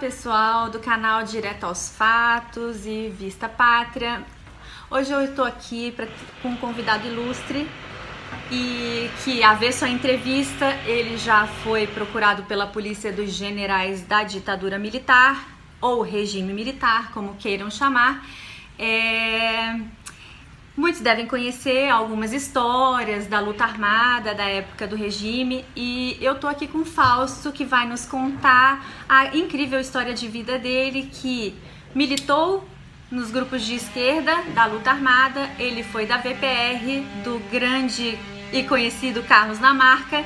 pessoal 0.00 0.70
do 0.70 0.80
canal 0.80 1.24
Direto 1.24 1.64
aos 1.64 1.90
Fatos 1.90 2.86
e 2.86 3.10
Vista 3.10 3.50
Pátria. 3.50 4.24
Hoje 4.90 5.12
eu 5.12 5.22
estou 5.22 5.44
aqui 5.44 5.92
pra, 5.92 6.08
com 6.40 6.48
um 6.48 6.56
convidado 6.56 7.06
ilustre 7.06 7.68
e 8.50 9.10
que, 9.22 9.42
a 9.42 9.52
ver 9.52 9.74
sua 9.74 9.90
entrevista, 9.90 10.72
ele 10.86 11.18
já 11.18 11.46
foi 11.46 11.86
procurado 11.86 12.44
pela 12.44 12.66
polícia 12.66 13.12
dos 13.12 13.30
generais 13.30 14.00
da 14.00 14.24
ditadura 14.24 14.78
militar 14.78 15.46
ou 15.82 16.00
regime 16.00 16.54
militar, 16.54 17.12
como 17.12 17.34
queiram 17.34 17.70
chamar. 17.70 18.26
É... 18.78 19.78
Muitos 20.76 21.00
devem 21.00 21.26
conhecer 21.26 21.88
algumas 21.88 22.32
histórias 22.32 23.26
da 23.26 23.40
luta 23.40 23.64
armada 23.64 24.34
da 24.34 24.44
época 24.44 24.86
do 24.86 24.94
regime 24.94 25.64
e 25.74 26.16
eu 26.20 26.36
tô 26.36 26.46
aqui 26.46 26.68
com 26.68 26.78
o 26.78 26.84
Fausto 26.84 27.50
que 27.50 27.64
vai 27.64 27.88
nos 27.88 28.06
contar 28.06 28.86
a 29.08 29.36
incrível 29.36 29.80
história 29.80 30.14
de 30.14 30.28
vida 30.28 30.58
dele 30.58 31.10
que 31.12 31.54
militou 31.94 32.64
nos 33.10 33.32
grupos 33.32 33.62
de 33.62 33.74
esquerda 33.74 34.32
da 34.54 34.66
luta 34.66 34.90
armada, 34.90 35.50
ele 35.58 35.82
foi 35.82 36.06
da 36.06 36.18
VPR 36.18 37.02
do 37.24 37.40
grande 37.50 38.16
e 38.52 38.62
conhecido 38.62 39.24
Carlos 39.24 39.58
Lamarca 39.58 40.24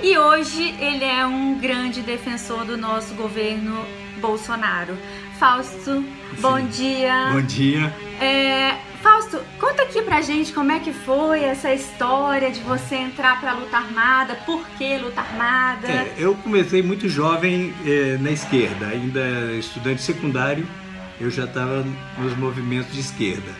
e 0.00 0.16
hoje 0.16 0.72
ele 0.80 1.04
é 1.04 1.26
um 1.26 1.58
grande 1.58 2.00
defensor 2.00 2.64
do 2.64 2.78
nosso 2.78 3.12
governo 3.14 3.84
Bolsonaro. 4.20 4.96
Fausto, 5.40 6.04
bom 6.38 6.60
dia. 6.66 7.30
Bom 7.32 7.40
dia. 7.40 7.90
É, 8.20 8.76
Fausto, 9.02 9.40
conta 9.58 9.84
aqui 9.84 10.02
pra 10.02 10.20
gente 10.20 10.52
como 10.52 10.70
é 10.70 10.78
que 10.78 10.92
foi 10.92 11.42
essa 11.42 11.72
história 11.72 12.50
de 12.50 12.60
você 12.60 12.96
entrar 12.96 13.40
pra 13.40 13.54
luta 13.54 13.78
armada, 13.78 14.34
por 14.44 14.62
que 14.76 14.98
luta 14.98 15.22
armada? 15.22 15.88
É, 15.88 16.14
eu 16.18 16.34
comecei 16.34 16.82
muito 16.82 17.08
jovem 17.08 17.72
é, 17.86 18.18
na 18.20 18.30
esquerda, 18.30 18.88
ainda 18.88 19.54
estudante 19.58 20.02
secundário, 20.02 20.68
eu 21.18 21.30
já 21.30 21.46
estava 21.46 21.86
nos 22.18 22.36
movimentos 22.36 22.92
de 22.92 23.00
esquerda. 23.00 23.50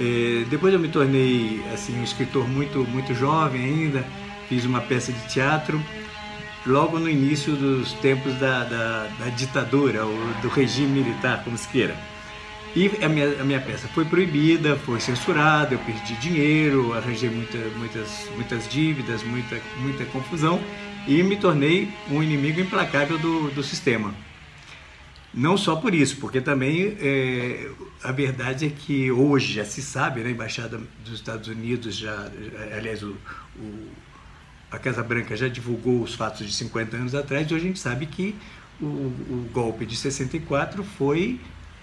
É, 0.00 0.44
depois 0.48 0.72
eu 0.72 0.80
me 0.80 0.88
tornei 0.88 1.62
assim 1.74 1.94
um 2.00 2.04
escritor 2.04 2.48
muito 2.48 2.88
muito 2.88 3.14
jovem 3.14 3.62
ainda, 3.62 4.02
fiz 4.48 4.64
uma 4.64 4.80
peça 4.80 5.12
de 5.12 5.28
teatro 5.28 5.78
logo 6.66 6.98
no 6.98 7.08
início 7.08 7.54
dos 7.54 7.92
tempos 7.94 8.34
da, 8.34 8.64
da, 8.64 9.06
da 9.18 9.28
ditadura, 9.30 10.04
ou 10.04 10.16
do 10.40 10.48
regime 10.48 11.02
militar, 11.02 11.42
como 11.44 11.56
se 11.56 11.68
queira. 11.68 11.96
E 12.74 12.90
a 13.04 13.08
minha, 13.08 13.40
a 13.40 13.44
minha 13.44 13.60
peça 13.60 13.86
foi 13.88 14.04
proibida, 14.04 14.76
foi 14.76 14.98
censurada, 14.98 15.74
eu 15.74 15.78
perdi 15.80 16.14
dinheiro, 16.14 16.94
arranjei 16.94 17.28
muita, 17.28 17.58
muitas, 17.76 18.30
muitas 18.34 18.68
dívidas, 18.68 19.22
muita, 19.22 19.60
muita 19.80 20.04
confusão 20.06 20.58
e 21.06 21.22
me 21.22 21.36
tornei 21.36 21.90
um 22.10 22.22
inimigo 22.22 22.60
implacável 22.60 23.18
do, 23.18 23.50
do 23.50 23.62
sistema. 23.62 24.14
Não 25.34 25.56
só 25.56 25.76
por 25.76 25.94
isso, 25.94 26.16
porque 26.18 26.40
também 26.40 26.96
é, 27.00 27.70
a 28.02 28.12
verdade 28.12 28.66
é 28.66 28.70
que 28.70 29.10
hoje 29.10 29.54
já 29.54 29.64
se 29.64 29.82
sabe, 29.82 30.20
né, 30.20 30.28
a 30.28 30.32
Embaixada 30.32 30.80
dos 31.04 31.14
Estados 31.14 31.48
Unidos 31.48 31.96
já, 31.96 32.30
aliás, 32.76 33.02
o, 33.02 33.16
o, 33.56 33.88
a 34.72 34.78
Casa 34.78 35.02
Branca 35.02 35.36
já 35.36 35.48
divulgou 35.48 36.02
os 36.02 36.14
fatos 36.14 36.46
de 36.46 36.52
50 36.52 36.96
anos 36.96 37.14
atrás 37.14 37.48
e 37.48 37.54
hoje 37.54 37.64
a 37.64 37.68
gente 37.68 37.78
sabe 37.78 38.06
que 38.06 38.34
o, 38.80 38.86
o 38.86 39.48
golpe 39.52 39.84
de 39.84 39.94
64 39.94 40.82
foi 40.82 41.38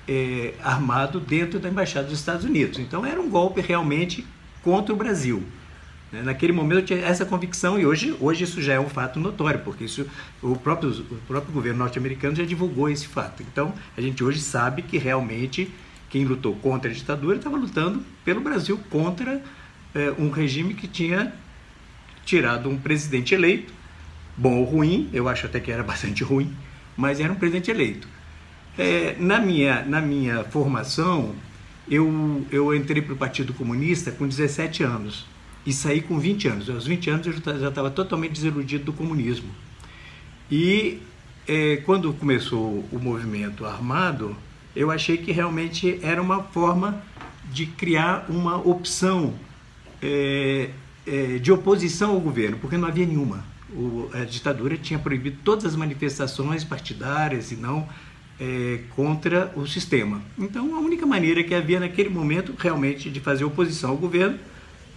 é, 0.07 0.55
armado 0.63 1.19
dentro 1.19 1.59
da 1.59 1.69
Embaixada 1.69 2.07
dos 2.07 2.17
Estados 2.17 2.43
Unidos. 2.43 2.79
Então 2.79 3.05
era 3.05 3.21
um 3.21 3.29
golpe 3.29 3.61
realmente 3.61 4.25
contra 4.63 4.91
o 4.91 4.97
Brasil. 4.97 5.43
Né? 6.11 6.23
Naquele 6.23 6.51
momento 6.51 6.79
eu 6.79 6.85
tinha 6.85 6.99
essa 6.99 7.25
convicção 7.25 7.79
e 7.79 7.85
hoje, 7.85 8.17
hoje 8.19 8.43
isso 8.43 8.59
já 8.59 8.73
é 8.73 8.79
um 8.79 8.89
fato 8.89 9.19
notório, 9.19 9.59
porque 9.59 9.83
isso, 9.83 10.07
o, 10.41 10.55
próprio, 10.55 10.89
o 10.89 11.15
próprio 11.27 11.53
governo 11.53 11.77
norte-americano 11.77 12.35
já 12.35 12.43
divulgou 12.43 12.89
esse 12.89 13.07
fato. 13.07 13.43
Então 13.43 13.71
a 13.95 14.01
gente 14.01 14.23
hoje 14.23 14.41
sabe 14.41 14.81
que 14.81 14.97
realmente 14.97 15.71
quem 16.09 16.25
lutou 16.25 16.55
contra 16.55 16.89
a 16.89 16.93
ditadura 16.93 17.37
estava 17.37 17.55
lutando 17.55 18.03
pelo 18.25 18.41
Brasil 18.41 18.79
contra 18.89 19.43
é, 19.93 20.11
um 20.17 20.31
regime 20.31 20.73
que 20.73 20.87
tinha 20.87 21.31
tirado 22.29 22.69
um 22.69 22.77
presidente 22.77 23.33
eleito, 23.33 23.73
bom 24.37 24.57
ou 24.57 24.63
ruim, 24.63 25.09
eu 25.11 25.27
acho 25.27 25.47
até 25.47 25.59
que 25.59 25.71
era 25.71 25.81
bastante 25.83 26.23
ruim, 26.23 26.53
mas 26.95 27.19
era 27.19 27.33
um 27.33 27.35
presidente 27.35 27.71
eleito. 27.71 28.07
É, 28.77 29.15
na, 29.19 29.39
minha, 29.39 29.83
na 29.83 29.99
minha 29.99 30.43
formação, 30.43 31.33
eu, 31.89 32.45
eu 32.51 32.73
entrei 32.73 33.01
para 33.01 33.13
o 33.13 33.17
Partido 33.17 33.53
Comunista 33.53 34.11
com 34.11 34.27
17 34.27 34.83
anos 34.83 35.25
e 35.65 35.73
saí 35.73 36.01
com 36.01 36.19
20 36.19 36.47
anos. 36.47 36.69
Aos 36.69 36.85
20 36.85 37.09
anos 37.09 37.27
eu 37.27 37.59
já 37.59 37.69
estava 37.69 37.89
totalmente 37.89 38.33
desiludido 38.33 38.85
do 38.85 38.93
comunismo. 38.93 39.49
E 40.51 41.01
é, 41.47 41.77
quando 41.77 42.13
começou 42.13 42.85
o 42.91 42.99
movimento 42.99 43.65
armado, 43.65 44.35
eu 44.75 44.91
achei 44.91 45.17
que 45.17 45.31
realmente 45.31 45.99
era 46.03 46.21
uma 46.21 46.43
forma 46.43 47.01
de 47.51 47.65
criar 47.65 48.25
uma 48.29 48.55
opção 48.55 49.33
é, 50.01 50.69
de 51.41 51.51
oposição 51.51 52.11
ao 52.11 52.19
governo, 52.19 52.57
porque 52.59 52.77
não 52.77 52.87
havia 52.87 53.05
nenhuma. 53.05 53.43
O, 53.71 54.09
a 54.13 54.25
ditadura 54.25 54.77
tinha 54.77 54.97
proibido 54.97 55.37
todas 55.43 55.65
as 55.65 55.75
manifestações 55.75 56.63
partidárias 56.63 57.51
e 57.51 57.55
não 57.55 57.87
é, 58.39 58.79
contra 58.95 59.51
o 59.55 59.67
sistema. 59.67 60.21
Então, 60.37 60.75
a 60.75 60.79
única 60.79 61.05
maneira 61.05 61.43
que 61.43 61.53
havia 61.53 61.79
naquele 61.79 62.09
momento 62.09 62.53
realmente 62.57 63.09
de 63.09 63.19
fazer 63.19 63.43
oposição 63.43 63.91
ao 63.91 63.97
governo, 63.97 64.39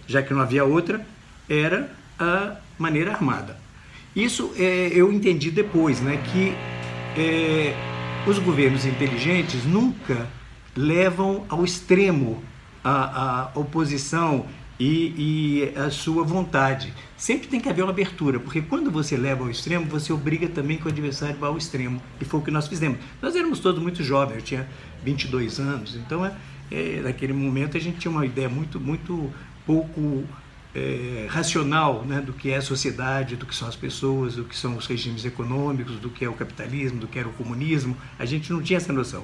já 0.07 0.21
que 0.21 0.33
não 0.33 0.41
havia 0.41 0.63
outra, 0.63 1.05
era 1.49 1.91
a 2.17 2.55
maneira 2.77 3.11
armada. 3.11 3.57
Isso 4.15 4.51
é, 4.57 4.91
eu 4.93 5.11
entendi 5.11 5.51
depois, 5.51 5.99
né, 5.99 6.21
que 6.31 6.53
é, 7.19 7.75
os 8.25 8.39
governos 8.39 8.85
inteligentes 8.85 9.65
nunca 9.65 10.27
levam 10.75 11.45
ao 11.49 11.63
extremo 11.63 12.41
a, 12.83 13.51
a 13.53 13.59
oposição 13.59 14.45
e, 14.79 15.71
e, 15.75 15.79
a 15.79 15.89
sua 15.89 16.23
vontade. 16.23 16.93
Sempre 17.15 17.47
tem 17.47 17.59
que 17.59 17.69
haver 17.69 17.83
uma 17.83 17.91
abertura, 17.91 18.39
porque 18.39 18.61
quando 18.61 18.91
você 18.91 19.15
leva 19.15 19.43
ao 19.43 19.49
extremo, 19.49 19.85
você 19.85 20.11
obriga 20.11 20.47
também 20.47 20.77
que 20.77 20.85
o 20.85 20.89
adversário 20.89 21.35
vá 21.37 21.47
ao 21.47 21.57
extremo. 21.57 22.01
E 22.19 22.25
foi 22.25 22.39
o 22.39 22.43
que 22.43 22.51
nós 22.51 22.67
fizemos. 22.67 22.97
Nós 23.21 23.35
éramos 23.35 23.59
todos 23.59 23.81
muito 23.81 24.03
jovens, 24.03 24.37
eu 24.37 24.41
tinha 24.41 24.67
22 25.03 25.59
anos, 25.59 25.95
então 25.95 26.25
é, 26.25 26.35
é, 26.71 27.01
naquele 27.03 27.33
momento 27.33 27.77
a 27.77 27.79
gente 27.79 27.99
tinha 27.99 28.11
uma 28.11 28.25
ideia 28.25 28.49
muito, 28.49 28.79
muito 28.79 29.31
pouco 29.65 30.23
é, 30.75 31.27
racional 31.29 32.03
né, 32.03 32.19
do 32.19 32.33
que 32.33 32.49
é 32.49 32.57
a 32.57 32.61
sociedade, 32.61 33.35
do 33.35 33.45
que 33.45 33.55
são 33.55 33.67
as 33.67 33.75
pessoas, 33.75 34.35
do 34.35 34.43
que 34.43 34.55
são 34.57 34.75
os 34.75 34.87
regimes 34.87 35.23
econômicos, 35.23 35.97
do 35.97 36.09
que 36.09 36.25
é 36.25 36.29
o 36.29 36.33
capitalismo, 36.33 36.99
do 36.99 37.07
que 37.07 37.19
era 37.19 37.27
o 37.27 37.33
comunismo. 37.33 37.95
A 38.17 38.25
gente 38.25 38.51
não 38.51 38.61
tinha 38.61 38.77
essa 38.77 38.91
noção. 38.91 39.23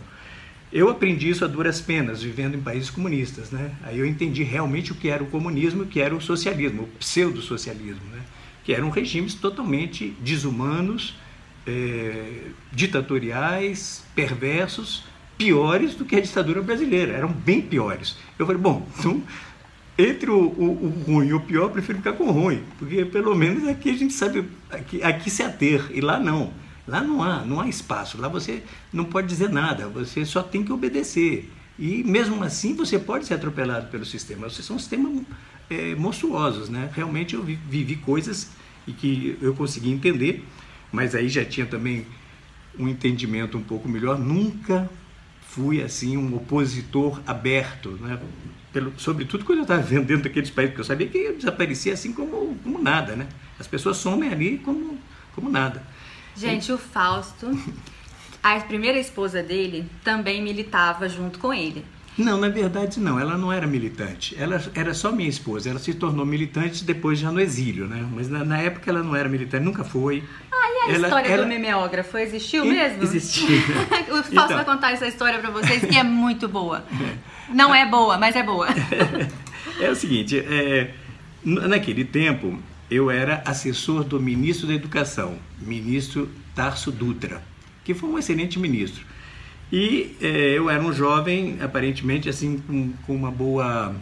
Eu 0.72 0.90
aprendi 0.90 1.30
isso 1.30 1.44
a 1.44 1.48
duras 1.48 1.82
penas, 1.82 2.22
vivendo 2.22 2.56
em 2.56 2.62
países 2.62 2.92
comunistas, 2.92 3.50
né? 3.50 3.72
Aí 3.84 3.98
eu 3.98 4.06
entendi 4.06 4.44
realmente 4.44 4.92
o 4.92 4.96
que 4.96 5.10
era 5.10 5.24
o 5.24 5.28
comunismo, 5.28 5.84
o 5.84 5.88
que 5.88 6.00
era 6.00 6.16
o 6.16 6.22
socialismo, 6.22 6.84
o 6.84 6.88
pseudo-socialismo, 7.00 8.06
né? 8.12 8.22
Que 8.64 8.74
eram 8.74 8.92
regimes 8.92 9.34
totalmente 9.34 10.16
desumanos, 10.20 11.16
é, 11.66 12.44
ditatoriais, 12.72 14.04
perversos, 14.14 15.04
piores 15.40 15.96
do 15.96 16.06
que 16.06 16.16
a 16.16 16.22
ditadura 16.22 16.62
brasileira, 16.62 17.14
eram 17.14 17.32
bem 17.32 17.62
piores. 17.62 18.18
Eu 18.38 18.46
falei, 18.46 18.62
bom, 18.62 18.88
então, 18.98 19.24
entre 19.98 20.30
o, 20.30 20.38
o, 20.38 20.86
o 20.86 21.04
ruim 21.08 21.28
e 21.30 21.34
o 21.34 21.40
pior, 21.40 21.64
eu 21.64 21.70
prefiro 21.70 21.98
ficar 21.98 22.14
com 22.14 22.26
o 22.26 22.32
ruim, 22.32 22.62
porque 22.78 23.06
pelo 23.06 23.34
menos 23.36 23.68
aqui 23.68 23.90
a 23.90 23.98
gente 23.98 24.14
sabe 24.14 24.46
aqui, 24.70 25.02
aqui 25.02 25.30
se 25.30 25.42
ater, 25.42 25.90
e 25.92 26.00
lá 26.00 26.20
não. 26.20 26.54
Lá 26.90 27.02
não 27.02 27.22
há, 27.22 27.46
não 27.46 27.62
há 27.62 27.68
espaço. 27.68 28.20
Lá 28.20 28.28
você 28.28 28.64
não 28.92 29.06
pode 29.06 29.28
dizer 29.28 29.50
nada, 29.50 29.88
você 29.88 30.26
só 30.26 30.42
tem 30.42 30.64
que 30.64 30.72
obedecer. 30.72 31.50
E 31.78 32.04
mesmo 32.04 32.44
assim 32.44 32.76
você 32.76 33.00
pode 33.00 33.26
ser 33.26 33.36
atropelado 33.36 33.88
pelo 33.88 34.06
sistema. 34.06 34.50
Vocês 34.50 34.66
são 34.66 34.78
sistemas 34.78 35.24
é, 35.70 35.96
monstruosos, 35.96 36.68
né? 36.68 36.90
Realmente 36.94 37.36
eu 37.36 37.44
vivi 37.44 37.96
coisas 37.96 38.50
e 38.88 38.92
que 38.92 39.38
eu 39.42 39.54
consegui 39.54 39.92
entender, 39.92 40.44
mas 40.92 41.14
aí 41.14 41.30
já 41.30 41.46
tinha 41.46 41.66
também 41.66 42.06
um 42.78 42.88
entendimento 42.88 43.58
um 43.58 43.64
pouco 43.64 43.88
melhor. 43.88 44.18
Nunca 44.18 44.90
fui 45.42 45.82
assim 45.82 46.18
um 46.18 46.36
opositor 46.36 47.22
aberto, 47.26 47.92
né? 48.02 48.20
Pelo, 48.74 48.94
sobretudo 48.98 49.46
quando 49.46 49.60
eu 49.60 49.64
estava 49.64 49.82
vendo 49.82 50.06
dentro 50.06 50.24
daqueles 50.24 50.50
países, 50.50 50.72
porque 50.72 50.82
eu 50.82 50.86
sabia 50.86 51.08
que 51.08 51.18
eu 51.18 51.36
desaparecia 51.36 51.94
assim 51.94 52.14
como, 52.14 52.56
como 52.64 52.82
nada, 52.82 53.16
né? 53.16 53.28
As 53.60 53.68
pessoas 53.68 53.98
somem 53.98 54.32
ali 54.32 54.58
como, 54.60 54.98
como 55.34 55.50
nada. 55.50 55.82
Gente, 56.40 56.72
o 56.72 56.78
Fausto, 56.78 57.52
a 58.42 58.58
primeira 58.62 58.98
esposa 58.98 59.44
dele 59.44 59.86
também 60.06 60.42
militava 60.42 61.10
junto 61.10 61.38
com 61.38 61.54
ele. 61.54 61.84
Não, 62.18 62.38
na 62.38 62.48
verdade 62.48 62.98
não, 62.98 63.20
ela 63.20 63.38
não 63.38 63.52
era 63.52 63.68
militante. 63.68 64.36
Ela 64.40 64.62
era 64.74 64.94
só 64.94 65.12
minha 65.12 65.28
esposa. 65.28 65.70
Ela 65.70 65.80
se 65.80 65.94
tornou 65.94 66.26
militante 66.26 66.86
depois 66.86 67.20
já 67.20 67.30
no 67.30 67.42
exílio, 67.42 67.88
né? 67.88 68.08
Mas 68.14 68.30
na, 68.30 68.46
na 68.46 68.58
época 68.58 68.90
ela 68.90 69.04
não 69.04 69.14
era 69.14 69.28
militante, 69.28 69.66
nunca 69.66 69.84
foi. 69.84 70.24
Ah, 70.50 70.56
e 70.56 70.92
a 70.92 70.96
ela, 70.96 71.08
história 71.08 71.28
ela... 71.28 71.44
do 71.44 71.50
memeógrafo 71.50 72.18
existiu 72.18 72.64
mesmo? 72.66 73.04
Existiu. 73.04 73.58
o 74.08 74.24
Fausto 74.24 74.32
então... 74.32 74.48
vai 74.48 74.66
contar 74.66 74.92
essa 74.92 75.08
história 75.08 75.40
para 75.40 75.50
vocês 75.50 75.84
que 75.84 75.98
é 75.98 76.04
muito 76.08 76.48
boa. 76.48 76.86
Não 77.50 77.76
é 77.76 77.86
boa, 77.86 78.18
mas 78.18 78.34
é 78.34 78.44
boa. 78.44 78.68
é 79.80 79.90
o 79.90 79.96
seguinte, 79.96 80.40
é, 80.40 80.92
naquele 81.44 82.06
tempo 82.06 82.58
eu 82.90 83.12
era 83.12 83.44
assessor 83.46 84.04
do 84.04 84.20
ministro 84.20 84.68
da 84.68 84.74
Educação, 84.74 85.38
ministro 85.62 86.30
Tarso 86.56 86.92
Dutra, 86.92 87.42
que 87.84 87.94
foi 87.94 88.10
um 88.10 88.18
excelente 88.18 88.58
ministro. 88.60 89.04
E 89.72 90.16
é, 90.20 90.58
eu 90.58 90.70
era 90.70 90.82
um 90.82 90.92
jovem, 90.92 91.58
aparentemente, 91.62 92.28
assim, 92.28 92.58
com, 92.66 92.92
com 93.06 93.16
uma 93.16 93.30
boa. 93.30 93.96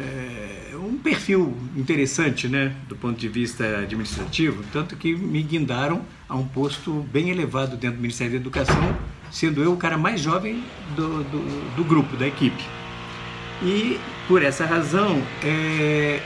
É, 0.00 0.76
um 0.76 0.96
perfil 0.98 1.54
interessante, 1.76 2.48
né, 2.48 2.74
do 2.88 2.96
ponto 2.96 3.18
de 3.18 3.28
vista 3.28 3.64
administrativo, 3.78 4.62
tanto 4.72 4.96
que 4.96 5.14
me 5.14 5.42
guindaram 5.42 6.02
a 6.28 6.36
um 6.36 6.46
posto 6.46 7.06
bem 7.12 7.30
elevado 7.30 7.76
dentro 7.76 7.96
do 7.96 8.02
Ministério 8.02 8.32
da 8.32 8.38
Educação, 8.38 8.96
sendo 9.30 9.62
eu 9.62 9.72
o 9.72 9.76
cara 9.76 9.96
mais 9.96 10.20
jovem 10.20 10.62
do, 10.94 11.24
do, 11.24 11.76
do 11.76 11.84
grupo, 11.84 12.16
da 12.16 12.26
equipe. 12.26 12.62
E 13.62 13.98
por 14.26 14.42
essa 14.42 14.66
razão, 14.66 15.22
é, 15.42 16.20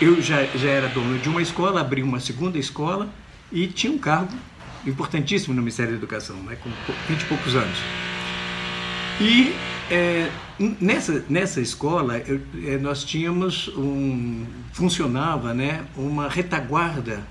eu 0.00 0.20
já, 0.22 0.44
já 0.44 0.70
era 0.70 0.88
dono 0.88 1.18
de 1.18 1.28
uma 1.28 1.42
escola, 1.42 1.80
abri 1.80 2.02
uma 2.02 2.20
segunda 2.20 2.58
escola 2.58 3.08
e 3.52 3.66
tinha 3.66 3.92
um 3.92 3.98
cargo 3.98 4.34
importantíssimo 4.86 5.54
no 5.54 5.60
Ministério 5.60 5.92
da 5.92 5.98
Educação, 5.98 6.36
né, 6.36 6.56
com 6.56 6.70
20 7.08 7.20
e 7.20 7.24
poucos 7.26 7.54
anos. 7.54 7.78
E 9.20 9.54
é, 9.90 10.30
nessa, 10.80 11.24
nessa 11.28 11.60
escola 11.60 12.18
eu, 12.18 12.40
é, 12.64 12.78
nós 12.78 13.04
tínhamos 13.04 13.68
um 13.76 14.46
funcionava 14.72 15.52
né, 15.52 15.84
uma 15.96 16.28
retaguarda 16.28 17.22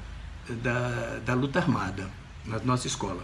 da, 0.61 1.19
da 1.25 1.33
luta 1.33 1.59
armada 1.59 2.09
na 2.45 2.59
nossa 2.59 2.85
escola, 2.85 3.23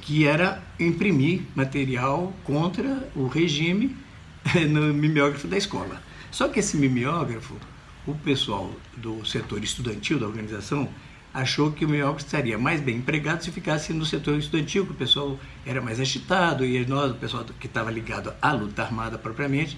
que 0.00 0.26
era 0.26 0.62
imprimir 0.78 1.42
material 1.56 2.32
contra 2.44 3.08
o 3.16 3.26
regime 3.26 3.96
no 4.70 4.94
mimeógrafo 4.94 5.48
da 5.48 5.56
escola. 5.56 6.00
Só 6.30 6.48
que 6.48 6.60
esse 6.60 6.76
mimeógrafo, 6.76 7.56
o 8.06 8.14
pessoal 8.14 8.70
do 8.96 9.24
setor 9.24 9.62
estudantil 9.62 10.18
da 10.18 10.26
organização 10.26 10.88
achou 11.32 11.72
que 11.72 11.84
o 11.84 11.88
mimeógrafo 11.88 12.24
estaria 12.24 12.56
mais 12.56 12.80
bem 12.80 12.98
empregado 12.98 13.42
se 13.42 13.50
ficasse 13.50 13.92
no 13.92 14.06
setor 14.06 14.38
estudantil, 14.38 14.86
que 14.86 14.92
o 14.92 14.94
pessoal 14.94 15.38
era 15.66 15.80
mais 15.80 15.98
agitado 15.98 16.64
e 16.64 16.86
nós, 16.86 17.10
o 17.10 17.14
pessoal 17.14 17.44
que 17.58 17.66
estava 17.66 17.90
ligado 17.90 18.32
à 18.40 18.52
luta 18.52 18.82
armada 18.82 19.18
propriamente, 19.18 19.76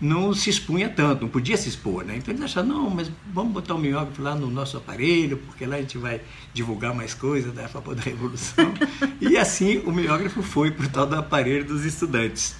não 0.00 0.34
se 0.34 0.50
expunha 0.50 0.88
tanto, 0.88 1.22
não 1.22 1.28
podia 1.28 1.56
se 1.56 1.68
expor, 1.68 2.04
né? 2.04 2.16
Então 2.16 2.34
eles 2.34 2.44
acharam, 2.44 2.68
não, 2.68 2.90
mas 2.90 3.10
vamos 3.32 3.52
botar 3.52 3.74
o 3.74 3.78
mimeógrafo 3.78 4.20
lá 4.20 4.34
no 4.34 4.50
nosso 4.50 4.76
aparelho, 4.76 5.38
porque 5.38 5.64
lá 5.64 5.76
a 5.76 5.80
gente 5.80 5.96
vai 5.96 6.20
divulgar 6.52 6.92
mais 6.92 7.14
coisas 7.14 7.52
da 7.52 7.68
favor 7.68 7.94
da 7.94 8.02
Revolução. 8.02 8.74
e 9.20 9.36
assim 9.36 9.78
o 9.78 9.92
mimeógrafo 9.92 10.42
foi 10.42 10.72
para 10.72 10.86
o 10.86 10.88
tal 10.88 11.06
do 11.06 11.14
aparelho 11.14 11.64
dos 11.64 11.84
estudantes. 11.84 12.56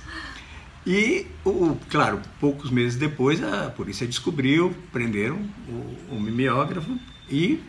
E, 0.86 1.26
o, 1.44 1.76
claro, 1.88 2.20
poucos 2.40 2.70
meses 2.70 2.98
depois 2.98 3.42
a 3.42 3.70
polícia 3.70 4.06
descobriu, 4.06 4.74
prenderam 4.92 5.48
o, 5.68 6.16
o 6.16 6.20
mimeógrafo 6.20 6.98
e 7.30 7.60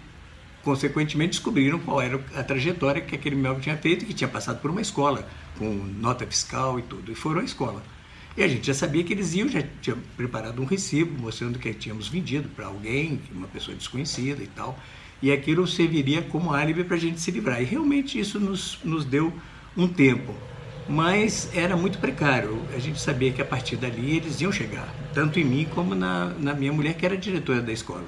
consequentemente 0.64 1.32
descobriram 1.32 1.78
qual 1.78 2.02
era 2.02 2.20
a 2.36 2.44
trajetória 2.44 3.02
que 3.02 3.16
aquele 3.16 3.36
Melvin 3.36 3.62
tinha 3.62 3.78
feito, 3.78 4.06
que 4.06 4.14
tinha 4.14 4.28
passado 4.28 4.62
por 4.62 4.72
uma 4.72 4.82
escola, 4.82 5.28
com 5.58 5.70
nota 5.70 6.26
fiscal 6.26 6.80
e 6.80 6.82
tudo, 6.84 7.12
e 7.12 7.16
foram 7.16 7.42
à 7.42 7.44
escola. 7.44 7.84
E 8.36 8.42
a 8.42 8.48
gente 8.48 8.66
já 8.66 8.74
sabia 8.74 9.04
que 9.04 9.14
eles 9.14 9.34
iam, 9.36 9.48
já 9.48 9.62
tinha 9.82 9.96
preparado 10.18 10.60
um 10.60 10.66
recibo 10.66 11.22
mostrando 11.22 11.60
que 11.60 11.72
tínhamos 11.74 12.08
vendido 12.08 12.50
para 12.50 12.66
alguém, 12.66 13.22
uma 13.32 13.48
pessoa 13.48 13.76
desconhecida 13.78 14.42
e 14.42 14.48
tal, 14.48 14.80
e 15.22 15.32
aquilo 15.32 15.68
serviria 15.68 16.22
como 16.24 16.54
álibi 16.54 16.84
para 16.84 16.96
a 16.96 17.00
gente 17.00 17.20
se 17.20 17.30
livrar. 17.30 17.62
E 17.62 17.66
realmente 17.66 18.18
isso 18.18 18.40
nos, 18.40 18.80
nos 18.84 19.06
deu 19.06 19.32
um 19.78 19.88
tempo, 19.88 20.34
mas 20.88 21.50
era 21.56 21.76
muito 21.76 21.98
precário. 22.00 22.62
A 22.76 22.80
gente 22.80 23.00
sabia 23.00 23.32
que 23.32 23.42
a 23.42 23.46
partir 23.46 23.78
dali 23.78 24.18
eles 24.18 24.42
iam 24.42 24.52
chegar, 24.52 24.88
tanto 25.14 25.40
em 25.40 25.44
mim 25.44 25.68
como 25.74 25.96
na, 25.96 26.26
na 26.40 26.54
minha 26.54 26.74
mulher, 26.74 26.94
que 26.96 27.06
era 27.06 27.18
diretora 27.18 27.62
da 27.62 27.72
escola 27.72 28.06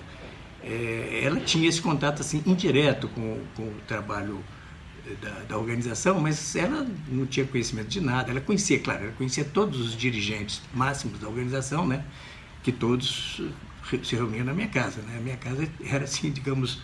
é, 0.66 1.22
ela 1.24 1.40
tinha 1.40 1.70
esse 1.70 1.82
contato 1.82 2.22
assim 2.22 2.42
indireto 2.46 3.08
com, 3.10 3.40
com 3.56 3.64
o 3.64 3.76
trabalho 3.88 4.44
da, 5.22 5.30
da, 5.48 5.58
organização, 5.58 6.20
mas 6.20 6.56
ela 6.56 6.86
não 7.08 7.28
tinha 7.28 7.46
conhecimento 7.46 7.88
de 7.88 8.02
nada. 8.02 8.32
Ela 8.32 8.42
conhecia, 8.42 8.80
claro, 8.80 9.04
ela 9.04 9.14
conhecia 9.14 9.46
todos 9.46 9.80
os 9.80 9.96
dirigentes 9.96 10.62
máximos 10.74 11.20
da 11.20 11.28
organização, 11.28 11.88
né? 11.88 12.04
Que 12.64 12.72
todos 12.72 13.42
se 14.04 14.16
reuniam 14.16 14.44
na 14.44 14.54
minha 14.54 14.68
casa, 14.68 15.00
né? 15.04 15.18
A 15.20 15.22
minha 15.22 15.38
casa 15.38 15.70
era 15.88 16.06
assim, 16.06 16.32
digamos, 16.32 16.80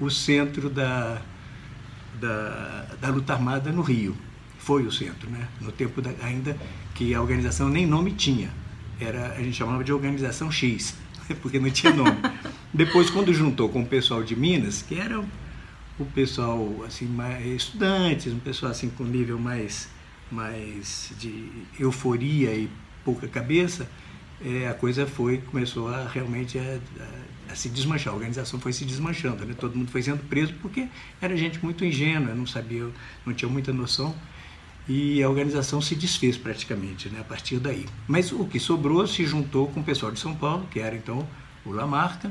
o 0.00 0.08
centro 0.08 0.70
da, 0.70 1.20
da, 2.18 2.86
da 2.98 3.08
luta 3.10 3.34
armada 3.34 3.70
no 3.70 3.82
Rio. 3.82 4.16
Foi 4.66 4.84
o 4.84 4.90
centro, 4.90 5.30
né? 5.30 5.46
No 5.60 5.70
tempo 5.70 6.02
da, 6.02 6.10
ainda 6.26 6.58
que 6.92 7.14
a 7.14 7.22
organização 7.22 7.68
nem 7.68 7.86
nome 7.86 8.10
tinha. 8.10 8.50
Era, 9.00 9.34
a 9.34 9.40
gente 9.40 9.56
chamava 9.56 9.84
de 9.84 9.92
Organização 9.92 10.50
X, 10.50 10.96
porque 11.40 11.60
não 11.60 11.70
tinha 11.70 11.92
nome. 11.92 12.16
Depois, 12.74 13.08
quando 13.08 13.32
juntou 13.32 13.68
com 13.68 13.82
o 13.82 13.86
pessoal 13.86 14.24
de 14.24 14.34
Minas, 14.34 14.82
que 14.82 14.98
era 14.98 15.20
o 15.20 16.04
pessoal 16.06 16.82
assim 16.84 17.06
mais 17.06 17.46
estudantes, 17.46 18.32
um 18.32 18.40
pessoal 18.40 18.72
assim 18.72 18.90
com 18.90 19.04
nível 19.04 19.38
mais 19.38 19.88
mais 20.32 21.12
de 21.16 21.48
euforia 21.78 22.52
e 22.52 22.68
pouca 23.04 23.28
cabeça, 23.28 23.88
é, 24.44 24.66
a 24.66 24.74
coisa 24.74 25.06
foi 25.06 25.38
começou 25.38 25.94
a 25.94 26.08
realmente 26.08 26.58
a, 26.58 26.80
a, 27.48 27.52
a, 27.52 27.54
se 27.54 27.68
desmanchar. 27.68 28.12
A 28.12 28.16
organização 28.16 28.58
foi 28.58 28.72
se 28.72 28.84
desmanchando, 28.84 29.44
né? 29.44 29.54
Todo 29.56 29.76
mundo 29.76 29.92
foi 29.92 30.02
sendo 30.02 30.28
preso 30.28 30.54
porque 30.60 30.88
era 31.20 31.36
gente 31.36 31.62
muito 31.64 31.84
ingênua, 31.84 32.34
não 32.34 32.48
sabia, 32.48 32.88
não 33.24 33.32
tinha 33.32 33.48
muita 33.48 33.72
noção 33.72 34.12
e 34.88 35.22
a 35.22 35.28
organização 35.28 35.80
se 35.80 35.94
desfez 35.94 36.36
praticamente, 36.36 37.08
né? 37.08 37.20
A 37.20 37.24
partir 37.24 37.58
daí. 37.58 37.86
Mas 38.06 38.30
o 38.32 38.44
que 38.46 38.60
sobrou 38.60 39.06
se 39.06 39.26
juntou 39.26 39.68
com 39.68 39.80
o 39.80 39.84
pessoal 39.84 40.12
de 40.12 40.20
São 40.20 40.34
Paulo, 40.34 40.66
que 40.70 40.78
era 40.80 40.94
então 40.94 41.26
o 41.64 41.72
Lamarca 41.72 42.30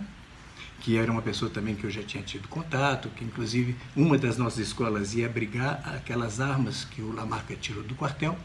que 0.86 1.00
era 1.00 1.12
uma 1.12 1.22
pessoa 1.22 1.50
também 1.50 1.74
que 1.74 1.84
eu 1.84 1.90
já 1.90 2.04
tinha 2.04 2.22
tido 2.22 2.48
contato, 2.48 3.10
que 3.16 3.26
inclusive 3.26 3.76
uma 3.96 4.20
das 4.20 4.38
nossas 4.38 4.60
escolas 4.60 5.16
ia 5.16 5.26
abrigar 5.26 5.82
aquelas 5.96 6.40
armas 6.40 6.86
que 6.86 7.02
o 7.02 7.12
Lamarca 7.12 7.56
tirou 7.56 7.82
do 7.82 7.96
quartel, 7.96 8.38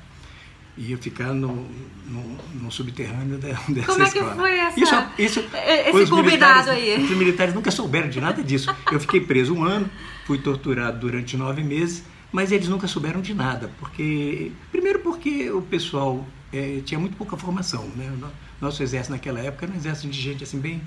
ia 0.75 0.97
ficar 0.97 1.35
no, 1.35 1.69
no, 2.07 2.39
no 2.55 2.73
subterrâneo 2.73 3.37
dessa 3.37 3.59
Como 3.85 4.03
é 4.03 4.11
que 4.11 4.19
escola. 4.19 4.37
foi 4.37 4.59
essa, 4.59 4.81
isso, 4.81 4.95
isso, 5.19 5.45
esse 5.95 6.11
convidado 6.11 6.71
aí? 6.71 7.05
Os 7.05 7.11
militares 7.11 7.53
nunca 7.53 7.71
souberam 7.71 8.09
de 8.09 8.21
nada 8.23 8.43
disso. 8.43 8.75
Eu 8.91 8.99
fiquei 8.99 9.21
preso 9.21 9.55
um 9.55 9.63
ano, 9.63 9.91
fui 10.25 10.39
torturado 10.39 10.99
durante 10.99 11.37
nove 11.37 11.63
meses, 11.63 12.05
mas 12.33 12.53
eles 12.53 12.69
nunca 12.69 12.87
souberam 12.87 13.21
de 13.21 13.35
nada, 13.35 13.71
porque 13.79 14.53
primeiro 14.71 15.01
porque 15.01 15.51
o 15.51 15.63
pessoal 15.63 16.25
é, 16.53 16.81
tinha 16.85 16.99
muito 16.99 17.17
pouca 17.17 17.37
formação, 17.37 17.89
né? 17.97 18.13
Nosso 18.61 18.83
exército 18.83 19.13
naquela 19.13 19.41
época 19.41 19.67
era 19.67 19.73
um 19.73 19.77
exército 19.77 20.09
de 20.09 20.21
gente 20.21 20.45
assim 20.45 20.59
bem 20.59 20.83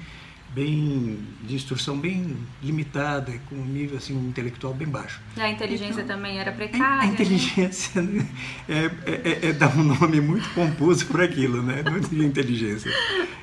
bem 0.53 1.19
de 1.41 1.55
instrução 1.55 1.97
bem 1.97 2.37
limitada, 2.61 3.33
com 3.49 3.55
um 3.55 3.65
nível 3.65 3.97
assim 3.97 4.13
intelectual 4.13 4.73
bem 4.73 4.87
baixo. 4.87 5.19
A 5.35 5.49
inteligência 5.49 6.01
então, 6.01 6.15
também 6.15 6.37
era 6.37 6.51
precária. 6.51 6.85
A, 6.85 7.05
né? 7.07 7.13
inteligência 7.13 8.01
né? 8.01 8.27
é, 8.69 8.85
é, 9.05 9.21
é, 9.45 9.49
é, 9.49 9.53
dar 9.53 9.75
um 9.75 9.83
nome 9.83 10.21
muito 10.21 10.47
pomposo 10.53 11.07
para 11.07 11.23
aquilo, 11.25 11.63
né? 11.63 11.83
Tinha 12.07 12.25
inteligência. 12.25 12.91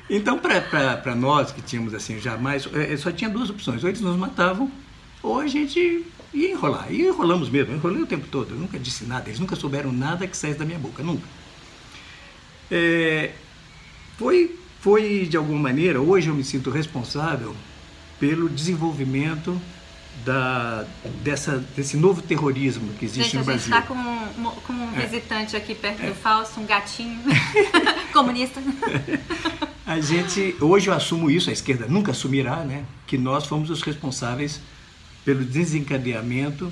Então, 0.09 0.39
para 0.39 1.15
nós 1.15 1.51
que 1.51 1.61
tínhamos 1.61 1.93
assim 1.93 2.19
jamais, 2.19 2.67
é, 2.73 2.95
só 2.95 3.11
tinha 3.11 3.29
duas 3.29 3.49
opções: 3.49 3.83
ou 3.83 3.89
eles 3.89 4.01
nos 4.01 4.17
matavam, 4.17 4.71
ou 5.21 5.39
a 5.39 5.47
gente 5.47 6.05
ia 6.33 6.51
enrolar. 6.51 6.91
E 6.91 7.01
enrolamos 7.01 7.49
mesmo, 7.49 7.73
enrolei 7.73 8.01
o 8.01 8.07
tempo 8.07 8.27
todo. 8.27 8.51
Eu 8.51 8.57
nunca 8.57 8.79
disse 8.79 9.05
nada, 9.05 9.29
eles 9.29 9.39
nunca 9.39 9.55
souberam 9.55 9.91
nada 9.91 10.27
que 10.27 10.35
saísse 10.35 10.59
da 10.59 10.65
minha 10.65 10.79
boca, 10.79 11.03
nunca. 11.03 11.27
É, 12.69 13.31
foi 14.17 14.57
foi 14.81 15.27
de 15.29 15.37
alguma 15.37 15.59
maneira, 15.59 16.01
hoje 16.01 16.27
eu 16.27 16.33
me 16.33 16.43
sinto 16.43 16.71
responsável 16.71 17.55
pelo 18.19 18.49
desenvolvimento 18.49 19.61
da, 20.25 20.85
dessa, 21.23 21.63
desse 21.75 21.95
novo 21.95 22.21
terrorismo 22.21 22.91
que 22.95 23.05
existe 23.05 23.31
gente, 23.31 23.37
no 23.37 23.43
Brasil. 23.43 23.73
A 23.73 23.79
gente 23.79 23.91
está 23.91 23.95
com, 23.95 24.61
com 24.61 24.73
um 24.73 24.97
é. 24.97 25.05
visitante 25.05 25.55
aqui 25.55 25.75
perto 25.75 26.01
é. 26.01 26.07
do 26.07 26.15
Fausto, 26.15 26.59
um 26.59 26.65
gatinho 26.65 27.19
comunista. 28.11 28.59
A 29.85 29.99
gente, 30.01 30.55
hoje 30.59 30.89
eu 30.89 30.95
assumo 30.95 31.29
isso, 31.29 31.51
a 31.51 31.53
esquerda 31.53 31.85
nunca 31.87 32.11
assumirá, 32.11 32.57
né, 32.57 32.83
que 33.05 33.19
nós 33.19 33.45
fomos 33.45 33.69
os 33.69 33.83
responsáveis 33.83 34.61
pelo 35.23 35.43
desencadeamento 35.43 36.71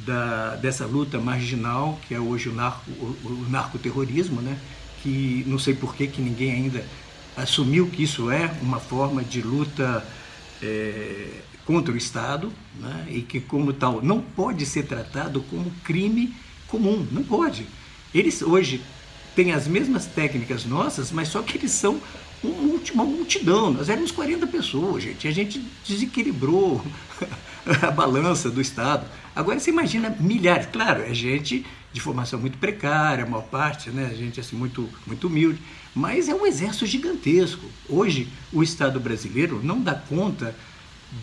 da, 0.00 0.56
dessa 0.56 0.86
luta 0.86 1.18
marginal, 1.18 1.98
que 2.06 2.14
é 2.14 2.20
hoje 2.20 2.48
o, 2.48 2.54
narco, 2.54 2.90
o, 2.90 3.28
o 3.28 3.46
narcoterrorismo, 3.48 4.40
né, 4.40 4.58
que 5.02 5.44
não 5.46 5.58
sei 5.58 5.74
por 5.74 5.94
que, 5.94 6.06
que 6.06 6.20
ninguém 6.20 6.52
ainda 6.52 6.84
assumiu 7.36 7.88
que 7.88 8.02
isso 8.02 8.30
é 8.30 8.50
uma 8.62 8.78
forma 8.78 9.22
de 9.22 9.42
luta 9.42 10.06
é, 10.62 11.28
contra 11.64 11.92
o 11.92 11.96
Estado 11.96 12.52
né, 12.78 13.06
e 13.08 13.22
que, 13.22 13.40
como 13.40 13.72
tal, 13.72 14.02
não 14.02 14.20
pode 14.20 14.66
ser 14.66 14.84
tratado 14.84 15.42
como 15.42 15.70
crime 15.82 16.34
comum, 16.66 17.06
não 17.10 17.22
pode. 17.22 17.66
Eles 18.14 18.42
hoje 18.42 18.80
têm 19.34 19.52
as 19.52 19.66
mesmas 19.66 20.06
técnicas 20.06 20.64
nossas, 20.64 21.10
mas 21.10 21.28
só 21.28 21.42
que 21.42 21.56
eles 21.58 21.72
são 21.72 22.00
uma 22.48 23.04
multidão. 23.04 23.72
Nós 23.72 23.88
éramos 23.88 24.10
40 24.10 24.46
pessoas, 24.46 25.02
gente. 25.02 25.26
A 25.26 25.30
gente 25.30 25.64
desequilibrou 25.86 26.84
a 27.82 27.90
balança 27.90 28.50
do 28.50 28.60
Estado. 28.60 29.06
Agora 29.34 29.58
você 29.58 29.70
imagina 29.70 30.14
milhares. 30.20 30.66
Claro, 30.72 31.02
é 31.02 31.14
gente 31.14 31.64
de 31.92 32.00
formação 32.00 32.40
muito 32.40 32.58
precária, 32.58 33.24
a 33.24 33.26
maior 33.26 33.44
parte, 33.44 33.90
né? 33.90 34.12
Gente 34.16 34.40
assim 34.40 34.56
muito 34.56 34.88
muito 35.06 35.28
humilde. 35.28 35.60
Mas 35.94 36.28
é 36.28 36.34
um 36.34 36.44
exército 36.44 36.86
gigantesco. 36.86 37.64
Hoje, 37.88 38.28
o 38.52 38.62
Estado 38.62 38.98
brasileiro 38.98 39.60
não 39.62 39.80
dá 39.80 39.94
conta 39.94 40.54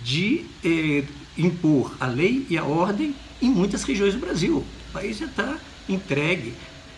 de 0.03 0.45
eh, 0.63 1.03
impor 1.37 1.93
a 1.99 2.07
lei 2.07 2.45
e 2.49 2.57
a 2.57 2.63
ordem 2.63 3.13
em 3.41 3.49
muitas 3.49 3.83
regiões 3.83 4.13
do 4.13 4.19
Brasil. 4.19 4.57
O 4.57 4.93
país 4.93 5.17
já 5.17 5.25
está 5.25 5.57
entregue. 5.89 6.53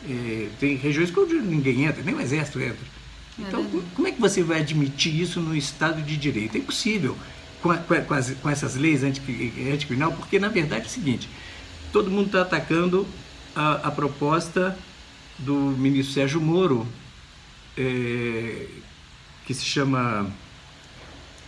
É, 0.07 0.49
tem 0.59 0.75
regiões 0.75 1.09
que 1.09 1.19
ninguém 1.35 1.85
entra, 1.85 2.03
nem 2.03 2.13
o 2.13 2.21
exército 2.21 2.59
entra. 2.59 2.92
É 3.39 3.41
então, 3.47 3.61
é 3.61 3.81
como 3.95 4.07
é 4.07 4.11
que 4.11 4.21
você 4.21 4.43
vai 4.43 4.59
admitir 4.59 5.19
isso 5.19 5.39
no 5.39 5.55
Estado 5.55 6.01
de 6.01 6.17
Direito? 6.17 6.55
É 6.55 6.59
impossível 6.59 7.17
com, 7.61 7.71
a, 7.71 7.77
com, 7.77 8.13
as, 8.13 8.31
com 8.31 8.49
essas 8.49 8.75
leis 8.75 9.03
anticriminal, 9.03 10.11
porque 10.11 10.37
na 10.37 10.49
verdade 10.49 10.83
é 10.83 10.87
o 10.87 10.89
seguinte: 10.89 11.27
todo 11.91 12.11
mundo 12.11 12.27
está 12.27 12.41
atacando 12.41 13.07
a, 13.55 13.87
a, 13.87 13.91
proposta 13.91 14.77
do 15.39 15.55
ministro 15.55 16.13
Sérgio 16.13 16.41
Moro, 16.41 16.87
é, 17.77 18.67
que 19.45 19.53
se 19.53 19.65
chama. 19.65 20.29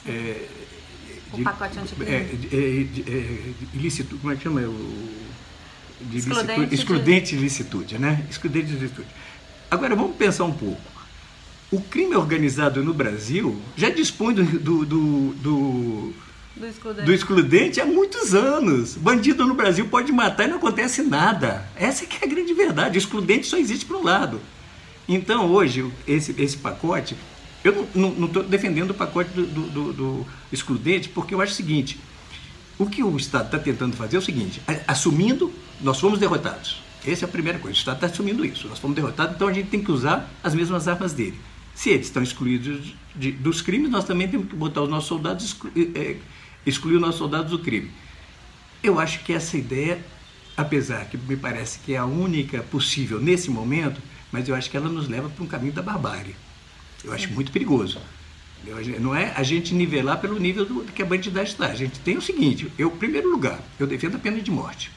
É, 0.05 0.47
o 1.33 1.43
pacote 1.43 1.79
anticrime. 1.79 2.11
É, 2.11 2.17
é, 2.51 3.53
ilícito, 3.73 4.17
como 4.17 4.31
é 4.31 4.35
que 4.35 4.43
chama? 4.43 4.61
O, 4.61 5.25
de 6.01 6.17
excludente, 6.17 6.75
excludente 6.75 7.35
de... 7.35 7.41
licitude, 7.41 7.97
né? 7.97 8.25
Excludente 8.29 8.67
de 8.67 8.75
licitude. 8.75 9.07
Agora 9.69 9.95
vamos 9.95 10.15
pensar 10.15 10.43
um 10.45 10.53
pouco. 10.53 10.94
O 11.71 11.81
crime 11.81 12.15
organizado 12.15 12.83
no 12.83 12.93
Brasil 12.93 13.59
já 13.75 13.89
dispõe 13.89 14.33
do, 14.33 14.43
do, 14.43 14.85
do, 14.85 15.33
do 15.33 16.13
do 16.55 16.67
excludente. 16.67 17.05
do 17.05 17.13
excludente. 17.13 17.81
há 17.81 17.85
muitos 17.85 18.33
anos. 18.33 18.95
Bandido 18.95 19.45
no 19.45 19.53
Brasil 19.53 19.87
pode 19.87 20.11
matar 20.11 20.45
e 20.45 20.47
não 20.47 20.57
acontece 20.57 21.01
nada. 21.01 21.67
Essa 21.75 22.05
é 22.05 22.07
que 22.07 22.23
é 22.23 22.27
a 22.27 22.29
grande 22.29 22.53
verdade. 22.53 22.97
O 22.97 22.99
excludente 22.99 23.45
só 23.45 23.57
existe 23.57 23.85
para 23.85 23.97
um 23.97 24.03
lado. 24.03 24.39
Então, 25.07 25.51
hoje, 25.51 25.91
esse, 26.07 26.33
esse 26.41 26.57
pacote, 26.57 27.15
eu 27.63 27.87
não 27.93 28.25
estou 28.25 28.43
defendendo 28.43 28.91
o 28.91 28.93
pacote 28.93 29.31
do, 29.31 29.45
do, 29.45 29.93
do, 29.93 30.25
excludente, 30.51 31.09
porque 31.09 31.33
eu 31.33 31.41
acho 31.41 31.51
o 31.51 31.55
seguinte: 31.55 31.99
o 32.77 32.85
que 32.85 33.03
o 33.03 33.15
Estado 33.17 33.45
está 33.45 33.59
tentando 33.59 33.95
fazer 33.95 34.15
é 34.15 34.19
o 34.19 34.21
seguinte, 34.21 34.61
assumindo, 34.87 35.51
nós 35.81 35.99
fomos 35.99 36.19
derrotados. 36.19 36.81
Essa 37.05 37.25
é 37.25 37.27
a 37.27 37.31
primeira 37.31 37.59
coisa, 37.59 37.75
o 37.75 37.79
Estado 37.79 37.97
está 37.97 38.07
assumindo 38.07 38.43
isso. 38.43 38.67
Nós 38.67 38.79
fomos 38.79 38.95
derrotados, 38.95 39.35
então 39.35 39.47
a 39.47 39.53
gente 39.53 39.69
tem 39.69 39.83
que 39.83 39.91
usar 39.91 40.31
as 40.43 40.55
mesmas 40.55 40.87
armas 40.87 41.13
dele. 41.13 41.37
Se 41.75 41.89
eles 41.89 42.07
estão 42.07 42.23
excluídos 42.23 42.95
de, 43.13 43.33
dos 43.33 43.61
crimes, 43.61 43.91
nós 43.91 44.05
também 44.05 44.27
temos 44.27 44.47
que 44.47 44.55
botar 44.55 44.81
os 44.81 44.89
nossos 44.89 45.09
soldados, 45.09 45.45
exclu, 45.45 45.71
é, 45.93 46.15
excluir 46.65 46.95
os 46.95 47.01
nossos 47.01 47.17
soldados 47.17 47.51
do 47.51 47.59
crime. 47.59 47.91
Eu 48.81 48.97
acho 48.97 49.19
que 49.23 49.33
essa 49.33 49.57
ideia, 49.57 49.99
apesar 50.55 51.05
que 51.05 51.17
me 51.17 51.35
parece 51.35 51.79
que 51.79 51.93
é 51.93 51.97
a 51.97 52.05
única 52.05 52.63
possível 52.63 53.19
nesse 53.19 53.51
momento, 53.51 54.01
mas 54.31 54.47
eu 54.47 54.55
acho 54.55 54.69
que 54.71 54.77
ela 54.77 54.89
nos 54.89 55.07
leva 55.07 55.29
para 55.29 55.43
um 55.43 55.47
caminho 55.47 55.73
da 55.73 55.81
barbárie. 55.81 56.35
Eu 57.03 57.13
acho 57.13 57.31
muito 57.33 57.51
perigoso. 57.51 57.99
Não 58.99 59.15
é 59.15 59.31
a 59.35 59.43
gente 59.43 59.75
nivelar 59.75 60.19
pelo 60.19 60.39
nível 60.39 60.65
do, 60.65 60.83
que 60.85 61.03
a 61.03 61.05
bandidagem 61.05 61.51
está. 61.51 61.67
A 61.67 61.75
gente 61.75 61.99
tem 61.99 62.17
o 62.17 62.21
seguinte: 62.21 62.71
eu, 62.79 62.87
em 62.87 62.97
primeiro 62.97 63.29
lugar, 63.29 63.59
eu 63.79 63.85
defendo 63.85 64.15
a 64.15 64.19
pena 64.19 64.41
de 64.41 64.49
morte. 64.49 64.91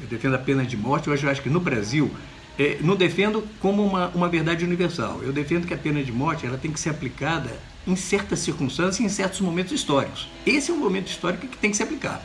Eu 0.00 0.08
defendo 0.08 0.34
a 0.34 0.38
pena 0.38 0.64
de 0.64 0.76
morte. 0.76 1.08
Hoje 1.08 1.24
eu 1.24 1.30
acho 1.30 1.42
que 1.42 1.48
no 1.48 1.60
Brasil, 1.60 2.10
é, 2.58 2.78
não 2.80 2.96
defendo 2.96 3.46
como 3.60 3.84
uma, 3.84 4.08
uma 4.08 4.28
verdade 4.28 4.64
universal. 4.64 5.22
Eu 5.22 5.32
defendo 5.32 5.66
que 5.66 5.74
a 5.74 5.78
pena 5.78 6.02
de 6.02 6.12
morte 6.12 6.46
ela 6.46 6.58
tem 6.58 6.70
que 6.70 6.80
ser 6.80 6.90
aplicada 6.90 7.50
em 7.86 7.96
certas 7.96 8.40
circunstâncias 8.40 9.00
e 9.00 9.04
em 9.04 9.08
certos 9.08 9.40
momentos 9.40 9.72
históricos. 9.72 10.28
Esse 10.46 10.70
é 10.70 10.74
um 10.74 10.78
momento 10.78 11.08
histórico 11.08 11.46
que 11.46 11.56
tem 11.56 11.70
que 11.70 11.76
se 11.76 11.82
aplicar. 11.82 12.22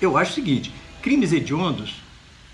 Eu 0.00 0.16
acho 0.16 0.32
o 0.32 0.34
seguinte: 0.34 0.72
crimes 1.02 1.32
hediondos 1.32 2.02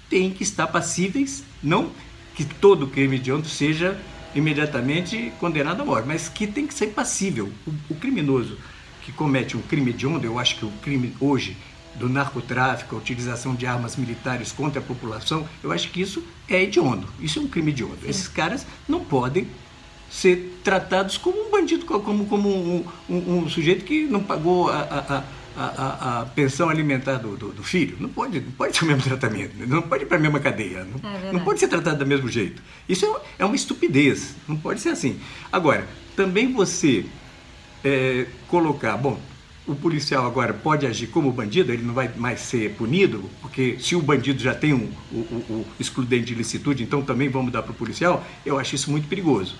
têm 0.08 0.30
que 0.30 0.42
estar 0.42 0.66
passíveis, 0.66 1.44
não 1.62 1.90
que 2.34 2.44
todo 2.44 2.86
crime 2.86 3.16
hediondo 3.16 3.48
seja 3.48 4.00
imediatamente 4.34 5.32
condenado 5.38 5.82
à 5.82 5.84
morte, 5.84 6.06
mas 6.06 6.28
que 6.28 6.46
tem 6.46 6.66
que 6.66 6.74
ser 6.74 6.88
passível. 6.88 7.52
O, 7.66 7.92
o 7.92 7.94
criminoso 7.94 8.56
que 9.02 9.12
comete 9.12 9.56
um 9.56 9.62
crime 9.62 9.90
hediondo, 9.90 10.26
eu 10.26 10.38
acho 10.38 10.56
que 10.56 10.64
o 10.64 10.70
crime 10.82 11.14
hoje 11.20 11.56
do 11.94 12.08
narcotráfico, 12.08 12.94
a 12.94 12.98
utilização 12.98 13.54
de 13.54 13.66
armas 13.66 13.96
militares 13.96 14.52
contra 14.52 14.80
a 14.80 14.82
população, 14.82 15.46
eu 15.62 15.72
acho 15.72 15.90
que 15.90 16.00
isso 16.00 16.22
é 16.48 16.62
hediondo. 16.62 17.08
Isso 17.20 17.38
é 17.38 17.42
um 17.42 17.48
crime 17.48 17.70
hediondo. 17.70 18.00
Sim. 18.02 18.08
Esses 18.08 18.28
caras 18.28 18.66
não 18.88 19.00
podem 19.00 19.48
ser 20.10 20.60
tratados 20.64 21.16
como 21.16 21.46
um 21.46 21.50
bandido, 21.50 21.84
como, 21.86 22.26
como 22.26 22.48
um, 22.48 22.84
um, 23.08 23.38
um 23.38 23.48
sujeito 23.48 23.84
que 23.84 24.04
não 24.04 24.20
pagou 24.20 24.68
a, 24.68 24.80
a, 24.80 25.24
a, 25.56 26.20
a 26.20 26.26
pensão 26.26 26.68
alimentar 26.68 27.18
do, 27.18 27.36
do, 27.36 27.52
do, 27.52 27.62
filho. 27.62 27.96
Não 28.00 28.08
pode, 28.08 28.40
não 28.40 28.50
pode 28.52 28.78
ter 28.78 28.84
o 28.84 28.88
mesmo 28.88 29.02
tratamento, 29.02 29.54
não 29.66 29.82
pode 29.82 30.04
ir 30.04 30.06
para 30.06 30.16
a 30.16 30.20
mesma 30.20 30.40
cadeia, 30.40 30.84
não, 30.84 31.10
é 31.10 31.32
não, 31.32 31.40
pode 31.40 31.60
ser 31.60 31.68
tratado 31.68 31.98
do 31.98 32.06
mesmo 32.06 32.28
jeito. 32.28 32.60
Isso 32.88 33.06
é, 33.06 33.42
é, 33.42 33.44
uma 33.44 33.54
estupidez, 33.54 34.34
não 34.48 34.56
pode 34.56 34.80
ser 34.80 34.90
assim. 34.90 35.20
Agora, 35.52 35.86
também 36.16 36.52
você 36.52 37.04
é, 37.84 38.26
colocar, 38.48 38.96
bom, 38.96 39.20
o 39.70 39.76
policial 39.76 40.26
agora 40.26 40.52
pode 40.52 40.86
agir 40.86 41.06
como 41.06 41.30
bandido, 41.30 41.72
ele 41.72 41.82
não 41.82 41.94
vai 41.94 42.10
mais 42.16 42.40
ser 42.40 42.72
punido, 42.74 43.24
porque 43.40 43.76
se 43.78 43.94
o 43.94 44.02
bandido 44.02 44.42
já 44.42 44.54
tem 44.54 44.74
um, 44.74 44.90
o, 45.12 45.16
o, 45.16 45.34
o 45.50 45.66
excludente 45.78 46.26
de 46.26 46.34
licitude, 46.34 46.82
então 46.82 47.02
também 47.02 47.28
vamos 47.28 47.52
dar 47.52 47.62
para 47.62 47.72
o 47.72 47.74
policial, 47.74 48.24
eu 48.44 48.58
acho 48.58 48.74
isso 48.74 48.90
muito 48.90 49.06
perigoso. 49.06 49.56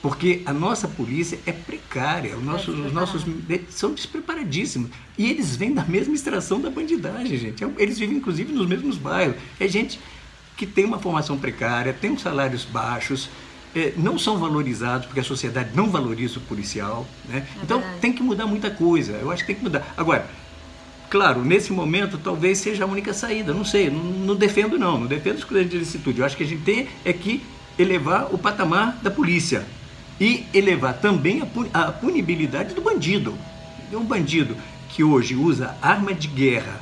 Porque 0.00 0.42
a 0.44 0.52
nossa 0.52 0.86
polícia 0.86 1.38
é 1.46 1.52
precária, 1.52 2.36
os 2.36 2.44
nossos, 2.44 2.78
os 2.78 2.92
nossos 2.92 3.24
são 3.70 3.94
despreparadíssimos. 3.94 4.90
E 5.16 5.30
eles 5.30 5.56
vêm 5.56 5.72
da 5.72 5.82
mesma 5.82 6.14
extração 6.14 6.60
da 6.60 6.68
bandidagem, 6.68 7.38
gente. 7.38 7.64
É 7.64 7.70
eles 7.78 7.98
vivem, 7.98 8.18
inclusive, 8.18 8.52
nos 8.52 8.66
mesmos 8.68 8.98
bairros. 8.98 9.36
É 9.58 9.66
gente 9.66 9.98
que 10.58 10.66
tem 10.66 10.84
uma 10.84 10.98
formação 10.98 11.38
precária, 11.38 11.92
tem 11.94 12.18
salários 12.18 12.66
baixos, 12.66 13.30
é, 13.74 13.92
não 13.96 14.18
são 14.18 14.38
valorizados, 14.38 15.06
porque 15.06 15.20
a 15.20 15.24
sociedade 15.24 15.70
não 15.74 15.90
valoriza 15.90 16.38
o 16.38 16.42
policial. 16.42 17.06
Né? 17.28 17.46
É 17.56 17.62
então 17.62 17.82
tem 18.00 18.12
que 18.12 18.22
mudar 18.22 18.46
muita 18.46 18.70
coisa. 18.70 19.12
Eu 19.12 19.30
acho 19.30 19.42
que 19.42 19.48
tem 19.48 19.56
que 19.56 19.62
mudar. 19.62 19.94
Agora, 19.96 20.26
claro, 21.10 21.44
nesse 21.44 21.72
momento 21.72 22.18
talvez 22.18 22.58
seja 22.58 22.84
a 22.84 22.86
única 22.86 23.12
saída. 23.12 23.52
Não 23.52 23.64
sei, 23.64 23.90
não, 23.90 24.02
não 24.02 24.36
defendo 24.36 24.78
não, 24.78 25.00
não 25.00 25.06
defendo 25.06 25.38
escolha 25.38 25.64
de 25.64 25.76
licitude. 25.78 26.20
Eu 26.20 26.26
acho 26.26 26.36
que 26.36 26.44
a 26.44 26.46
gente 26.46 26.62
tem 26.62 26.88
é 27.04 27.12
que 27.12 27.42
elevar 27.78 28.32
o 28.32 28.38
patamar 28.38 28.98
da 29.02 29.10
polícia 29.10 29.66
e 30.20 30.46
elevar 30.54 30.94
também 30.94 31.42
a 31.72 31.92
punibilidade 31.92 32.74
do 32.74 32.80
bandido. 32.80 33.34
Um 33.92 34.04
bandido 34.04 34.56
que 34.88 35.02
hoje 35.04 35.34
usa 35.34 35.76
arma 35.82 36.14
de 36.14 36.28
guerra 36.28 36.80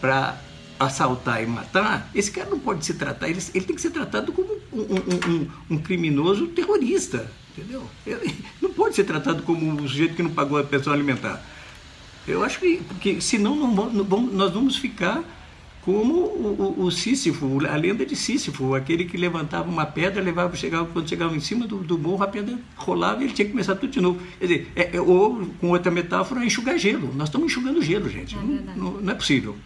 para 0.00 0.36
assaltar 0.82 1.42
e 1.42 1.46
matar, 1.46 2.10
esse 2.14 2.30
cara 2.30 2.50
não 2.50 2.58
pode 2.58 2.84
se 2.84 2.94
tratar, 2.94 3.28
ele, 3.28 3.40
ele 3.54 3.64
tem 3.64 3.76
que 3.76 3.82
ser 3.82 3.90
tratado 3.90 4.32
como 4.32 4.52
um, 4.72 4.80
um, 4.80 5.30
um, 5.30 5.48
um, 5.70 5.78
criminoso 5.78 6.48
terrorista, 6.48 7.30
entendeu? 7.56 7.82
Ele 8.06 8.34
não 8.60 8.72
pode 8.72 8.94
ser 8.94 9.04
tratado 9.04 9.42
como 9.42 9.66
um 9.66 9.88
sujeito 9.88 10.14
que 10.14 10.22
não 10.22 10.30
pagou 10.30 10.58
a 10.58 10.64
pensão 10.64 10.92
alimentar. 10.92 11.42
Eu 12.26 12.44
acho 12.44 12.60
que, 12.60 12.76
porque 12.88 13.20
senão 13.20 13.56
não 13.56 13.74
vamos, 13.74 14.32
nós 14.32 14.52
vamos 14.52 14.76
ficar 14.76 15.24
como 15.82 16.14
o, 16.14 16.76
o, 16.78 16.84
o, 16.84 16.90
Sísifo, 16.92 17.58
a 17.66 17.76
lenda 17.76 18.06
de 18.06 18.14
Sísifo, 18.14 18.74
aquele 18.74 19.04
que 19.04 19.16
levantava 19.16 19.68
uma 19.68 19.84
pedra, 19.84 20.22
levava, 20.22 20.54
chegava, 20.54 20.86
quando 20.86 21.08
chegava 21.08 21.34
em 21.34 21.40
cima 21.40 21.66
do, 21.66 21.78
do 21.78 21.98
morro, 21.98 22.22
a 22.22 22.28
pedra 22.28 22.56
rolava 22.76 23.20
e 23.20 23.24
ele 23.24 23.32
tinha 23.32 23.44
que 23.44 23.50
começar 23.50 23.74
tudo 23.74 23.90
de 23.90 24.00
novo. 24.00 24.20
Quer 24.38 24.46
dizer, 24.46 24.72
é, 24.76 24.96
é, 24.96 25.00
ou 25.00 25.44
com 25.60 25.70
outra 25.70 25.90
metáfora, 25.90 26.44
enxugar 26.44 26.78
gelo. 26.78 27.12
Nós 27.16 27.28
estamos 27.28 27.46
enxugando 27.46 27.82
gelo, 27.82 28.08
gente. 28.08 28.36
É 28.36 28.38
não, 28.38 28.76
não, 28.76 29.00
não 29.00 29.12
é 29.12 29.16
possível. 29.16 29.56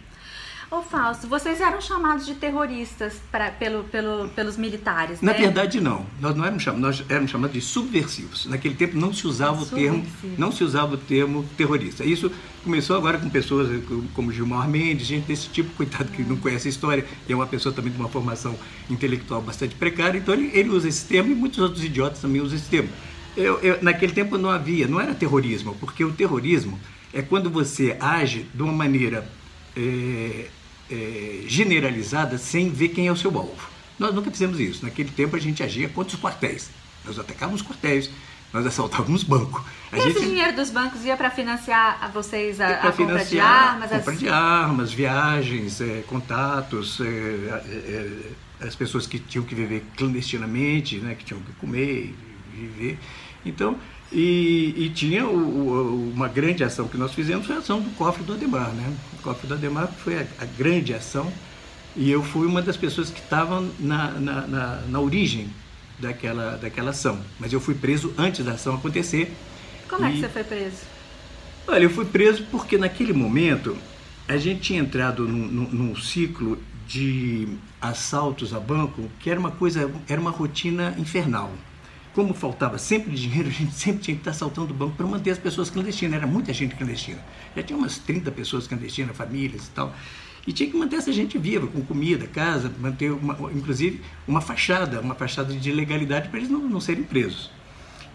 Ô 0.69 0.81
Fausto, 0.81 1.27
vocês 1.27 1.61
eram 1.61 1.79
chamados 1.79 2.25
de 2.25 2.35
terroristas 2.35 3.21
pra, 3.31 3.49
pelo, 3.51 3.85
pelo, 3.85 4.27
pelos 4.29 4.57
militares, 4.57 5.21
Na 5.21 5.31
né? 5.31 5.39
verdade, 5.39 5.79
não. 5.79 6.05
Nós 6.19 6.35
não 6.35 6.43
éramos 6.43 6.61
chamados, 6.61 6.81
nós 6.99 7.05
éramos 7.09 7.31
chamados 7.31 7.53
de 7.53 7.61
subversivos. 7.61 8.45
Naquele 8.47 8.75
tempo 8.75 8.97
não 8.97 9.13
se 9.13 9.25
usava 9.25 9.61
o 9.61 9.65
termo, 9.65 10.05
não 10.37 10.51
se 10.51 10.65
usava 10.65 10.95
o 10.95 10.97
termo 10.97 11.45
terrorista. 11.55 12.03
Isso 12.03 12.29
começou 12.65 12.97
agora 12.97 13.17
com 13.17 13.29
pessoas 13.29 13.81
como 14.13 14.29
Gilmar 14.29 14.67
Mendes, 14.67 15.07
gente 15.07 15.25
desse 15.25 15.47
tipo, 15.47 15.69
coitado 15.71 16.11
que 16.11 16.21
não 16.21 16.35
conhece 16.35 16.67
a 16.67 16.69
história, 16.69 17.05
e 17.29 17.31
é 17.31 17.35
uma 17.35 17.47
pessoa 17.47 17.73
também 17.73 17.93
de 17.93 17.97
uma 17.97 18.09
formação 18.09 18.53
intelectual 18.89 19.41
bastante 19.41 19.73
precária, 19.73 20.17
então 20.17 20.33
ele, 20.33 20.51
ele 20.53 20.69
usa 20.69 20.89
esse 20.89 21.05
termo 21.05 21.31
e 21.31 21.35
muitos 21.35 21.59
outros 21.59 21.81
idiotas 21.81 22.19
também 22.19 22.41
usam 22.41 22.57
esse 22.57 22.69
termo. 22.69 22.89
Eu, 23.37 23.57
eu, 23.59 23.81
naquele 23.81 24.11
tempo 24.11 24.37
não 24.37 24.49
havia, 24.49 24.85
não 24.85 24.99
era 24.99 25.15
terrorismo, 25.15 25.77
porque 25.79 26.03
o 26.03 26.11
terrorismo 26.11 26.77
é 27.13 27.21
quando 27.21 27.49
você 27.49 27.95
age 28.01 28.45
de 28.53 28.61
uma 28.61 28.73
maneira 28.73 29.29
é, 29.77 30.47
é, 30.91 31.43
generalizada 31.47 32.37
sem 32.37 32.69
ver 32.69 32.89
quem 32.89 33.07
é 33.07 33.11
o 33.11 33.15
seu 33.15 33.35
alvo. 33.37 33.69
Nós 33.97 34.13
nunca 34.13 34.29
fizemos 34.29 34.59
isso. 34.59 34.85
Naquele 34.85 35.09
tempo 35.09 35.35
a 35.35 35.39
gente 35.39 35.63
agia 35.63 35.89
contra 35.89 36.15
os 36.15 36.21
quartéis. 36.21 36.69
Nós 37.05 37.17
atacávamos 37.17 37.61
os 37.61 37.67
quartéis, 37.67 38.09
nós 38.53 38.65
assaltávamos 38.65 39.23
banco. 39.23 39.65
A 39.91 39.97
gente... 39.97 40.17
Esse 40.17 40.25
dinheiro 40.25 40.55
dos 40.55 40.69
bancos 40.69 41.03
ia 41.03 41.17
para 41.17 41.29
financiar 41.29 41.97
a 42.01 42.07
vocês 42.07 42.59
a, 42.61 42.67
a 42.67 42.91
compra 42.91 43.23
de 43.23 43.39
armas? 43.39 43.89
Compra 43.89 44.13
as... 44.13 44.19
de 44.19 44.29
armas, 44.29 44.93
viagens, 44.93 45.81
é, 45.81 46.03
contatos, 46.07 46.99
é, 47.01 47.05
é, 47.05 48.31
é, 48.61 48.65
as 48.67 48.75
pessoas 48.75 49.07
que 49.07 49.19
tinham 49.19 49.45
que 49.45 49.55
viver 49.55 49.83
clandestinamente, 49.95 50.97
né, 50.97 51.15
que 51.15 51.23
tinham 51.23 51.41
que 51.41 51.51
comer, 51.53 52.15
viver. 52.53 52.99
Então, 53.45 53.77
e, 54.11 54.73
e 54.77 54.89
tinha 54.89 55.25
o, 55.25 55.37
o, 55.37 56.11
uma 56.13 56.27
grande 56.27 56.63
ação 56.63 56.87
que 56.87 56.97
nós 56.97 57.13
fizemos, 57.13 57.45
foi 57.45 57.55
a 57.55 57.59
ação 57.59 57.81
do 57.81 57.89
cofre 57.91 58.23
do 58.23 58.33
Ademar. 58.33 58.69
Né? 58.71 58.93
O 59.19 59.21
cofre 59.21 59.47
do 59.47 59.53
Ademar 59.53 59.91
foi 59.91 60.17
a, 60.17 60.25
a 60.39 60.45
grande 60.45 60.93
ação 60.93 61.31
e 61.95 62.09
eu 62.09 62.23
fui 62.23 62.47
uma 62.47 62.61
das 62.61 62.77
pessoas 62.77 63.09
que 63.09 63.19
estavam 63.19 63.69
na, 63.79 64.11
na, 64.11 64.47
na, 64.47 64.81
na, 64.87 64.99
origem 64.99 65.49
daquela, 65.99 66.57
daquela 66.57 66.91
ação. 66.91 67.19
Mas 67.39 67.51
eu 67.51 67.59
fui 67.59 67.75
preso 67.75 68.13
antes 68.17 68.45
da 68.45 68.53
ação 68.53 68.75
acontecer. 68.75 69.33
Como 69.89 70.05
e... 70.05 70.09
é 70.09 70.11
que 70.11 70.19
você 70.19 70.29
foi 70.29 70.43
preso? 70.43 70.77
Olha, 71.67 71.83
eu 71.83 71.89
fui 71.89 72.05
preso 72.05 72.45
porque 72.49 72.77
naquele 72.77 73.11
momento 73.11 73.75
a 74.27 74.37
gente 74.37 74.61
tinha 74.61 74.79
entrado 74.79 75.27
num, 75.27 75.47
num, 75.47 75.69
num 75.69 75.95
ciclo 75.95 76.57
de 76.87 77.47
assaltos 77.81 78.53
a 78.53 78.59
banco 78.59 79.09
que 79.19 79.29
era 79.29 79.37
uma 79.37 79.51
coisa, 79.51 79.91
era 80.07 80.21
uma 80.21 80.31
rotina 80.31 80.95
infernal 80.97 81.51
como 82.17 82.33
faltava 82.33 82.79
sempre 82.79 83.15
dinheiro, 83.15 83.47
a 83.47 83.51
gente 83.51 83.75
sempre 83.75 84.01
tinha 84.01 84.15
que 84.15 84.21
estar 84.21 84.31
assaltando 84.31 84.73
o 84.73 84.75
banco 84.75 84.95
para 84.95 85.05
manter 85.05 85.29
as 85.29 85.37
pessoas 85.37 85.69
clandestinas. 85.69 86.17
Era 86.17 86.25
muita 86.25 86.51
gente 86.51 86.73
clandestina. 86.73 87.23
Já 87.55 87.61
tinha 87.61 87.77
umas 87.77 87.99
30 87.99 88.31
pessoas 88.31 88.65
clandestinas, 88.65 89.15
famílias 89.15 89.67
e 89.67 89.69
tal. 89.69 89.93
E 90.47 90.51
tinha 90.51 90.67
que 90.67 90.75
manter 90.75 90.95
essa 90.95 91.13
gente 91.13 91.37
viva, 91.37 91.67
com 91.67 91.79
comida, 91.81 92.25
casa, 92.25 92.73
manter, 92.79 93.11
uma, 93.11 93.51
inclusive, 93.51 94.01
uma 94.27 94.41
fachada, 94.41 94.99
uma 94.99 95.13
fachada 95.13 95.53
de 95.53 95.71
legalidade 95.71 96.29
para 96.29 96.39
eles 96.39 96.49
não, 96.49 96.61
não 96.61 96.81
serem 96.81 97.03
presos. 97.03 97.51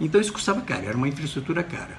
Então 0.01 0.21
isso 0.21 0.33
custava 0.33 0.63
caro, 0.63 0.85
era 0.85 0.97
uma 0.97 1.07
infraestrutura 1.07 1.63
cara. 1.63 1.97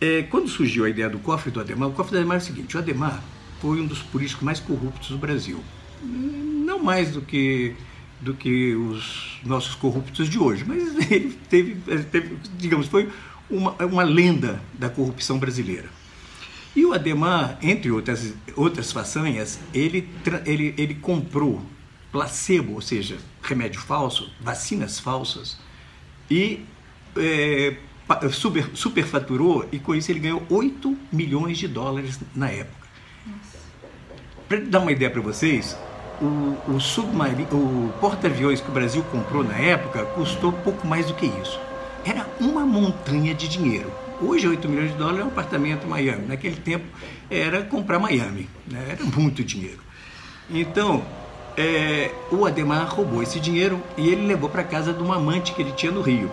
É, 0.00 0.22
quando 0.22 0.48
surgiu 0.48 0.86
a 0.86 0.88
ideia 0.88 1.10
do 1.10 1.18
cofre 1.18 1.50
do 1.50 1.60
Ademar, 1.60 1.90
o 1.90 1.92
cofre 1.92 2.12
do 2.12 2.18
Ademar 2.18 2.36
é 2.36 2.40
o 2.40 2.42
seguinte: 2.42 2.74
o 2.74 2.78
Ademar 2.78 3.22
foi 3.60 3.80
um 3.80 3.86
dos 3.86 4.00
políticos 4.00 4.42
mais 4.42 4.60
corruptos 4.60 5.10
do 5.10 5.18
Brasil. 5.18 5.62
Não 6.02 6.82
mais 6.82 7.10
do 7.10 7.20
que 7.20 7.76
do 8.20 8.32
que 8.32 8.74
os 8.76 9.31
nossos 9.44 9.74
corruptos 9.74 10.28
de 10.28 10.38
hoje, 10.38 10.64
mas 10.66 10.94
ele 11.10 11.38
teve, 11.48 11.76
teve 12.04 12.38
digamos, 12.56 12.86
foi 12.86 13.08
uma, 13.50 13.72
uma 13.84 14.02
lenda 14.02 14.60
da 14.74 14.88
corrupção 14.88 15.38
brasileira. 15.38 15.88
E 16.74 16.84
o 16.86 16.94
Ademar, 16.94 17.58
entre 17.62 17.90
outras, 17.90 18.32
outras 18.56 18.90
façanhas, 18.92 19.60
ele, 19.74 20.08
ele, 20.46 20.74
ele 20.78 20.94
comprou 20.94 21.62
placebo, 22.10 22.74
ou 22.74 22.80
seja, 22.80 23.18
remédio 23.42 23.80
falso, 23.80 24.30
vacinas 24.40 24.98
falsas, 24.98 25.58
e 26.30 26.64
é, 27.16 27.76
super, 28.30 28.70
superfaturou, 28.74 29.68
e 29.70 29.78
com 29.78 29.94
isso 29.94 30.10
ele 30.10 30.20
ganhou 30.20 30.42
8 30.48 30.96
milhões 31.12 31.58
de 31.58 31.68
dólares 31.68 32.18
na 32.34 32.50
época. 32.50 32.88
Para 34.48 34.60
dar 34.60 34.80
uma 34.80 34.92
ideia 34.92 35.10
para 35.10 35.20
vocês, 35.20 35.76
o, 36.22 36.74
o 36.74 36.80
submarino, 36.80 37.48
o 37.52 37.92
porta-aviões 38.00 38.60
que 38.60 38.68
o 38.68 38.72
Brasil 38.72 39.04
comprou 39.10 39.42
na 39.42 39.58
época 39.58 40.04
custou 40.06 40.52
pouco 40.52 40.86
mais 40.86 41.06
do 41.06 41.14
que 41.14 41.26
isso. 41.26 41.58
Era 42.04 42.26
uma 42.40 42.64
montanha 42.64 43.34
de 43.34 43.48
dinheiro. 43.48 43.90
Hoje, 44.20 44.46
8 44.46 44.68
milhões 44.68 44.92
de 44.92 44.96
dólares 44.96 45.20
é 45.20 45.24
um 45.24 45.28
apartamento 45.28 45.84
em 45.84 45.90
Miami. 45.90 46.26
Naquele 46.26 46.56
tempo, 46.56 46.84
era 47.28 47.62
comprar 47.62 47.98
Miami. 47.98 48.48
Né? 48.66 48.86
Era 48.90 49.04
muito 49.04 49.42
dinheiro. 49.42 49.80
Então, 50.48 51.02
é, 51.56 52.10
o 52.30 52.46
Ademar 52.46 52.88
roubou 52.88 53.22
esse 53.22 53.40
dinheiro 53.40 53.82
e 53.96 54.08
ele 54.08 54.26
levou 54.26 54.48
para 54.48 54.62
casa 54.62 54.92
de 54.92 55.02
uma 55.02 55.16
amante 55.16 55.52
que 55.52 55.62
ele 55.62 55.72
tinha 55.72 55.90
no 55.90 56.02
Rio. 56.02 56.30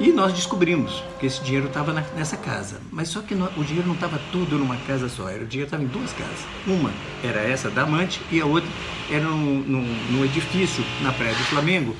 E 0.00 0.10
nós 0.10 0.32
descobrimos 0.32 1.04
que 1.18 1.26
esse 1.26 1.44
dinheiro 1.44 1.66
estava 1.66 1.92
nessa 1.92 2.34
casa. 2.34 2.80
Mas 2.90 3.08
só 3.08 3.20
que 3.20 3.34
o 3.34 3.62
dinheiro 3.62 3.86
não 3.86 3.94
estava 3.94 4.18
tudo 4.32 4.56
numa 4.56 4.78
casa 4.78 5.10
só, 5.10 5.28
era, 5.28 5.42
o 5.42 5.46
dinheiro 5.46 5.66
estava 5.66 5.82
em 5.82 5.86
duas 5.86 6.10
casas. 6.14 6.46
Uma 6.66 6.90
era 7.22 7.40
essa 7.40 7.68
da 7.68 7.82
amante 7.82 8.18
e 8.32 8.40
a 8.40 8.46
outra 8.46 8.70
era 9.10 9.24
num, 9.24 9.60
num, 9.60 9.82
num 10.10 10.24
edifício 10.24 10.82
na 11.02 11.12
Praia 11.12 11.34
do 11.34 11.44
Flamengo, 11.44 11.94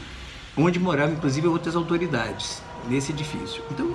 onde 0.57 0.80
moravam 0.80 1.14
inclusive 1.14 1.47
outras 1.47 1.76
autoridades, 1.76 2.62
nesse 2.88 3.12
edifício. 3.12 3.62
Então 3.71 3.95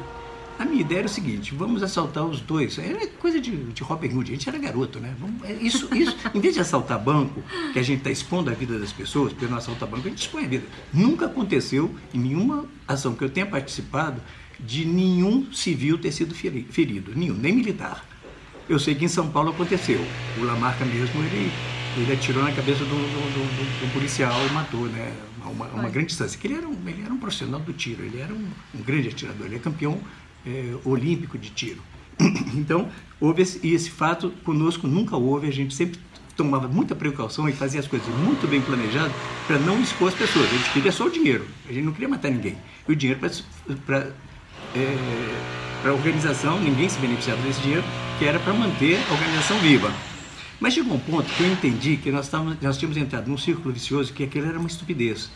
a 0.57 0.65
minha 0.65 0.81
ideia 0.81 1.00
era 1.00 1.07
o 1.07 1.09
seguinte: 1.09 1.53
vamos 1.53 1.83
assaltar 1.83 2.25
os 2.25 2.39
dois. 2.39 2.77
Era 2.77 3.05
coisa 3.07 3.39
de, 3.39 3.51
de 3.51 3.83
Robin 3.83 4.09
Hood, 4.15 4.31
a 4.31 4.35
gente 4.35 4.47
era 4.47 4.57
garoto, 4.57 5.00
né? 5.00 5.15
Vamos, 5.19 5.43
é, 5.43 5.53
isso, 5.53 5.93
isso, 5.93 6.15
em 6.33 6.39
vez 6.39 6.53
de 6.53 6.62
assaltar 6.62 7.00
banco, 7.00 7.43
que 7.74 7.79
a 7.79 7.83
gente 7.83 8.00
está 8.00 8.09
expondo 8.09 8.50
a 8.50 8.53
vida 8.53 8.79
das 8.79 8.91
pessoas, 8.91 9.33
porque 9.33 9.47
não 9.47 9.57
assalta 9.57 9.85
banco, 9.85 10.07
a 10.07 10.09
gente 10.09 10.21
expõe 10.21 10.45
a 10.45 10.47
vida. 10.47 10.65
Nunca 10.93 11.25
aconteceu 11.25 11.93
em 12.13 12.19
nenhuma 12.19 12.65
ação 12.88 13.13
que 13.15 13.24
eu 13.24 13.29
tenha 13.29 13.45
participado 13.45 14.21
de 14.59 14.85
nenhum 14.85 15.51
civil 15.51 15.97
ter 15.97 16.12
sido 16.12 16.33
ferido, 16.33 17.12
nenhum, 17.15 17.35
nem 17.35 17.53
militar. 17.53 18.05
Eu 18.67 18.79
sei 18.79 18.95
que 18.95 19.05
em 19.05 19.09
São 19.09 19.29
Paulo 19.29 19.51
aconteceu. 19.51 20.03
O 20.39 20.43
Lamarca 20.43 20.85
mesmo, 20.85 21.21
ele, 21.21 21.51
ele 21.97 22.13
atirou 22.13 22.43
na 22.43 22.51
cabeça 22.51 22.79
do, 22.79 22.85
do, 22.85 22.95
do, 22.95 23.85
do 23.85 23.93
policial 23.93 24.33
e 24.50 24.53
matou, 24.53 24.88
né? 24.88 25.13
Uma, 25.45 25.67
uma 25.67 25.89
grande 25.89 26.07
distância. 26.07 26.39
Que 26.39 26.47
ele 26.47 26.55
era 26.55 26.67
um, 26.67 26.75
ele 26.88 27.03
era 27.03 27.13
um 27.13 27.17
profissional 27.17 27.59
do 27.59 27.72
tiro, 27.74 28.03
ele 28.03 28.20
era 28.20 28.33
um, 28.33 28.48
um 28.74 28.81
grande 28.81 29.09
atirador, 29.09 29.46
ele 29.46 29.57
é 29.57 29.59
campeão 29.59 30.01
é, 30.46 30.75
olímpico 30.84 31.38
de 31.38 31.50
tiro. 31.50 31.81
Então, 32.55 32.88
houve 33.20 33.42
esse, 33.42 33.68
esse 33.68 33.92
fato 33.92 34.31
conosco 34.46 34.88
nunca 34.88 35.18
houve, 35.18 35.48
a 35.48 35.51
gente 35.51 35.75
sempre 35.75 36.00
tomava 36.38 36.68
muita 36.68 36.96
precaução 36.96 37.48
e 37.50 37.53
fazia 37.53 37.79
as 37.79 37.88
coisas 37.88 38.08
muito 38.20 38.48
bem 38.48 38.62
planejadas 38.62 39.12
para 39.48 39.60
não 39.60 39.81
expor 39.81 40.10
as 40.10 40.16
pessoas. 40.16 40.46
A 40.46 40.55
gente 40.55 40.72
queria 40.72 40.92
só 40.92 41.05
o 41.05 41.10
dinheiro, 41.10 41.46
a 41.68 41.74
gente 41.74 41.84
não 41.84 41.92
queria 41.92 42.08
matar 42.08 42.29
ninguém. 42.29 42.58
E 42.88 42.92
o 42.92 42.96
dinheiro 42.96 43.20
para 43.86 44.14
a 45.84 45.94
organização, 45.94 46.60
ninguém 46.60 46.90
se 46.90 47.00
beneficiava 47.00 47.42
desse 47.42 47.62
dinheiro, 47.62 47.84
que 48.18 48.25
era 48.25 48.40
para 48.40 48.53
manter 48.53 48.98
a 49.10 49.14
organização 49.14 49.58
viva. 49.60 49.94
Mas 50.60 50.74
chegou 50.74 50.96
um 50.96 51.00
ponto 51.00 51.31
que 51.34 51.44
eu 51.44 51.51
entendi 51.51 51.98
que 51.98 52.12
nós, 52.12 52.29
távamos, 52.29 52.58
nós 52.62 52.77
tínhamos 52.77 52.98
entrado 52.98 53.27
num 53.27 53.38
círculo 53.38 53.74
vicioso 53.74 54.14
que 54.14 54.24
aquilo 54.24 54.48
era 54.48 54.58
uma 54.58 54.68
estupidez. 54.68 55.29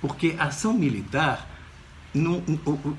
Porque 0.00 0.34
a 0.38 0.44
ação 0.44 0.74
militar 0.74 1.48
não, 2.14 2.42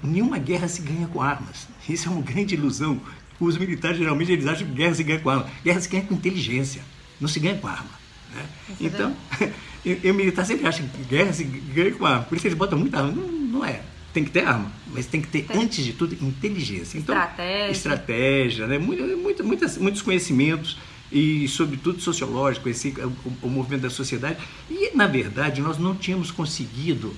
nenhuma 0.04 0.38
guerra 0.38 0.68
se 0.68 0.82
ganha 0.82 1.08
com 1.08 1.22
armas. 1.22 1.68
Isso 1.88 2.10
é 2.10 2.12
uma 2.12 2.22
grande 2.22 2.56
ilusão. 2.56 3.00
Os 3.40 3.58
militares 3.58 3.98
geralmente 3.98 4.32
eles 4.32 4.46
acham 4.46 4.68
que 4.68 4.74
guerra 4.74 4.94
se 4.94 5.04
ganha 5.04 5.20
com 5.20 5.30
arma. 5.30 5.50
Guerra 5.64 5.80
se 5.80 5.90
ganha 5.90 6.04
com 6.04 6.14
inteligência, 6.14 6.82
não 7.20 7.28
se 7.28 7.40
ganha 7.40 7.56
com 7.56 7.68
arma. 7.68 7.90
Né? 8.34 8.46
É 8.70 8.74
então, 8.82 9.16
o 10.12 10.14
militar 10.14 10.46
sempre 10.46 10.68
acha 10.68 10.84
que 10.84 11.04
guerra 11.04 11.34
se 11.34 11.44
ganha 11.44 11.92
com 11.92 12.06
arma. 12.06 12.24
Por 12.24 12.36
isso 12.36 12.46
eles 12.46 12.58
botam 12.58 12.78
muita 12.78 12.98
arma. 12.98 13.12
Não, 13.12 13.28
não 13.28 13.66
é. 13.66 13.82
Tem 14.14 14.24
que 14.24 14.32
ter 14.32 14.46
arma, 14.46 14.72
mas 14.94 15.06
tem 15.06 15.20
que 15.20 15.28
ter, 15.28 15.44
tem. 15.44 15.62
antes 15.62 15.84
de 15.84 15.92
tudo, 15.92 16.14
inteligência. 16.14 16.98
Então, 16.98 17.14
estratégia. 17.14 17.72
Estratégia, 17.72 18.68
né? 18.68 18.78
muito, 18.78 19.44
muitas, 19.44 19.78
muitos 19.78 20.02
conhecimentos 20.02 20.78
e, 21.12 21.48
sobretudo, 21.50 22.00
sociológico, 22.02 22.70
esse, 22.70 22.90
o, 22.90 23.34
o 23.42 23.50
movimento 23.50 23.82
da 23.82 23.90
sociedade. 23.90 24.38
E, 24.70 24.96
na 24.96 25.06
verdade, 25.06 25.62
nós 25.62 25.78
não 25.78 25.94
tínhamos 25.94 26.32
conseguido 26.32 27.14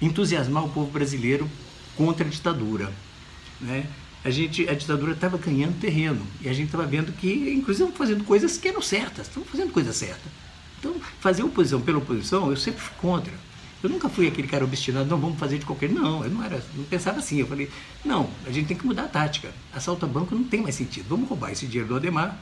entusiasmar 0.00 0.64
o 0.64 0.68
povo 0.68 0.90
brasileiro 0.90 1.48
contra 1.96 2.26
a 2.26 2.30
ditadura. 2.30 2.92
Né? 3.60 3.86
A, 4.24 4.30
gente, 4.30 4.68
a 4.68 4.74
ditadura 4.74 5.12
estava 5.12 5.36
ganhando 5.38 5.78
terreno 5.80 6.26
e 6.40 6.48
a 6.48 6.52
gente 6.52 6.66
estava 6.66 6.86
vendo 6.86 7.12
que, 7.12 7.28
inclusive, 7.52 7.88
estão 7.88 7.92
fazendo 7.92 8.24
coisas 8.24 8.56
que 8.56 8.68
eram 8.68 8.82
certas, 8.82 9.26
estão 9.26 9.44
fazendo 9.44 9.72
coisa 9.72 9.92
certa. 9.92 10.22
Então, 10.78 10.94
fazer 11.20 11.42
oposição 11.42 11.80
pela 11.80 11.98
oposição, 11.98 12.50
eu 12.50 12.56
sempre 12.56 12.80
fui 12.80 12.94
contra. 12.98 13.32
Eu 13.82 13.88
nunca 13.88 14.08
fui 14.10 14.26
aquele 14.26 14.46
cara 14.46 14.64
obstinado, 14.64 15.08
não, 15.08 15.18
vamos 15.18 15.38
fazer 15.38 15.58
de 15.58 15.64
qualquer. 15.64 15.88
Não, 15.88 16.22
eu 16.22 16.30
não 16.30 16.44
era, 16.44 16.62
não 16.74 16.84
pensava 16.84 17.18
assim. 17.18 17.38
Eu 17.40 17.46
falei, 17.46 17.70
não, 18.04 18.28
a 18.46 18.50
gente 18.50 18.66
tem 18.66 18.76
que 18.76 18.86
mudar 18.86 19.04
a 19.04 19.08
tática. 19.08 19.50
Assalto 19.72 20.04
a 20.04 20.08
banco 20.08 20.34
não 20.34 20.44
tem 20.44 20.60
mais 20.60 20.74
sentido. 20.74 21.06
Vamos 21.08 21.28
roubar 21.28 21.50
esse 21.50 21.66
dinheiro 21.66 21.88
do 21.88 21.96
Ademar, 21.96 22.38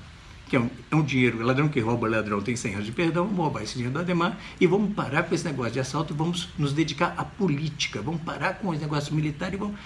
que 0.49 0.57
é 0.57 0.61
um, 0.61 0.71
é 0.91 0.97
um 0.97 1.03
dinheiro, 1.03 1.41
ladrão 1.43 1.69
que 1.69 1.79
rouba, 1.79 2.09
ladrão 2.09 2.41
tem 2.41 2.57
100 2.57 2.75
anos 2.75 2.87
de 2.87 2.93
perdão, 2.93 3.25
vamos 3.25 3.39
roubar 3.39 3.63
esse 3.63 3.75
dinheiro 3.75 3.93
do 3.93 4.01
Ademar 4.01 4.39
e 4.61 4.67
vamos 4.67 4.95
parar 4.95 5.25
com 5.25 5.35
esse 5.35 5.45
negócio 5.45 5.73
de 5.73 5.81
assalto, 5.81 6.15
vamos 6.15 6.49
nos 6.59 6.73
dedicar 6.73 7.15
à 7.17 7.25
política, 7.25 8.01
vamos 8.01 8.23
parar 8.23 8.55
com 8.55 8.69
os 8.69 8.81
negócios 8.81 9.15
militares 9.15 9.55
e 9.55 9.57
vamos... 9.59 9.77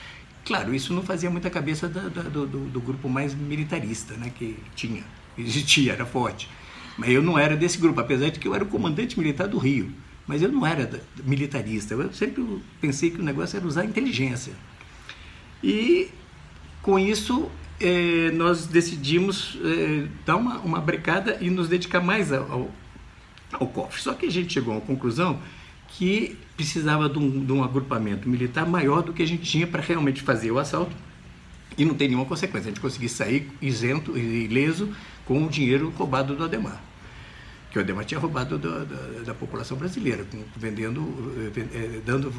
Claro, 0.45 0.75
isso 0.75 0.93
não 0.93 1.03
fazia 1.03 1.31
muita 1.31 1.51
cabeça 1.51 1.89
do, 1.89 2.11
do, 2.11 2.47
do, 2.47 2.59
do 2.67 2.81
grupo 2.81 3.09
mais 3.09 3.35
militarista, 3.35 4.15
né, 4.15 4.33
que 4.37 4.57
tinha, 4.75 5.03
existia, 5.37 5.93
era 5.93 6.07
forte. 6.07 6.49
Mas 6.97 7.11
eu 7.11 7.23
não 7.23 7.39
era 7.39 7.57
desse 7.57 7.79
grupo, 7.79 8.01
apesar 8.01 8.31
de 8.31 8.39
que 8.39 8.47
eu 8.47 8.55
era 8.55 8.63
o 8.63 8.67
comandante 8.67 9.19
militar 9.19 9.49
do 9.49 9.59
Rio. 9.59 9.93
Mas 10.27 10.43
eu 10.43 10.53
não 10.53 10.65
era 10.65 11.03
militarista, 11.25 11.95
eu 11.95 12.13
sempre 12.13 12.45
pensei 12.81 13.11
que 13.11 13.21
o 13.21 13.25
negócio 13.25 13.57
era 13.57 13.67
usar 13.67 13.83
a 13.83 13.85
inteligência. 13.85 14.53
E 15.63 16.11
com 16.81 16.99
isso 16.99 17.51
é, 17.81 18.31
nós 18.33 18.67
decidimos 18.67 19.59
é, 19.65 20.07
dar 20.25 20.37
uma, 20.37 20.59
uma 20.61 20.81
brecada 20.81 21.39
e 21.41 21.51
nos 21.51 21.69
dedicar 21.69 22.01
mais 22.01 22.33
ao, 22.33 22.71
ao 23.53 23.67
cofre. 23.67 24.01
Só 24.01 24.15
que 24.15 24.27
a 24.27 24.31
gente 24.31 24.53
chegou 24.53 24.77
à 24.77 24.81
conclusão 24.81 25.39
que 25.89 26.39
precisava 26.57 27.09
de 27.09 27.19
um, 27.19 27.45
de 27.45 27.53
um 27.53 27.63
agrupamento 27.63 28.29
militar 28.29 28.67
maior 28.67 29.03
do 29.03 29.13
que 29.13 29.23
a 29.23 29.27
gente 29.27 29.43
tinha 29.43 29.67
para 29.67 29.83
realmente 29.83 30.23
fazer 30.23 30.51
o 30.51 30.59
assalto 30.59 30.95
e 31.77 31.85
não 31.85 31.95
tem 31.95 32.09
nenhuma 32.09 32.27
consequência. 32.27 32.69
A 32.69 32.73
gente 32.73 32.81
conseguisse 32.81 33.17
sair 33.17 33.51
isento 33.61 34.17
e 34.17 34.45
ileso 34.45 34.95
com 35.25 35.45
o 35.45 35.49
dinheiro 35.49 35.91
roubado 35.91 36.35
do 36.35 36.45
Ademar. 36.45 36.83
Que 37.71 37.79
o 37.79 37.83
Ademar 37.83 38.05
tinha 38.05 38.21
roubado 38.21 38.59
da, 38.59 38.85
da, 38.85 39.23
da 39.25 39.35
população 39.35 39.77
brasileira, 39.77 40.27
vendendo, 40.57 41.01
eh, 41.75 42.01
dando 42.05 42.31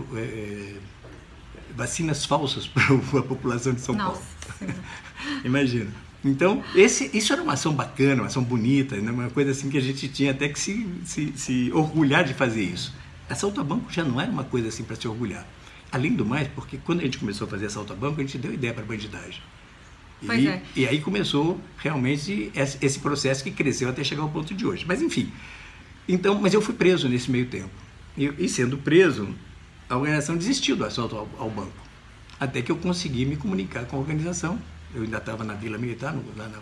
vacinas 1.75 2.25
falsas 2.25 2.67
para 2.67 2.83
a 3.19 3.23
população 3.23 3.73
de 3.73 3.81
São 3.81 3.95
Nossa. 3.95 4.21
Paulo. 4.59 4.73
Imagina. 5.43 5.91
Então, 6.25 6.63
esse, 6.73 7.09
isso 7.13 7.33
era 7.33 7.43
uma 7.43 7.53
ação 7.53 7.73
bacana, 7.73 8.21
uma 8.21 8.27
ação 8.27 8.43
bonita, 8.43 8.95
né? 8.95 9.12
uma 9.12 9.29
coisa 9.29 9.51
assim 9.51 9.69
que 9.69 9.77
a 9.77 9.81
gente 9.81 10.07
tinha 10.07 10.31
até 10.31 10.47
que 10.47 10.57
se, 10.57 10.88
se, 11.05 11.33
se 11.36 11.71
orgulhar 11.73 12.23
de 12.23 12.33
fazer 12.33 12.63
isso. 12.63 12.93
Assalto 13.29 13.59
a 13.59 13.63
banco 13.63 13.91
já 13.91 14.03
não 14.03 14.21
era 14.21 14.31
uma 14.31 14.43
coisa 14.43 14.69
assim 14.69 14.83
para 14.83 14.95
se 14.95 15.07
orgulhar. 15.07 15.45
Além 15.91 16.13
do 16.13 16.25
mais, 16.25 16.47
porque 16.47 16.77
quando 16.77 17.01
a 17.01 17.03
gente 17.03 17.17
começou 17.17 17.45
a 17.45 17.49
fazer 17.49 17.65
assalto 17.65 17.91
a 17.91 17.95
banco, 17.95 18.21
a 18.21 18.23
gente 18.23 18.38
deu 18.38 18.53
ideia 18.53 18.73
para 18.73 18.83
bandidagem. 18.83 19.41
E, 20.21 20.47
é. 20.47 20.62
e, 20.75 20.88
aí 20.88 21.01
começou 21.01 21.59
realmente 21.77 22.51
esse 22.55 22.99
processo 22.99 23.43
que 23.43 23.51
cresceu 23.51 23.89
até 23.89 24.03
chegar 24.03 24.21
ao 24.21 24.29
ponto 24.29 24.53
de 24.53 24.65
hoje. 24.65 24.86
Mas 24.88 25.01
enfim, 25.01 25.29
então, 26.07 26.39
mas 26.39 26.53
eu 26.53 26.62
fui 26.62 26.73
preso 26.73 27.09
nesse 27.09 27.29
meio 27.29 27.45
tempo. 27.47 27.69
E, 28.17 28.31
e 28.38 28.47
sendo 28.47 28.77
preso, 28.77 29.36
a 29.89 29.98
organização 29.98 30.36
desistiu 30.36 30.76
do 30.76 30.86
assalto 30.86 31.15
ao, 31.15 31.30
ao 31.38 31.50
banco. 31.50 31.74
Até 32.39 32.62
que 32.62 32.72
eu 32.72 32.78
consegui 32.78 33.26
me 33.26 33.38
comunicar 33.38 33.86
com 33.86 33.98
a 33.98 34.00
organização 34.00 34.60
Eu 34.93 35.04
ainda 35.04 35.17
estava 35.17 35.43
na 35.43 35.54
Vila 35.54 35.78
Militar, 35.78 36.13
no, 36.13 36.24
lá 36.36 36.50
na, 36.50 36.60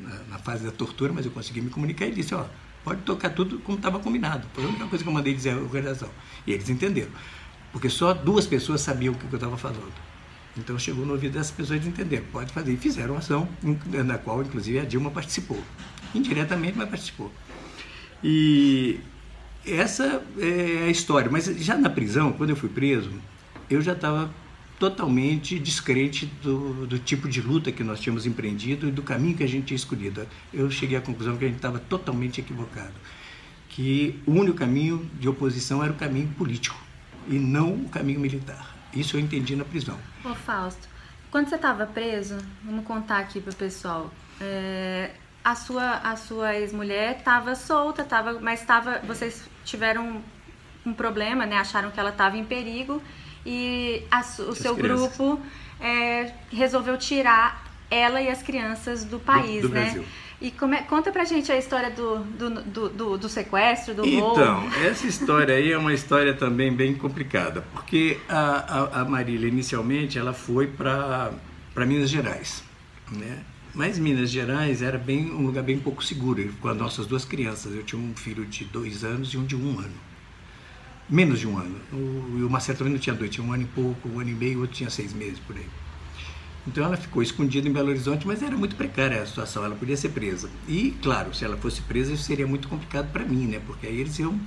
na, 0.00 0.18
na, 0.30 0.38
fase 0.38 0.64
da 0.64 0.70
tortura, 0.70 1.12
mas 1.12 1.24
eu 1.24 1.30
consegui 1.30 1.60
me 1.60 1.70
comunicar 1.70 2.06
e 2.06 2.12
disse, 2.12 2.34
ó, 2.34 2.46
pode 2.82 3.02
tocar 3.02 3.30
tudo 3.30 3.58
como 3.60 3.76
estava 3.76 3.98
combinado. 3.98 4.46
Foi 4.54 4.64
a 4.64 4.68
única 4.68 4.86
coisa 4.86 5.04
que 5.04 5.08
eu 5.08 5.14
mandei 5.14 5.34
dizer 5.34 5.50
à 5.50 5.56
organização. 5.56 6.08
E 6.46 6.52
eles 6.52 6.68
entenderam. 6.68 7.10
Porque 7.72 7.88
só 7.88 8.12
duas 8.12 8.46
pessoas 8.46 8.80
sabiam 8.80 9.14
o 9.14 9.16
que 9.16 9.24
eu 9.24 9.36
estava 9.36 9.56
falando. 9.56 9.92
Então 10.56 10.78
chegou 10.78 11.06
no 11.06 11.12
ouvido 11.12 11.34
dessas 11.34 11.52
pessoas 11.52 11.80
de 11.80 11.88
entender, 11.88 12.22
pode 12.32 12.52
fazer. 12.52 12.72
E 12.72 12.76
fizeram 12.76 13.16
ação, 13.16 13.48
na 14.04 14.18
qual 14.18 14.42
inclusive 14.42 14.80
a 14.80 14.84
Dilma 14.84 15.10
participou. 15.10 15.62
Indiretamente, 16.14 16.76
mas 16.76 16.88
participou. 16.88 17.32
E 18.22 19.00
essa 19.66 20.22
é 20.38 20.84
a 20.86 20.90
história. 20.90 21.30
Mas 21.30 21.46
já 21.46 21.76
na 21.76 21.90
prisão, 21.90 22.32
quando 22.32 22.50
eu 22.50 22.56
fui 22.56 22.68
preso, 22.68 23.10
eu 23.68 23.80
já 23.80 23.92
estava 23.92 24.30
totalmente 24.78 25.58
descrente 25.58 26.24
do, 26.42 26.86
do, 26.86 26.98
tipo 26.98 27.28
de 27.28 27.42
luta 27.42 27.70
que 27.70 27.84
nós 27.84 28.00
tínhamos 28.00 28.24
empreendido 28.24 28.88
e 28.88 28.90
do 28.90 29.02
caminho 29.02 29.36
que 29.36 29.44
a 29.44 29.46
gente 29.46 29.66
tinha 29.66 29.76
escolhido. 29.76 30.26
Eu 30.52 30.70
cheguei 30.70 30.96
à 30.96 31.02
conclusão 31.02 31.36
que 31.36 31.44
a 31.44 31.48
gente 31.48 31.58
estava 31.58 31.78
totalmente 31.78 32.40
equivocado, 32.40 32.94
que 33.68 34.18
o 34.26 34.32
único 34.32 34.56
caminho 34.56 35.08
de 35.20 35.28
oposição 35.28 35.84
era 35.84 35.92
o 35.92 35.96
caminho 35.96 36.28
político 36.28 36.80
e 37.28 37.34
não 37.34 37.74
o 37.74 37.88
caminho 37.90 38.20
militar. 38.20 38.74
Isso 38.94 39.16
eu 39.16 39.20
entendi 39.20 39.54
na 39.54 39.66
prisão. 39.66 39.98
Ô 40.24 40.34
Fausto, 40.34 40.88
quando 41.30 41.50
você 41.50 41.56
estava 41.56 41.84
preso, 41.84 42.38
vamos 42.64 42.84
contar 42.86 43.18
aqui 43.18 43.38
para 43.38 43.52
o 43.52 43.56
pessoal, 43.56 44.10
é, 44.40 45.10
a 45.44 45.54
sua, 45.54 45.98
a 45.98 46.16
sua 46.16 46.56
ex-mulher 46.56 47.18
estava 47.18 47.54
solta, 47.54 48.02
tava, 48.02 48.40
mas 48.40 48.64
tava, 48.64 48.98
vocês 49.00 49.48
tiveram 49.64 50.22
um 50.84 50.92
problema, 50.92 51.46
né? 51.46 51.56
acharam 51.56 51.90
que 51.90 52.00
ela 52.00 52.10
estava 52.10 52.36
em 52.36 52.44
perigo 52.44 53.02
e 53.44 54.02
a, 54.10 54.20
o 54.20 54.54
seu 54.54 54.74
grupo 54.74 55.40
é, 55.80 56.32
resolveu 56.50 56.96
tirar 56.96 57.64
ela 57.90 58.20
e 58.20 58.28
as 58.28 58.42
crianças 58.42 59.04
do 59.04 59.18
país, 59.18 59.62
do, 59.62 59.68
do 59.68 59.74
né? 59.74 59.82
Brasil. 59.82 60.04
E 60.40 60.50
como 60.50 60.74
é, 60.74 60.80
conta 60.82 61.12
pra 61.12 61.24
gente 61.24 61.52
a 61.52 61.58
história 61.58 61.90
do, 61.90 62.18
do, 62.18 62.50
do, 62.62 62.88
do, 62.88 63.18
do 63.18 63.28
sequestro, 63.28 63.94
do 63.94 64.06
então, 64.06 64.20
voo. 64.20 64.32
Então, 64.32 64.72
essa 64.82 65.06
história 65.06 65.54
aí 65.54 65.70
é 65.70 65.76
uma 65.76 65.92
história 65.92 66.32
também 66.32 66.72
bem 66.72 66.94
complicada, 66.94 67.62
porque 67.72 68.18
a, 68.26 68.38
a, 68.38 69.00
a 69.02 69.04
Marília, 69.04 69.48
inicialmente, 69.48 70.18
ela 70.18 70.32
foi 70.32 70.66
para 70.66 71.30
Minas 71.76 72.08
Gerais, 72.08 72.64
né? 73.10 73.40
Mas 73.74 73.98
Minas 73.98 74.30
Gerais 74.30 74.82
era 74.82 74.98
bem 74.98 75.30
um 75.30 75.46
lugar 75.46 75.62
bem 75.62 75.78
pouco 75.78 76.02
seguro 76.02 76.52
com 76.60 76.68
as 76.68 76.76
nossas 76.76 77.06
duas 77.06 77.24
crianças. 77.24 77.74
Eu 77.74 77.82
tinha 77.82 78.00
um 78.00 78.14
filho 78.16 78.44
de 78.44 78.64
dois 78.64 79.04
anos 79.04 79.32
e 79.32 79.38
um 79.38 79.44
de 79.44 79.56
um 79.56 79.78
ano 79.78 80.10
menos 81.10 81.40
de 81.40 81.46
um 81.46 81.58
ano. 81.58 81.76
O, 81.92 82.38
e 82.38 82.44
o 82.44 82.48
Marcelo 82.48 82.78
também 82.78 82.92
não 82.92 83.00
tinha 83.00 83.14
dois, 83.14 83.30
tinha 83.30 83.44
um 83.44 83.52
ano 83.52 83.64
e 83.64 83.66
pouco, 83.66 84.08
um 84.08 84.20
ano 84.20 84.30
e 84.30 84.34
meio, 84.34 84.58
o 84.58 84.60
outro 84.62 84.76
tinha 84.76 84.88
seis 84.88 85.12
meses 85.12 85.40
por 85.40 85.56
aí. 85.56 85.66
Então 86.66 86.84
ela 86.84 86.96
ficou 86.96 87.22
escondida 87.22 87.68
em 87.68 87.72
Belo 87.72 87.88
Horizonte, 87.88 88.26
mas 88.26 88.42
era 88.42 88.56
muito 88.56 88.76
precária 88.76 89.20
a 89.20 89.26
situação, 89.26 89.64
ela 89.64 89.74
podia 89.74 89.96
ser 89.96 90.10
presa. 90.10 90.48
E, 90.68 90.92
claro, 91.02 91.34
se 91.34 91.44
ela 91.44 91.56
fosse 91.56 91.82
presa, 91.82 92.12
isso 92.12 92.22
seria 92.22 92.46
muito 92.46 92.68
complicado 92.68 93.10
para 93.12 93.24
mim, 93.24 93.46
né? 93.46 93.60
Porque 93.66 93.86
aí 93.86 93.98
eles 93.98 94.18
iam 94.18 94.38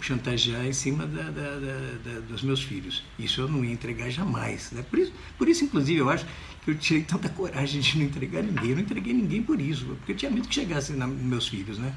chantagear 0.00 0.66
em 0.66 0.72
cima 0.72 1.06
da, 1.06 1.22
da, 1.22 1.58
da, 2.04 2.20
dos 2.20 2.42
meus 2.42 2.62
filhos. 2.62 3.02
Isso 3.18 3.40
eu 3.40 3.48
não 3.48 3.64
ia 3.64 3.72
entregar 3.72 4.10
jamais. 4.10 4.70
Né? 4.72 4.84
Por, 4.88 4.98
isso, 4.98 5.12
por 5.36 5.48
isso, 5.48 5.64
inclusive, 5.64 5.98
eu 5.98 6.10
acho 6.10 6.26
que 6.64 6.70
eu 6.70 6.74
tirei 6.76 7.02
tanta 7.02 7.28
coragem 7.28 7.80
de 7.80 7.98
não 7.98 8.04
entregar 8.04 8.42
ninguém. 8.42 8.70
Eu 8.70 8.76
não 8.76 8.82
entreguei 8.82 9.12
ninguém 9.12 9.42
por 9.42 9.60
isso, 9.60 9.86
porque 9.86 10.12
eu 10.12 10.16
tinha 10.16 10.30
medo 10.30 10.48
que 10.48 10.54
chegasse 10.54 10.92
nos 10.92 11.08
meus 11.08 11.48
filhos. 11.48 11.78
Né? 11.78 11.94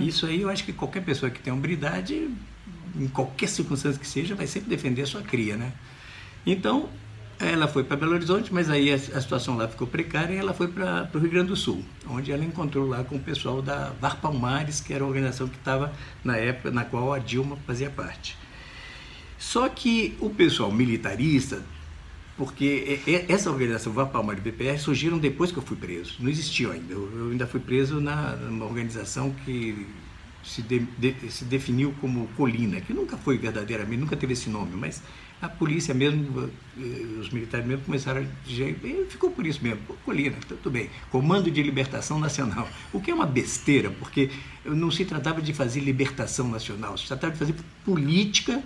Isso 0.00 0.26
aí 0.26 0.40
eu 0.40 0.50
acho 0.50 0.64
que 0.64 0.72
qualquer 0.72 1.04
pessoa 1.04 1.30
que 1.30 1.40
tem 1.40 1.52
hombridade 1.52 2.28
em 2.98 3.08
qualquer 3.08 3.48
circunstância 3.48 4.00
que 4.00 4.06
seja, 4.06 4.34
vai 4.34 4.46
sempre 4.46 4.70
defender 4.70 5.02
a 5.02 5.06
sua 5.06 5.22
cria, 5.22 5.56
né? 5.56 5.72
Então, 6.46 6.88
ela 7.38 7.68
foi 7.68 7.84
para 7.84 7.96
Belo 7.96 8.12
Horizonte, 8.12 8.52
mas 8.52 8.70
aí 8.70 8.90
a, 8.92 8.98
situação 8.98 9.56
lá 9.56 9.68
ficou 9.68 9.86
precária 9.86 10.34
e 10.34 10.38
ela 10.38 10.54
foi 10.54 10.68
para 10.68 11.08
o 11.12 11.18
Rio 11.18 11.30
Grande 11.30 11.48
do 11.48 11.56
Sul, 11.56 11.84
onde 12.08 12.32
ela 12.32 12.44
encontrou 12.44 12.88
lá 12.88 13.04
com 13.04 13.16
o 13.16 13.20
pessoal 13.20 13.60
da 13.60 13.92
VAR 14.00 14.20
Palmares, 14.20 14.80
que 14.80 14.92
era 14.92 15.04
a 15.04 15.06
organização 15.06 15.46
que 15.46 15.56
estava 15.56 15.92
na 16.24 16.36
época 16.36 16.70
na 16.70 16.84
qual 16.84 17.12
a 17.12 17.18
Dilma 17.18 17.56
fazia 17.66 17.90
parte. 17.90 18.36
Só 19.38 19.68
que 19.68 20.16
o 20.18 20.30
pessoal 20.30 20.72
militarista, 20.72 21.62
porque 22.38 23.00
essa 23.28 23.50
organização 23.50 23.92
VAR 23.92 24.08
Palmares 24.08 24.42
e 24.44 24.50
BPR 24.50 24.78
surgiram 24.78 25.18
depois 25.18 25.52
que 25.52 25.58
eu 25.58 25.62
fui 25.62 25.76
preso, 25.76 26.16
não 26.18 26.30
existiam 26.30 26.72
ainda. 26.72 26.94
Eu 26.94 27.28
ainda 27.30 27.46
fui 27.46 27.60
preso 27.60 28.00
na, 28.00 28.34
numa 28.36 28.64
organização 28.64 29.30
que 29.44 29.86
se, 30.42 30.62
de, 30.62 30.78
de, 30.96 31.30
se 31.30 31.44
definiu 31.44 31.94
como 32.00 32.28
Colina, 32.28 32.80
que 32.80 32.94
nunca 32.94 33.16
foi 33.16 33.36
verdadeiramente, 33.36 34.00
nunca 34.00 34.16
teve 34.16 34.32
esse 34.32 34.48
nome, 34.48 34.74
mas 34.74 35.02
a 35.40 35.48
polícia 35.48 35.92
mesmo, 35.92 36.50
eh, 36.78 37.20
os 37.20 37.30
militares 37.30 37.66
mesmo 37.66 37.84
começaram 37.84 38.22
a 38.22 38.48
dizer, 38.48 38.78
ficou 39.08 39.30
por 39.30 39.46
isso 39.46 39.62
mesmo, 39.62 39.80
Colina, 40.04 40.36
tudo 40.48 40.70
bem, 40.70 40.88
Comando 41.10 41.50
de 41.50 41.62
Libertação 41.62 42.18
Nacional, 42.18 42.68
o 42.92 43.00
que 43.00 43.10
é 43.10 43.14
uma 43.14 43.26
besteira, 43.26 43.90
porque 43.90 44.30
não 44.64 44.90
se 44.90 45.04
tratava 45.04 45.42
de 45.42 45.52
fazer 45.52 45.80
libertação 45.80 46.48
nacional, 46.48 46.96
se 46.96 47.06
tratava 47.06 47.32
de 47.32 47.38
fazer 47.38 47.54
política 47.84 48.62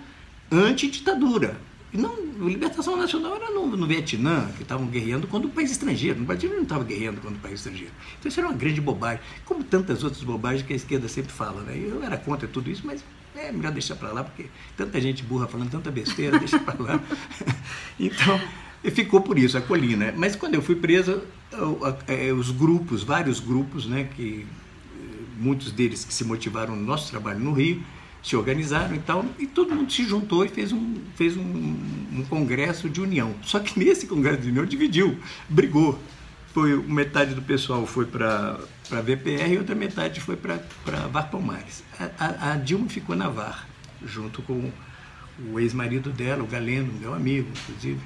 anti-ditadura, 0.51 1.57
não, 1.93 2.13
a 2.13 2.49
libertação 2.49 2.95
nacional 2.95 3.35
era 3.35 3.51
no, 3.51 3.67
no 3.75 3.85
Vietnã, 3.85 4.49
que 4.55 4.63
estavam 4.63 4.87
guerreando 4.87 5.27
contra 5.27 5.47
o 5.47 5.51
país 5.51 5.71
estrangeiro. 5.71 6.19
No 6.19 6.25
Brasil 6.25 6.49
não 6.49 6.63
estava 6.63 6.83
guerreando 6.83 7.19
contra 7.19 7.37
o 7.37 7.41
país 7.41 7.55
estrangeiro. 7.55 7.91
Então 8.17 8.29
isso 8.29 8.39
era 8.39 8.47
uma 8.47 8.57
grande 8.57 8.79
bobagem, 8.79 9.21
como 9.45 9.63
tantas 9.63 10.03
outras 10.03 10.23
bobagens 10.23 10.65
que 10.65 10.71
a 10.71 10.75
esquerda 10.75 11.07
sempre 11.09 11.31
fala. 11.31 11.61
Né? 11.63 11.77
Eu 11.77 12.01
era 12.01 12.17
contra 12.17 12.47
tudo 12.47 12.71
isso, 12.71 12.83
mas 12.85 13.03
é 13.35 13.51
melhor 13.51 13.73
deixar 13.73 13.95
para 13.95 14.11
lá, 14.11 14.23
porque 14.23 14.45
tanta 14.77 15.01
gente 15.01 15.23
burra 15.23 15.47
falando 15.47 15.69
tanta 15.69 15.91
besteira, 15.91 16.37
deixa 16.39 16.59
para 16.59 16.81
lá. 16.81 17.03
então, 17.99 18.39
ficou 18.85 19.21
por 19.21 19.37
isso, 19.37 19.57
a 19.57 19.61
colina. 19.61 20.13
Mas 20.15 20.35
quando 20.35 20.55
eu 20.55 20.61
fui 20.61 20.75
preso, 20.75 21.21
é, 22.07 22.31
os 22.31 22.51
grupos, 22.51 23.03
vários 23.03 23.41
grupos, 23.41 23.85
né, 23.85 24.07
que 24.15 24.45
eh, 24.45 25.23
muitos 25.37 25.71
deles 25.71 26.05
que 26.05 26.13
se 26.13 26.23
motivaram 26.23 26.75
no 26.75 26.85
nosso 26.85 27.09
trabalho 27.09 27.39
no 27.39 27.51
Rio, 27.51 27.83
se 28.23 28.35
organizaram 28.35 28.95
e 28.95 28.99
tal, 28.99 29.25
e 29.39 29.47
todo 29.47 29.73
mundo 29.73 29.91
se 29.91 30.03
juntou 30.03 30.45
e 30.45 30.47
fez 30.47 30.71
um, 30.71 30.95
fez 31.15 31.35
um, 31.35 31.75
um 32.13 32.25
congresso 32.29 32.89
de 32.89 33.01
união. 33.01 33.33
Só 33.43 33.59
que 33.59 33.79
nesse 33.79 34.05
congresso 34.05 34.41
de 34.41 34.49
união 34.49 34.65
dividiu, 34.65 35.17
brigou. 35.49 35.99
Foi, 36.53 36.75
metade 36.75 37.33
do 37.33 37.41
pessoal 37.41 37.85
foi 37.87 38.05
para 38.05 38.59
a 38.91 39.01
VPR 39.01 39.53
e 39.53 39.57
outra 39.57 39.73
metade 39.73 40.19
foi 40.19 40.35
para 40.35 40.59
VAR 41.07 41.31
Palmares. 41.31 41.81
A, 41.97 42.25
a, 42.25 42.51
a, 42.51 42.57
Dilma 42.57 42.89
ficou 42.89 43.15
na 43.15 43.29
VAR, 43.29 43.65
junto 44.05 44.41
com 44.41 44.69
o 45.49 45.59
ex-marido 45.59 46.09
dela, 46.09 46.43
o 46.43 46.47
Galeno, 46.47 46.91
meu 46.99 47.13
amigo, 47.13 47.49
inclusive. 47.63 48.01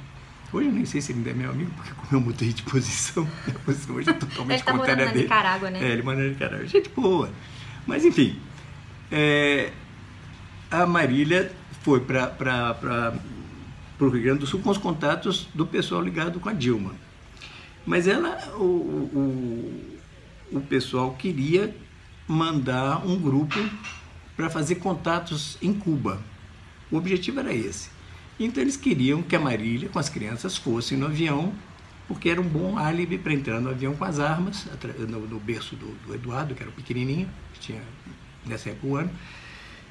Hoje 0.53 0.67
eu 0.67 0.73
nem 0.73 0.85
sei 0.85 1.01
se 1.01 1.11
ele 1.11 1.19
ainda 1.19 1.31
é 1.31 1.33
meu 1.33 1.49
amigo, 1.49 1.71
porque 1.75 1.91
como 1.91 2.07
eu 2.13 2.21
mudei 2.21 2.53
de 2.53 2.61
posição, 2.61 3.27
minha 3.47 3.59
posição 3.59 3.95
hoje 3.95 4.11
é 4.11 4.13
totalmente 4.13 4.59
ele 4.59 4.63
tá 4.63 4.71
contrária 4.71 5.05
dele. 5.07 5.17
Ele 5.17 5.23
está 5.23 5.35
morando 5.35 5.51
na 5.51 5.61
Nicarágua, 5.61 5.69
né? 5.71 5.83
É, 5.83 5.91
ele 5.91 6.03
mora 6.03 6.17
na 6.19 6.29
Nicarágua. 6.29 6.67
Gente 6.67 6.89
boa. 6.89 7.31
Mas, 7.87 8.05
enfim, 8.05 8.39
é, 9.11 9.71
a 10.69 10.85
Marília 10.85 11.51
foi 11.81 11.99
para 11.99 13.13
o 13.99 14.07
Rio 14.09 14.23
Grande 14.23 14.39
do 14.39 14.47
Sul 14.47 14.61
com 14.61 14.69
os 14.69 14.77
contatos 14.77 15.47
do 15.53 15.65
pessoal 15.65 16.01
ligado 16.01 16.39
com 16.39 16.49
a 16.49 16.53
Dilma. 16.53 16.93
Mas 17.85 18.07
ela, 18.07 18.55
o, 18.55 18.63
o, 18.63 19.97
o 20.53 20.61
pessoal 20.61 21.13
queria 21.13 21.75
mandar 22.27 23.05
um 23.05 23.17
grupo 23.17 23.59
para 24.35 24.49
fazer 24.49 24.75
contatos 24.75 25.57
em 25.61 25.73
Cuba. 25.73 26.19
O 26.91 26.97
objetivo 26.97 27.39
era 27.39 27.53
esse. 27.53 27.89
Então 28.39 28.61
eles 28.61 28.75
queriam 28.75 29.21
que 29.21 29.35
a 29.35 29.39
Marília, 29.39 29.87
com 29.87 29.99
as 29.99 30.09
crianças, 30.09 30.57
fossem 30.57 30.97
no 30.97 31.05
avião, 31.05 31.53
porque 32.07 32.29
era 32.29 32.41
um 32.41 32.47
bom 32.47 32.77
álibi 32.77 33.17
para 33.17 33.33
entrar 33.33 33.61
no 33.61 33.69
avião 33.69 33.95
com 33.95 34.03
as 34.03 34.19
armas, 34.19 34.67
no, 35.07 35.39
berço 35.39 35.75
do, 35.75 35.87
do, 36.05 36.13
Eduardo, 36.13 36.53
que 36.53 36.61
era 36.61 36.69
o 36.69 36.73
pequenininho, 36.73 37.29
que 37.53 37.59
tinha 37.59 37.81
nessa 38.45 38.69
época 38.69 38.87
um 38.87 38.95
ano, 38.95 39.09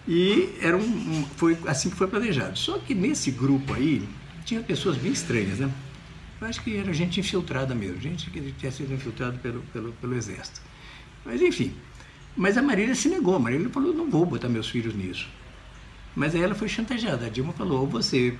e 0.07 0.51
era 0.61 0.77
um, 0.77 1.25
foi 1.37 1.57
assim 1.67 1.91
que 1.91 1.97
foi 1.97 2.07
planejado. 2.07 2.59
Só 2.59 2.79
que 2.79 2.95
nesse 2.95 3.31
grupo 3.31 3.73
aí 3.73 4.07
tinha 4.45 4.61
pessoas 4.61 4.97
bem 4.97 5.13
estranhas, 5.13 5.59
né? 5.59 5.71
Eu 6.41 6.47
acho 6.47 6.63
que 6.63 6.77
era 6.77 6.93
gente 6.93 7.21
infiltrada 7.21 7.75
mesmo, 7.75 8.01
gente 8.01 8.31
que 8.31 8.53
tinha 8.53 8.71
sido 8.71 8.93
infiltrada 8.93 9.39
pelo, 9.39 9.63
pelo, 9.73 9.93
pelo 9.93 10.15
exército. 10.15 10.61
Mas 11.25 11.41
enfim. 11.41 11.75
Mas 12.37 12.59
a 12.59 12.63
Marília 12.63 12.95
se 12.95 13.09
negou. 13.09 13.37
A 13.37 13.39
Marília 13.39 13.69
falou: 13.71 13.95
não 13.95 14.11
vou 14.11 14.27
botar 14.27 14.49
meus 14.49 14.69
filhos 14.69 14.95
nisso. 14.95 15.27
Mas 16.15 16.35
aí 16.35 16.43
ela 16.43 16.55
foi 16.55 16.69
chantageada. 16.69 17.27
A 17.27 17.29
Dilma 17.29 17.53
falou: 17.53 17.81
ou 17.81 17.87
você 17.87 18.37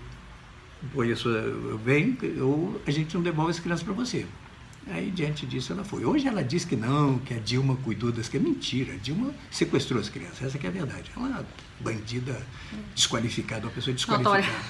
põe 0.93 1.11
a 1.13 1.17
sua 1.17 1.79
bem, 1.83 2.19
ou 2.41 2.81
a 2.87 2.91
gente 2.91 3.15
não 3.15 3.23
devolve 3.23 3.53
as 3.53 3.61
crianças 3.61 3.85
para 3.85 3.95
você. 3.95 4.27
Aí, 4.91 5.11
diante 5.11 5.47
disso, 5.47 5.73
ela 5.73 5.83
foi. 5.83 6.05
Hoje 6.05 6.29
ela 6.29 6.45
diz 6.45 6.65
que 6.65 6.77
não, 6.77 7.19
que 7.19 7.33
a 7.33 7.39
Dilma 7.39 7.77
cuidou 7.77 8.13
das 8.13 8.29
crianças. 8.29 8.53
Mentira, 8.53 8.93
a 8.95 8.97
Dilma 8.97 9.35
sequestrou 9.51 10.01
as 10.01 10.09
crianças. 10.09 10.43
Essa 10.43 10.59
é 10.59 10.69
a 10.69 10.71
verdade. 10.71 11.11
É 11.17 11.19
uma 11.19 11.47
bandida 11.81 12.47
desqualificada, 12.95 13.67
uma 13.67 13.73
pessoa 13.73 13.95
desqualificada. 13.95 14.47
Notória. 14.47 14.61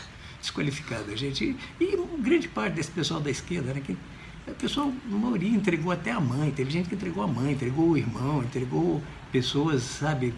Desqualificada, 0.41 1.17
gente. 1.17 1.57
E, 1.81 1.85
e 1.85 2.23
grande 2.23 2.49
parte 2.49 2.75
desse 2.75 2.91
pessoal 2.91 3.21
da 3.21 3.31
esquerda, 3.31 3.75
né, 3.75 3.81
que 3.81 3.97
o 4.47 4.55
pessoal, 4.55 4.93
a 5.11 5.15
maioria, 5.15 5.49
entregou 5.49 5.91
até 5.91 6.13
a 6.13 6.21
mãe. 6.21 6.51
Teve 6.51 6.71
gente 6.71 6.89
que 6.89 6.95
entregou 6.95 7.25
a 7.25 7.27
mãe, 7.27 7.53
entregou 7.53 7.91
o 7.91 7.97
irmão, 7.97 8.43
entregou 8.43 9.03
pessoas, 9.33 9.83
sabe? 9.83 10.33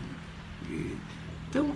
Então, 1.48 1.74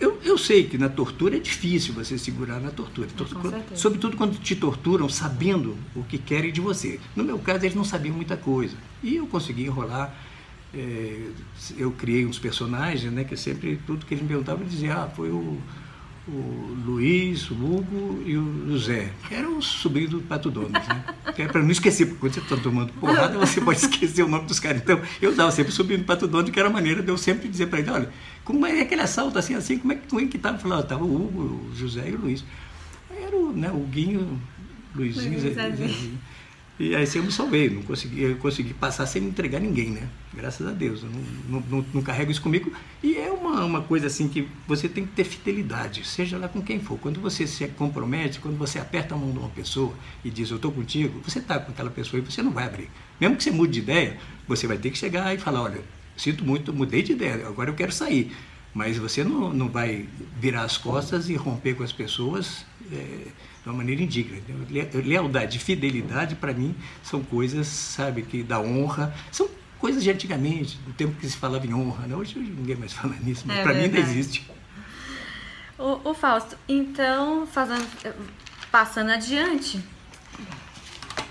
eu, 0.00 0.18
eu, 0.24 0.38
sei 0.38 0.64
que 0.64 0.78
na 0.78 0.88
tortura 0.88 1.36
é 1.36 1.38
difícil 1.38 1.92
você 1.92 2.16
segurar 2.18 2.60
na 2.60 2.70
tortura. 2.70 3.08
Com 3.16 3.76
sobretudo 3.76 4.16
quando 4.16 4.38
te 4.38 4.56
torturam 4.56 5.08
sabendo 5.08 5.76
o 5.94 6.02
que 6.02 6.18
querem 6.18 6.52
de 6.52 6.60
você. 6.60 6.98
No 7.14 7.22
meu 7.22 7.38
caso, 7.38 7.64
eles 7.64 7.74
não 7.74 7.84
sabiam 7.84 8.14
muita 8.14 8.36
coisa. 8.36 8.76
E 9.02 9.16
eu 9.16 9.26
consegui 9.26 9.64
enrolar. 9.64 10.14
É, 10.72 11.28
eu 11.76 11.90
criei 11.92 12.24
uns 12.24 12.38
personagens, 12.38 13.12
né? 13.12 13.24
Que 13.24 13.36
sempre, 13.36 13.78
tudo 13.86 14.06
que 14.06 14.14
eles 14.14 14.22
me 14.22 14.28
perguntavam, 14.28 14.62
eu 14.62 14.68
dizia, 14.68 14.94
ah, 14.94 15.08
foi 15.08 15.30
o 15.30 15.58
o 16.28 16.76
Luiz, 16.84 17.50
o 17.50 17.54
Hugo 17.54 18.22
e 18.24 18.36
o 18.36 18.78
Zé, 18.78 19.10
que 19.26 19.34
eram 19.34 19.58
os 19.58 19.66
sobrinhos 19.66 20.10
do 20.10 20.20
Pato 20.20 20.50
Donos, 20.50 20.86
né? 20.86 21.04
Que 21.34 21.42
é 21.42 21.48
para 21.48 21.62
não 21.62 21.70
esquecer, 21.70 22.06
porque 22.06 22.20
quando 22.20 22.34
você 22.34 22.40
está 22.40 22.56
tomando 22.56 22.92
porrada, 22.94 23.38
você 23.38 23.60
pode 23.60 23.78
esquecer 23.80 24.22
o 24.22 24.28
nome 24.28 24.46
dos 24.46 24.58
caras. 24.58 24.82
Então, 24.82 25.00
eu 25.22 25.30
usava 25.30 25.50
sempre 25.50 25.72
o 25.72 25.74
sobrinho 25.74 26.00
do 26.00 26.04
Pato 26.04 26.26
Donos, 26.26 26.50
que 26.50 26.58
era 26.58 26.68
a 26.68 26.72
maneira 26.72 27.02
de 27.02 27.08
eu 27.08 27.16
sempre 27.16 27.48
dizer 27.48 27.66
para 27.66 27.78
ele, 27.78 27.90
olha, 27.90 28.10
como 28.50 28.66
é 28.66 28.80
aquele 28.80 29.02
assalto 29.02 29.38
assim, 29.38 29.54
assim, 29.54 29.78
como 29.78 29.92
é, 29.92 29.96
como 29.96 30.20
é 30.20 30.26
que 30.26 30.36
estava? 30.36 30.58
Falava, 30.58 30.82
estava 30.82 31.04
o 31.04 31.14
Hugo, 31.14 31.40
o 31.70 31.74
José 31.74 32.08
e 32.08 32.14
o 32.14 32.20
Luiz. 32.20 32.44
Era 33.10 33.36
o, 33.36 33.52
né, 33.52 33.70
o 33.70 33.80
Guinho, 33.80 34.40
Luizinho, 34.94 35.38
Zé, 35.40 35.70
Zezinho. 35.70 36.18
E 36.78 36.96
aí 36.96 37.02
assim, 37.02 37.18
eu 37.18 37.24
me 37.24 37.30
salvei, 37.30 37.68
não 37.68 37.82
consegui, 37.82 38.22
eu 38.22 38.36
consegui 38.36 38.72
passar 38.72 39.04
sem 39.04 39.20
me 39.20 39.28
entregar 39.28 39.60
ninguém, 39.60 39.90
né? 39.90 40.08
Graças 40.32 40.66
a 40.66 40.70
Deus, 40.70 41.02
eu 41.02 41.10
não, 41.10 41.20
não, 41.60 41.66
não, 41.68 41.86
não, 41.92 42.02
carrego 42.02 42.30
isso 42.30 42.40
comigo. 42.40 42.72
E 43.02 43.18
é 43.18 43.30
uma, 43.30 43.64
uma 43.66 43.82
coisa 43.82 44.06
assim 44.06 44.28
que 44.28 44.48
você 44.66 44.88
tem 44.88 45.04
que 45.04 45.12
ter 45.12 45.24
fidelidade, 45.24 46.06
seja 46.06 46.38
lá 46.38 46.48
com 46.48 46.62
quem 46.62 46.80
for. 46.80 46.98
Quando 46.98 47.20
você 47.20 47.46
se 47.46 47.68
compromete, 47.68 48.40
quando 48.40 48.56
você 48.56 48.78
aperta 48.78 49.14
a 49.14 49.18
mão 49.18 49.30
de 49.30 49.38
uma 49.38 49.50
pessoa 49.50 49.92
e 50.24 50.30
diz 50.30 50.48
eu 50.50 50.56
estou 50.56 50.72
contigo, 50.72 51.20
você 51.22 51.38
está 51.38 51.58
com 51.58 51.70
aquela 51.70 51.90
pessoa 51.90 52.18
e 52.18 52.24
você 52.24 52.42
não 52.42 52.50
vai 52.50 52.64
abrir. 52.64 52.88
Mesmo 53.20 53.36
que 53.36 53.44
você 53.44 53.50
mude 53.50 53.74
de 53.74 53.80
ideia, 53.80 54.16
você 54.48 54.66
vai 54.66 54.78
ter 54.78 54.90
que 54.90 54.96
chegar 54.96 55.34
e 55.34 55.38
falar, 55.38 55.60
olha, 55.60 55.82
sinto 56.20 56.44
muito, 56.44 56.72
mudei 56.72 57.02
de 57.02 57.12
ideia, 57.12 57.46
agora 57.46 57.70
eu 57.70 57.74
quero 57.74 57.92
sair. 57.92 58.36
Mas 58.72 58.96
você 58.98 59.24
não, 59.24 59.52
não 59.52 59.68
vai 59.68 60.08
virar 60.38 60.62
as 60.62 60.78
costas 60.78 61.28
e 61.28 61.34
romper 61.34 61.74
com 61.74 61.82
as 61.82 61.92
pessoas. 61.92 62.64
É, 62.92 63.26
de 63.62 63.68
uma 63.68 63.76
maneira 63.76 64.02
indigna. 64.02 64.38
Lealdade 65.04 65.58
e 65.58 65.60
fidelidade, 65.60 66.34
para 66.34 66.52
mim, 66.52 66.74
são 67.02 67.22
coisas, 67.22 67.66
sabe, 67.66 68.22
que 68.22 68.42
da 68.42 68.58
honra, 68.58 69.14
são 69.30 69.48
coisas 69.78 70.02
de 70.02 70.10
antigamente, 70.10 70.78
do 70.78 70.92
tempo 70.92 71.14
que 71.18 71.28
se 71.28 71.36
falava 71.36 71.66
em 71.66 71.74
honra. 71.74 72.06
Né? 72.06 72.16
Hoje, 72.16 72.38
hoje 72.38 72.50
ninguém 72.50 72.76
mais 72.76 72.92
fala 72.94 73.14
nisso, 73.20 73.44
mas 73.46 73.58
é 73.58 73.62
para 73.62 73.74
mim 73.74 73.84
ainda 73.84 73.98
existe. 73.98 74.50
O, 75.78 76.10
o, 76.10 76.14
Fausto, 76.14 76.56
então, 76.68 77.46
fazendo, 77.46 77.86
passando 78.70 79.10
adiante. 79.10 79.82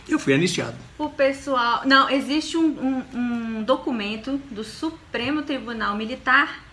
Eu 0.10 0.20
fui 0.20 0.34
anistiado. 0.34 0.76
O 0.98 1.10
pessoal. 1.10 1.82
Não, 1.86 2.10
existe 2.10 2.58
um, 2.58 2.66
um, 2.66 3.18
um 3.18 3.64
documento 3.64 4.40
do 4.52 4.64
Supremo 4.64 5.44
Tribunal 5.44 5.96
Militar 5.96 6.64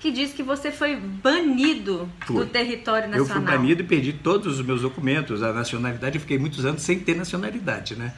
que 0.00 0.10
diz 0.10 0.32
que 0.32 0.42
você 0.42 0.70
foi 0.70 0.96
banido 0.96 2.08
do 2.28 2.46
território 2.46 3.08
nacional. 3.08 3.36
Eu 3.36 3.42
fui 3.42 3.56
banido 3.58 3.82
e 3.82 3.84
perdi 3.84 4.12
todos 4.12 4.58
os 4.58 4.64
meus 4.64 4.82
documentos, 4.82 5.42
a 5.42 5.52
nacionalidade. 5.52 6.16
Eu 6.16 6.20
fiquei 6.20 6.38
muitos 6.38 6.64
anos 6.64 6.82
sem 6.82 7.00
ter 7.00 7.16
nacionalidade, 7.16 7.96
né? 7.96 8.14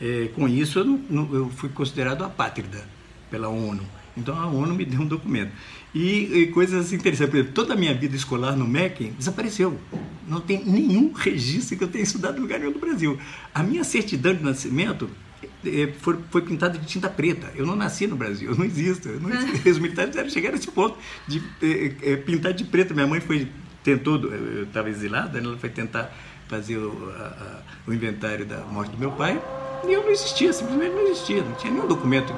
É, 0.00 0.28
com 0.34 0.48
isso, 0.48 0.80
eu, 0.80 0.84
não, 0.84 1.34
eu, 1.34 1.50
fui 1.50 1.68
considerado 1.68 2.24
apátrida 2.24 2.84
pela 3.30 3.48
ONU. 3.48 3.82
Então, 4.16 4.38
a 4.38 4.46
ONU 4.46 4.74
me 4.74 4.84
deu 4.84 5.00
um 5.00 5.06
documento. 5.06 5.52
E, 5.94 6.40
e 6.40 6.46
coisas 6.48 6.92
interessantes. 6.92 7.30
Por 7.30 7.36
exemplo, 7.38 7.54
toda 7.54 7.74
a 7.74 7.76
minha 7.76 7.94
vida 7.94 8.16
escolar 8.16 8.56
no 8.56 8.66
MEC 8.66 9.12
desapareceu. 9.16 9.78
Não 10.26 10.40
tem 10.40 10.64
nenhum 10.64 11.12
registro 11.12 11.76
que 11.76 11.84
eu 11.84 11.88
tenha 11.88 12.02
estudado 12.02 12.38
em 12.38 12.40
lugar 12.40 12.58
nenhum 12.58 12.72
do 12.72 12.80
Brasil. 12.80 13.18
A 13.54 13.62
minha 13.62 13.84
certidão 13.84 14.34
de 14.34 14.42
nascimento 14.42 15.08
é, 15.64 15.92
foi, 16.00 16.18
foi 16.30 16.42
pintada 16.42 16.78
de 16.78 16.86
tinta 16.86 17.08
preta. 17.08 17.52
Eu 17.54 17.64
não 17.64 17.76
nasci 17.76 18.06
no 18.06 18.16
Brasil, 18.16 18.50
eu 18.52 18.56
não 18.56 18.64
existo. 18.64 19.08
Eu 19.08 19.20
não 19.20 19.30
existo. 19.30 19.68
Os 19.68 19.78
militares 19.78 20.32
chegaram 20.32 20.56
a 20.56 20.58
esse 20.58 20.70
ponto 20.70 20.98
de 21.28 21.42
é, 21.62 22.12
é, 22.12 22.16
pintar 22.16 22.52
de 22.52 22.64
preto. 22.64 22.92
Minha 22.92 23.06
mãe 23.06 23.20
foi 23.20 23.48
tentou, 23.84 24.16
eu 24.16 24.64
estava 24.64 24.88
exilada, 24.88 25.38
ela 25.38 25.58
foi 25.58 25.68
tentar 25.68 26.10
fazer 26.48 26.78
o, 26.78 27.12
a, 27.18 27.22
a, 27.22 27.62
o 27.86 27.92
inventário 27.92 28.46
da 28.46 28.60
morte 28.60 28.90
do 28.92 28.98
meu 28.98 29.12
pai 29.12 29.40
e 29.86 29.92
eu 29.92 30.02
não 30.02 30.10
existia, 30.10 30.52
simplesmente 30.52 30.92
não 30.92 31.02
existia. 31.02 31.42
Não 31.42 31.54
tinha 31.54 31.72
nenhum 31.72 31.86
documento 31.86 32.32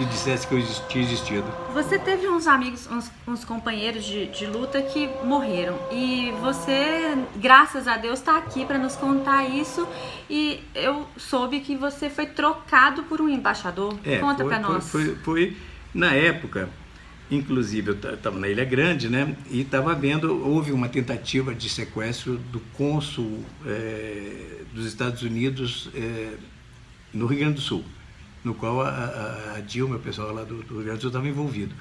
que 0.00 0.06
dissesse 0.06 0.46
que 0.46 0.54
eu 0.54 0.62
tinha 0.88 1.04
existido. 1.04 1.44
Você 1.74 1.98
teve 1.98 2.26
uns 2.26 2.46
amigos, 2.46 2.88
uns, 2.90 3.12
uns 3.28 3.44
companheiros 3.44 4.02
de, 4.02 4.26
de, 4.28 4.46
luta 4.46 4.80
que 4.80 5.10
morreram 5.22 5.78
e 5.92 6.32
você, 6.40 7.18
graças 7.36 7.86
a 7.86 7.98
Deus, 7.98 8.18
está 8.18 8.38
aqui 8.38 8.64
para 8.64 8.78
nos 8.78 8.96
contar 8.96 9.44
isso. 9.44 9.86
E 10.30 10.60
eu 10.74 11.06
soube 11.18 11.60
que 11.60 11.76
você 11.76 12.08
foi 12.08 12.24
trocado 12.24 13.02
por 13.02 13.20
um 13.20 13.28
embaixador. 13.28 13.94
É, 14.02 14.16
Conta 14.16 14.42
para 14.42 14.58
nós. 14.58 14.88
Foi, 14.88 15.04
foi, 15.04 15.16
foi, 15.16 15.56
na 15.92 16.14
época, 16.14 16.70
inclusive 17.30 17.90
eu 17.90 18.14
estava 18.14 18.38
na 18.38 18.48
Ilha 18.48 18.64
Grande, 18.64 19.10
né? 19.10 19.36
E 19.50 19.60
estava 19.60 19.94
vendo, 19.94 20.42
houve 20.48 20.72
uma 20.72 20.88
tentativa 20.88 21.54
de 21.54 21.68
sequestro 21.68 22.38
do 22.38 22.60
cônsul 22.72 23.44
é, 23.66 24.62
dos 24.72 24.86
Estados 24.86 25.20
Unidos 25.20 25.90
é, 25.94 26.36
no 27.12 27.26
Rio 27.26 27.40
Grande 27.40 27.56
do 27.56 27.60
Sul 27.60 27.84
no 28.44 28.54
qual 28.54 28.80
a, 28.80 28.88
a, 28.88 29.54
a 29.56 29.60
Dilma, 29.60 29.96
o 29.96 30.00
pessoal 30.00 30.32
lá 30.32 30.44
do, 30.44 30.62
do 30.62 30.74
Rio 30.76 30.84
Grande 30.84 30.98
do 30.98 31.00
Sul 31.02 31.10
estava 31.10 31.28
envolvido. 31.28 31.74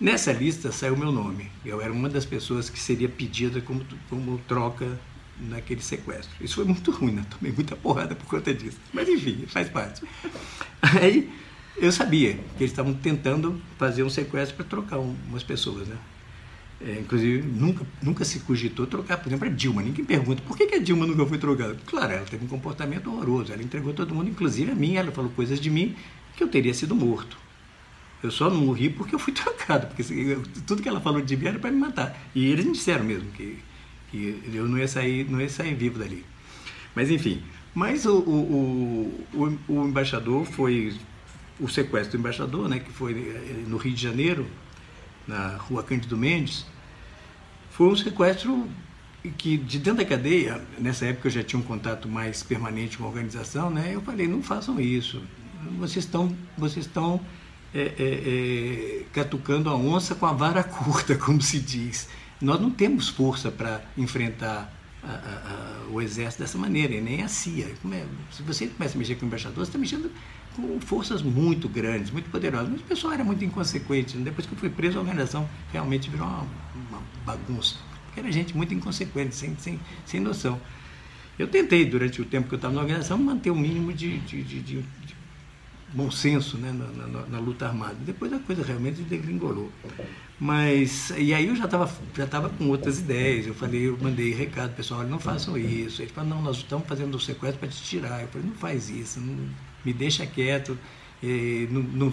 Nessa 0.00 0.32
lista 0.32 0.72
saiu 0.72 0.96
meu 0.96 1.12
nome. 1.12 1.50
Eu 1.64 1.80
era 1.80 1.92
uma 1.92 2.08
das 2.08 2.24
pessoas 2.24 2.70
que 2.70 2.78
seria 2.78 3.08
pedida 3.08 3.60
como, 3.60 3.84
como 4.08 4.38
troca 4.48 4.98
naquele 5.38 5.82
sequestro. 5.82 6.32
Isso 6.40 6.56
foi 6.56 6.64
muito 6.64 6.90
ruim, 6.90 7.12
né? 7.12 7.26
Tomei 7.30 7.52
muita 7.52 7.76
porrada 7.76 8.14
por 8.14 8.26
conta 8.26 8.52
disso. 8.54 8.78
Mas 8.92 9.08
enfim, 9.08 9.44
faz 9.46 9.68
parte. 9.68 10.02
Aí 10.80 11.30
eu 11.76 11.92
sabia 11.92 12.34
que 12.34 12.62
eles 12.62 12.70
estavam 12.70 12.94
tentando 12.94 13.60
fazer 13.78 14.02
um 14.02 14.10
sequestro 14.10 14.56
para 14.56 14.64
trocar 14.64 14.98
umas 14.98 15.42
pessoas, 15.42 15.86
né? 15.88 15.96
É, 16.80 17.00
inclusive, 17.00 17.42
nunca, 17.42 17.86
nunca 18.02 18.24
se 18.24 18.40
cogitou 18.40 18.86
trocar, 18.86 19.16
por 19.16 19.28
exemplo, 19.28 19.48
a 19.48 19.50
Dilma. 19.50 19.82
Ninguém 19.82 20.04
pergunta 20.04 20.42
por 20.42 20.56
que, 20.56 20.66
que 20.66 20.74
a 20.74 20.78
Dilma 20.78 21.06
nunca 21.06 21.24
foi 21.24 21.38
trocada. 21.38 21.76
Claro, 21.86 22.12
ela 22.12 22.24
teve 22.26 22.44
um 22.44 22.48
comportamento 22.48 23.10
horroroso. 23.10 23.52
Ela 23.52 23.62
entregou 23.62 23.94
todo 23.94 24.14
mundo, 24.14 24.28
inclusive 24.28 24.70
a 24.70 24.74
mim. 24.74 24.96
Ela 24.96 25.10
falou 25.10 25.30
coisas 25.30 25.58
de 25.58 25.70
mim 25.70 25.96
que 26.36 26.42
eu 26.42 26.48
teria 26.48 26.74
sido 26.74 26.94
morto. 26.94 27.38
Eu 28.22 28.30
só 28.30 28.50
não 28.50 28.60
morri 28.60 28.90
porque 28.90 29.14
eu 29.14 29.18
fui 29.18 29.32
trocado, 29.34 29.86
porque 29.86 30.04
tudo 30.66 30.82
que 30.82 30.88
ela 30.88 31.00
falou 31.00 31.22
de 31.22 31.36
mim 31.36 31.46
era 31.46 31.58
para 31.58 31.70
me 31.70 31.78
matar. 31.78 32.16
E 32.34 32.46
eles 32.46 32.64
me 32.64 32.72
disseram 32.72 33.04
mesmo 33.04 33.30
que, 33.30 33.58
que 34.10 34.42
eu 34.52 34.68
não 34.68 34.78
ia, 34.78 34.88
sair, 34.88 35.28
não 35.30 35.40
ia 35.40 35.48
sair 35.48 35.74
vivo 35.74 35.98
dali. 35.98 36.24
Mas 36.94 37.10
enfim, 37.10 37.42
mas 37.74 38.06
o, 38.06 38.18
o, 38.18 39.26
o, 39.34 39.58
o 39.68 39.86
embaixador 39.86 40.44
foi, 40.44 40.94
o 41.60 41.68
sequestro 41.68 42.16
do 42.16 42.20
embaixador, 42.20 42.68
né, 42.68 42.78
que 42.78 42.90
foi 42.90 43.12
eh, 43.12 43.64
no 43.66 43.76
Rio 43.76 43.92
de 43.92 44.02
Janeiro, 44.02 44.46
na 45.26 45.56
rua 45.56 45.82
Cândido 45.82 46.16
Mendes, 46.16 46.66
foi 47.70 47.88
um 47.88 47.96
sequestro 47.96 48.68
que 49.36 49.56
de 49.56 49.78
dentro 49.78 50.02
da 50.02 50.04
cadeia, 50.04 50.62
nessa 50.78 51.06
época 51.06 51.28
eu 51.28 51.32
já 51.32 51.42
tinha 51.42 51.60
um 51.60 51.62
contato 51.62 52.08
mais 52.08 52.42
permanente 52.42 52.96
com 52.96 53.04
a 53.04 53.08
organização, 53.08 53.70
né? 53.70 53.90
Eu 53.92 54.00
falei, 54.00 54.28
não 54.28 54.42
façam 54.42 54.80
isso. 54.80 55.22
Vocês 55.78 56.04
estão, 56.04 56.34
vocês 56.56 56.86
estão 56.86 57.20
é, 57.74 57.80
é, 57.80 57.92
é, 57.98 59.04
catucando 59.12 59.68
a 59.68 59.76
onça 59.76 60.14
com 60.14 60.26
a 60.26 60.32
vara 60.32 60.62
curta, 60.62 61.16
como 61.18 61.42
se 61.42 61.58
diz. 61.58 62.08
Nós 62.40 62.60
não 62.60 62.70
temos 62.70 63.08
força 63.08 63.50
para 63.50 63.82
enfrentar 63.96 64.72
a, 65.02 65.08
a, 65.08 65.12
a, 65.12 65.88
o 65.90 66.00
exército 66.00 66.42
dessa 66.42 66.58
maneira, 66.58 66.94
e 66.94 67.00
nem 67.00 67.22
a 67.22 67.28
CIA. 67.28 67.66
É? 67.66 68.06
Se 68.30 68.42
você 68.42 68.66
começa 68.68 68.96
a 68.96 68.98
mexer 68.98 69.16
com 69.16 69.24
o 69.24 69.28
embaixador, 69.28 69.64
você 69.64 69.70
está 69.70 69.78
mexendo 69.78 70.10
com 70.54 70.80
forças 70.80 71.22
muito 71.22 71.68
grandes, 71.68 72.10
muito 72.10 72.30
poderosas. 72.30 72.68
Mas 72.68 72.80
o 72.80 72.84
pessoal 72.84 73.12
era 73.12 73.24
muito 73.24 73.44
inconsequente. 73.44 74.16
Depois 74.18 74.46
que 74.46 74.52
eu 74.52 74.58
fui 74.58 74.70
preso, 74.70 74.98
a 74.98 75.00
organização 75.00 75.48
realmente 75.72 76.08
virou 76.08 76.26
uma, 76.26 76.46
uma 76.90 77.02
bagunça. 77.24 77.76
Porque 78.06 78.20
era 78.20 78.30
gente 78.30 78.56
muito 78.56 78.72
inconsequente, 78.72 79.34
sem, 79.34 79.56
sem, 79.58 79.80
sem 80.04 80.20
noção. 80.20 80.60
Eu 81.38 81.46
tentei, 81.46 81.84
durante 81.84 82.22
o 82.22 82.24
tempo 82.24 82.48
que 82.48 82.54
eu 82.54 82.56
estava 82.56 82.72
na 82.72 82.80
organização, 82.80 83.18
manter 83.18 83.50
o 83.50 83.54
um 83.54 83.58
mínimo 83.58 83.92
de, 83.92 84.18
de, 84.20 84.42
de, 84.42 84.60
de, 84.60 84.84
bom 85.92 86.10
senso 86.10 86.56
né, 86.58 86.72
na, 86.72 87.06
na, 87.06 87.26
na, 87.26 87.38
luta 87.38 87.66
armada. 87.66 87.96
Depois 88.00 88.32
a 88.32 88.38
coisa 88.38 88.62
realmente 88.62 89.02
degringolou. 89.02 89.70
Mas, 90.38 91.10
e 91.16 91.32
aí 91.32 91.46
eu 91.46 91.56
já 91.56 91.64
estava 91.64 91.90
já 92.14 92.26
tava 92.26 92.48
com 92.48 92.68
outras 92.68 92.98
ideias. 92.98 93.46
Eu 93.46 93.54
falei, 93.54 93.88
eu 93.88 93.98
mandei 94.00 94.32
recado, 94.32 94.74
pessoal, 94.74 95.04
não 95.04 95.18
façam 95.18 95.56
isso. 95.56 96.02
Eles 96.02 96.12
falaram, 96.12 96.36
não, 96.36 96.42
nós 96.42 96.58
estamos 96.58 96.86
fazendo 96.86 97.14
o 97.14 97.20
sequestro 97.20 97.60
para 97.60 97.68
te 97.68 97.82
tirar. 97.82 98.22
Eu 98.22 98.28
falei, 98.28 98.46
não 98.46 98.54
faz 98.54 98.88
isso, 98.90 99.20
não, 99.20 99.36
me 99.86 99.92
deixa 99.92 100.26
quieto, 100.26 100.76
não, 101.70 101.82
não, 101.82 102.12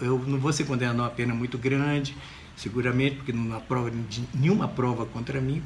eu 0.00 0.18
não 0.20 0.38
vou 0.38 0.52
ser 0.52 0.64
condenado 0.64 1.00
a 1.00 1.02
uma 1.02 1.10
pena 1.10 1.34
muito 1.34 1.58
grande, 1.58 2.16
seguramente, 2.56 3.16
porque 3.16 3.32
não 3.32 3.56
há 3.56 3.60
prova, 3.60 3.92
nenhuma 4.32 4.68
prova 4.68 5.04
contra 5.04 5.40
mim, 5.40 5.62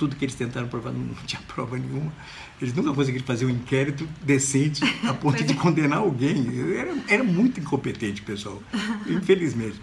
tudo 0.00 0.16
que 0.16 0.24
eles 0.24 0.34
tentaram 0.34 0.66
provar 0.66 0.92
não 0.92 1.14
tinha 1.26 1.42
prova 1.42 1.76
nenhuma. 1.78 2.10
Eles 2.60 2.74
nunca 2.74 2.92
conseguiram 2.94 3.26
fazer 3.26 3.44
um 3.44 3.50
inquérito 3.50 4.08
decente 4.22 4.82
a 5.06 5.12
ponto 5.12 5.44
de 5.44 5.52
condenar 5.54 5.98
alguém. 5.98 6.46
Era, 6.74 6.96
era 7.06 7.24
muito 7.24 7.60
incompetente, 7.60 8.22
pessoal, 8.22 8.62
infelizmente. 9.06 9.78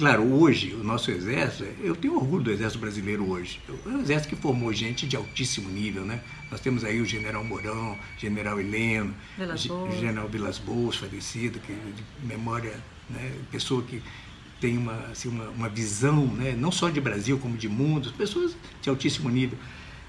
Claro, 0.00 0.22
hoje, 0.32 0.72
o 0.72 0.82
nosso 0.82 1.10
exército, 1.10 1.66
eu 1.82 1.94
tenho 1.94 2.16
orgulho 2.16 2.44
do 2.44 2.50
exército 2.50 2.78
brasileiro 2.78 3.30
hoje. 3.30 3.60
É 3.68 3.88
um 3.90 4.00
exército 4.00 4.34
que 4.34 4.40
formou 4.40 4.72
gente 4.72 5.06
de 5.06 5.14
altíssimo 5.14 5.68
nível, 5.68 6.06
né? 6.06 6.22
Nós 6.50 6.58
temos 6.58 6.84
aí 6.84 7.02
o 7.02 7.04
general 7.04 7.44
Mourão, 7.44 7.98
general 8.16 8.58
Heleno, 8.58 9.14
o 9.38 10.00
general 10.00 10.26
Vilas 10.26 10.56
Boas, 10.56 10.96
falecido, 10.96 11.60
que 11.60 11.74
de 11.74 12.26
memória, 12.26 12.74
né? 13.10 13.30
pessoa 13.52 13.82
que 13.82 14.02
têm 14.58 14.78
uma, 14.78 14.96
assim, 15.12 15.28
uma, 15.28 15.50
uma 15.50 15.68
visão, 15.68 16.26
né, 16.28 16.56
não 16.56 16.72
só 16.72 16.88
de 16.88 16.98
Brasil, 16.98 17.38
como 17.38 17.58
de 17.58 17.68
mundo, 17.68 18.10
pessoas 18.16 18.56
de 18.80 18.88
altíssimo 18.88 19.28
nível. 19.28 19.58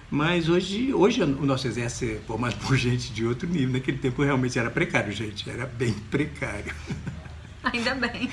Mas 0.09 0.47
hoje, 0.47 0.93
hoje 0.93 1.21
o 1.21 1.45
nosso 1.45 1.67
exército 1.67 2.13
é 2.13 2.19
formado 2.25 2.55
por 2.65 2.77
gente 2.79 3.11
de 3.11 3.25
outro 3.25 3.45
nível. 3.45 3.73
Naquele 3.73 3.97
tempo 3.97 4.23
realmente 4.23 4.57
era 4.57 4.69
precário, 4.69 5.11
gente, 5.11 5.49
era 5.49 5.65
bem 5.65 5.91
precário. 6.09 6.73
Ainda 7.73 7.95
bem. 7.95 8.29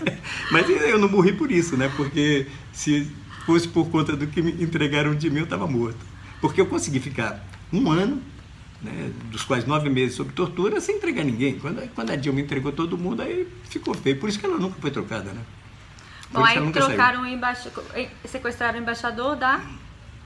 Mas 0.50 0.68
eu 0.68 0.98
não 0.98 1.08
morri 1.08 1.32
por 1.32 1.50
isso, 1.50 1.76
né? 1.76 1.90
Porque 1.96 2.46
se 2.72 3.10
fosse 3.44 3.68
por 3.68 3.90
conta 3.90 4.16
do 4.16 4.26
que 4.26 4.40
me 4.40 4.52
entregaram 4.62 5.14
de 5.14 5.28
mim, 5.28 5.38
eu 5.38 5.44
estava 5.44 5.66
morto. 5.66 5.98
Porque 6.40 6.60
eu 6.60 6.66
consegui 6.66 7.00
ficar 7.00 7.44
um 7.72 7.90
ano, 7.90 8.22
né, 8.80 9.12
dos 9.30 9.44
quais 9.44 9.66
nove 9.66 9.90
meses 9.90 10.16
sob 10.16 10.32
tortura, 10.32 10.80
sem 10.80 10.96
entregar 10.96 11.24
ninguém. 11.24 11.58
Quando, 11.58 11.86
quando 11.94 12.10
a 12.10 12.16
Dilma 12.16 12.40
entregou 12.40 12.72
todo 12.72 12.96
mundo, 12.96 13.22
aí 13.22 13.46
ficou 13.68 13.94
feio. 13.94 14.18
Por 14.18 14.28
isso 14.28 14.38
que 14.38 14.46
ela 14.46 14.56
nunca 14.56 14.80
foi 14.80 14.90
trocada, 14.90 15.32
né? 15.32 15.42
Por 16.32 16.40
Bom, 16.40 16.44
aí 16.44 16.72
trocaram 16.72 17.22
o 17.22 17.26
embaixador, 17.26 17.84
sequestraram 18.24 18.78
o 18.78 18.82
embaixador 18.82 19.36
da 19.36 19.60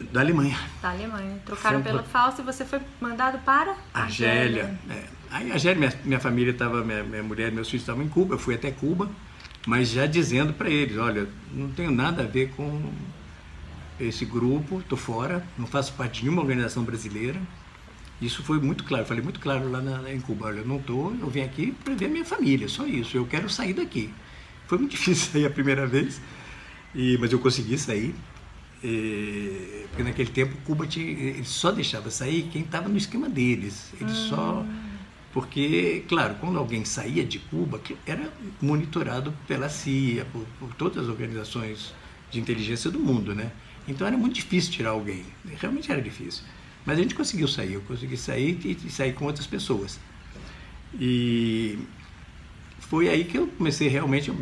da 0.01 0.21
Alemanha. 0.21 0.59
Da 0.83 0.91
Alemanha. 0.91 1.39
Trocaram 1.47 1.83
pelo 1.83 2.03
falso 2.03 2.41
e 2.41 2.45
você 2.45 2.65
foi 2.65 2.81
mandado 3.01 3.39
para? 3.39 3.75
Argélia. 3.93 4.79
É. 4.91 5.05
Aí 5.35 5.51
a 5.51 5.55
Argélia, 5.55 5.77
minha, 5.77 6.01
minha 6.05 6.21
família 6.21 6.53
estava, 6.53 6.85
minha, 6.85 7.03
minha 7.03 7.23
mulher 7.25 7.51
e 7.51 7.51
meus 7.51 7.69
filhos 7.69 7.83
estavam 7.83 8.05
em 8.05 8.09
Cuba, 8.09 8.37
eu 8.37 8.39
fui 8.39 8.55
até 8.55 8.71
Cuba, 8.71 9.11
mas 9.67 9.89
já 9.89 10.07
dizendo 10.07 10.53
para 10.53 10.71
eles, 10.71 10.97
olha, 10.97 11.29
não 11.53 11.69
tenho 11.71 11.91
nada 11.91 12.23
a 12.23 12.27
ver 12.27 12.51
com 12.51 12.93
esse 13.99 14.25
grupo, 14.25 14.79
estou 14.79 14.97
fora, 14.97 15.45
não 15.59 15.67
faço 15.67 15.93
parte 15.95 16.19
de 16.19 16.27
nenhuma 16.27 16.41
organização 16.41 16.85
brasileira. 16.85 17.41
Isso 18.23 18.45
foi 18.45 18.61
muito 18.61 18.85
claro, 18.85 19.05
falei 19.07 19.25
muito 19.25 19.41
claro 19.41 19.69
lá 19.69 19.81
na, 19.81 20.13
em 20.13 20.21
Cuba, 20.21 20.47
olha, 20.47 20.61
eu 20.61 20.67
não 20.67 20.77
estou, 20.77 21.13
eu 21.21 21.29
vim 21.29 21.41
aqui 21.41 21.75
para 21.83 21.95
ver 21.95 22.07
a 22.07 22.11
minha 22.11 22.25
família, 22.25 22.69
só 22.69 22.87
isso, 22.87 23.17
eu 23.17 23.27
quero 23.27 23.51
sair 23.51 23.73
daqui. 23.73 24.15
Foi 24.69 24.79
muito 24.79 24.93
difícil 24.93 25.33
sair 25.33 25.47
a 25.47 25.51
primeira 25.51 25.85
vez, 25.85 26.23
e, 26.95 27.19
mas 27.19 27.33
eu 27.33 27.41
consegui 27.41 27.77
sair. 27.77 28.15
É, 28.85 29.87
porque 29.89 30.03
naquele 30.05 30.31
tempo 30.31 30.57
Cuba 30.65 30.87
tinha, 30.87 31.43
só 31.43 31.73
deixava 31.73 32.09
sair 32.09 32.49
quem 32.53 32.63
estava 32.63 32.89
no 32.89 32.97
esquema 32.97 33.29
deles. 33.29 33.93
Ele 34.01 34.11
hum. 34.11 34.29
só. 34.29 34.67
Porque, 35.35 36.05
claro, 36.09 36.37
quando 36.37 36.61
alguém 36.61 36.85
saía 36.85 37.25
de 37.25 37.41
Cuba, 37.41 37.81
era 38.07 38.33
monitorado 38.63 39.35
pela 39.49 39.69
CIA, 39.69 40.25
por, 40.27 40.47
por 40.61 40.73
todas 40.75 41.03
as 41.03 41.09
organizações 41.11 41.93
de 42.31 42.39
inteligência 42.39 42.89
do 42.89 43.01
mundo, 43.01 43.35
né? 43.35 43.51
Então 43.89 44.07
era 44.07 44.17
muito 44.17 44.37
difícil 44.37 44.71
tirar 44.71 44.91
alguém. 44.91 45.25
Realmente 45.61 45.91
era 45.91 46.01
difícil. 46.01 46.45
Mas 46.87 47.01
a 47.01 47.03
gente 47.03 47.17
conseguiu 47.17 47.49
sair. 47.49 47.73
Eu 47.73 47.81
consegui 47.81 48.17
sair 48.17 48.61
e, 48.65 48.87
e 48.87 48.91
sair 48.91 49.13
com 49.13 49.25
outras 49.25 49.45
pessoas. 49.45 49.99
E 51.01 51.81
foi 52.79 53.09
aí 53.09 53.25
que 53.25 53.37
eu 53.37 53.49
comecei 53.49 53.89
realmente. 53.89 54.33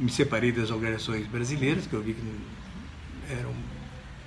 Me 0.00 0.10
separei 0.10 0.50
das 0.50 0.72
organizações 0.72 1.28
brasileiras, 1.28 1.86
que 1.86 1.94
eu 1.94 2.02
vi 2.02 2.14
que 2.14 2.22
era 3.30 3.46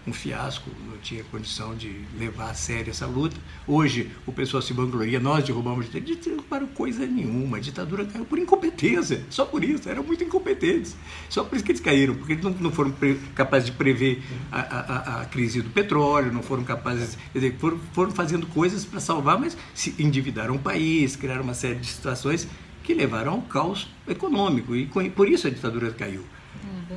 um, 0.09 0.13
fiasco, 0.13 0.69
não 0.89 0.97
tinha 0.97 1.23
condição 1.25 1.75
de 1.75 2.01
levar 2.17 2.49
a 2.49 2.53
sério 2.53 2.89
essa 2.89 3.05
luta. 3.05 3.37
Hoje 3.67 4.11
o 4.25 4.31
pessoal 4.31 4.61
se 4.61 4.73
vangloria, 4.73 5.19
nós 5.19 5.43
derrubamos 5.43 5.85
a 5.95 5.99
ditadura, 5.99 6.43
para 6.49 6.65
coisa 6.67 7.05
nenhuma, 7.05 7.57
a 7.57 7.59
ditadura 7.59 8.05
caiu 8.05 8.25
por 8.25 8.37
incompetência, 8.37 9.23
só 9.29 9.45
por 9.45 9.63
isso, 9.63 9.87
eram 9.87 10.03
muito 10.03 10.23
incompetentes. 10.23 10.95
Só 11.29 11.43
por 11.43 11.55
isso 11.55 11.63
que 11.63 11.71
eles 11.71 11.81
caíram, 11.81 12.15
porque 12.15 12.33
eles 12.33 12.43
não, 12.43 12.51
não 12.51 12.71
foram 12.71 12.93
capazes 13.35 13.67
de 13.67 13.71
prever 13.73 14.21
a, 14.51 14.59
a, 14.59 15.21
a, 15.21 15.25
crise 15.25 15.61
do 15.61 15.69
petróleo, 15.69 16.33
não 16.33 16.41
foram 16.41 16.63
capazes, 16.63 17.17
quer 17.31 17.39
dizer, 17.39 17.55
foram, 17.59 17.79
foram 17.93 18.11
fazendo 18.11 18.47
coisas 18.47 18.83
para 18.83 18.99
salvar, 18.99 19.39
mas 19.39 19.55
se 19.73 19.95
endividaram 19.99 20.55
o 20.55 20.59
país, 20.59 21.15
criaram 21.15 21.43
uma 21.43 21.53
série 21.53 21.75
de 21.75 21.87
situações 21.87 22.47
que 22.83 22.93
levaram 22.93 23.33
ao 23.33 23.41
caos 23.43 23.87
econômico, 24.07 24.75
e 24.75 24.87
por 24.87 25.29
isso 25.29 25.47
a 25.47 25.49
ditadura 25.49 25.91
caiu. 25.91 26.23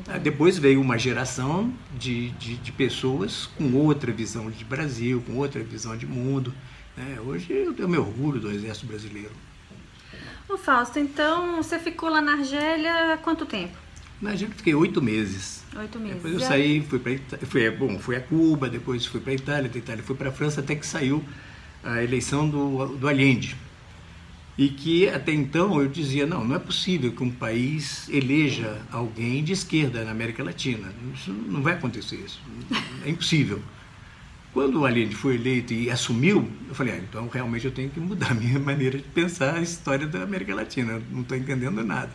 É 0.08 0.18
Depois 0.18 0.58
veio 0.58 0.80
uma 0.80 0.98
geração 0.98 1.72
de, 1.98 2.30
de, 2.30 2.56
de, 2.56 2.72
pessoas 2.72 3.46
com 3.58 3.72
outra 3.74 4.10
visão 4.10 4.50
de 4.50 4.64
Brasil, 4.64 5.22
com 5.26 5.36
outra 5.36 5.62
visão 5.62 5.96
de 5.96 6.06
mundo. 6.06 6.52
Né? 6.96 7.18
Hoje 7.24 7.52
eu 7.52 7.72
tenho 7.74 7.88
meu 7.88 8.02
orgulho 8.02 8.40
do 8.40 8.50
Exército 8.50 8.86
Brasileiro. 8.86 9.32
Ô 10.48 10.56
Fausto, 10.56 10.98
então 10.98 11.62
você 11.62 11.78
ficou 11.78 12.08
lá 12.08 12.20
na 12.20 12.32
Argélia 12.32 13.14
há 13.14 13.18
quanto 13.18 13.46
tempo? 13.46 13.76
Na 14.20 14.30
Argélia 14.30 14.54
fiquei 14.54 14.74
oito 14.74 15.00
meses. 15.00 15.64
Oito 15.76 15.98
meses. 15.98 16.16
Depois 16.16 16.34
eu 16.34 16.40
saí, 16.40 16.82
fui 16.82 16.98
para 16.98 17.46
fui, 17.46 17.70
bom, 17.70 17.98
fui 17.98 18.16
a 18.16 18.20
Cuba, 18.20 18.68
depois 18.68 19.06
fui 19.06 19.20
para 19.20 19.32
a 19.32 19.34
Itália, 19.34 19.68
da 19.68 19.78
Itália 19.78 20.02
fui 20.02 20.16
para 20.16 20.28
a 20.28 20.32
França, 20.32 20.60
até 20.60 20.74
que 20.74 20.86
saiu 20.86 21.22
a 21.84 22.02
eleição 22.02 22.48
do, 22.48 22.96
do 22.96 23.08
Allende 23.08 23.56
e 24.56 24.68
que 24.68 25.08
até 25.08 25.32
então 25.32 25.80
eu 25.80 25.88
dizia 25.88 26.26
não 26.26 26.44
não 26.44 26.56
é 26.56 26.58
possível 26.58 27.12
que 27.12 27.22
um 27.22 27.30
país 27.30 28.08
eleja 28.08 28.80
alguém 28.90 29.42
de 29.42 29.52
esquerda 29.52 30.04
na 30.04 30.10
América 30.10 30.42
Latina. 30.42 30.92
Isso 31.14 31.32
não 31.32 31.62
vai 31.62 31.74
acontecer 31.74 32.16
isso 32.16 32.40
é 33.04 33.10
impossível. 33.10 33.60
Quando 34.52 34.80
o 34.80 34.84
Allende 34.84 35.14
foi 35.14 35.36
eleito 35.36 35.72
e 35.72 35.90
assumiu 35.90 36.50
eu 36.68 36.74
falei 36.74 36.94
ah, 36.94 36.98
então 36.98 37.28
realmente 37.28 37.64
eu 37.64 37.72
tenho 37.72 37.88
que 37.88 37.98
mudar 37.98 38.32
a 38.32 38.34
minha 38.34 38.58
maneira 38.60 38.98
de 38.98 39.04
pensar 39.04 39.54
a 39.56 39.62
história 39.62 40.06
da 40.06 40.22
América 40.22 40.54
Latina 40.54 41.00
não 41.10 41.22
estou 41.22 41.36
entendendo 41.36 41.82
nada. 41.82 42.10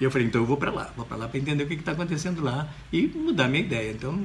E 0.00 0.04
eu 0.04 0.10
falei 0.10 0.26
então 0.26 0.40
eu 0.40 0.46
vou 0.46 0.56
para 0.56 0.70
lá 0.70 0.90
vou 0.96 1.04
para 1.04 1.16
lá 1.18 1.28
para 1.28 1.38
entender 1.38 1.64
o 1.64 1.66
que 1.66 1.74
está 1.74 1.92
acontecendo 1.92 2.42
lá 2.42 2.72
e 2.90 3.06
mudar 3.08 3.44
a 3.44 3.48
minha 3.48 3.62
ideia. 3.62 3.92
Então 3.92 4.18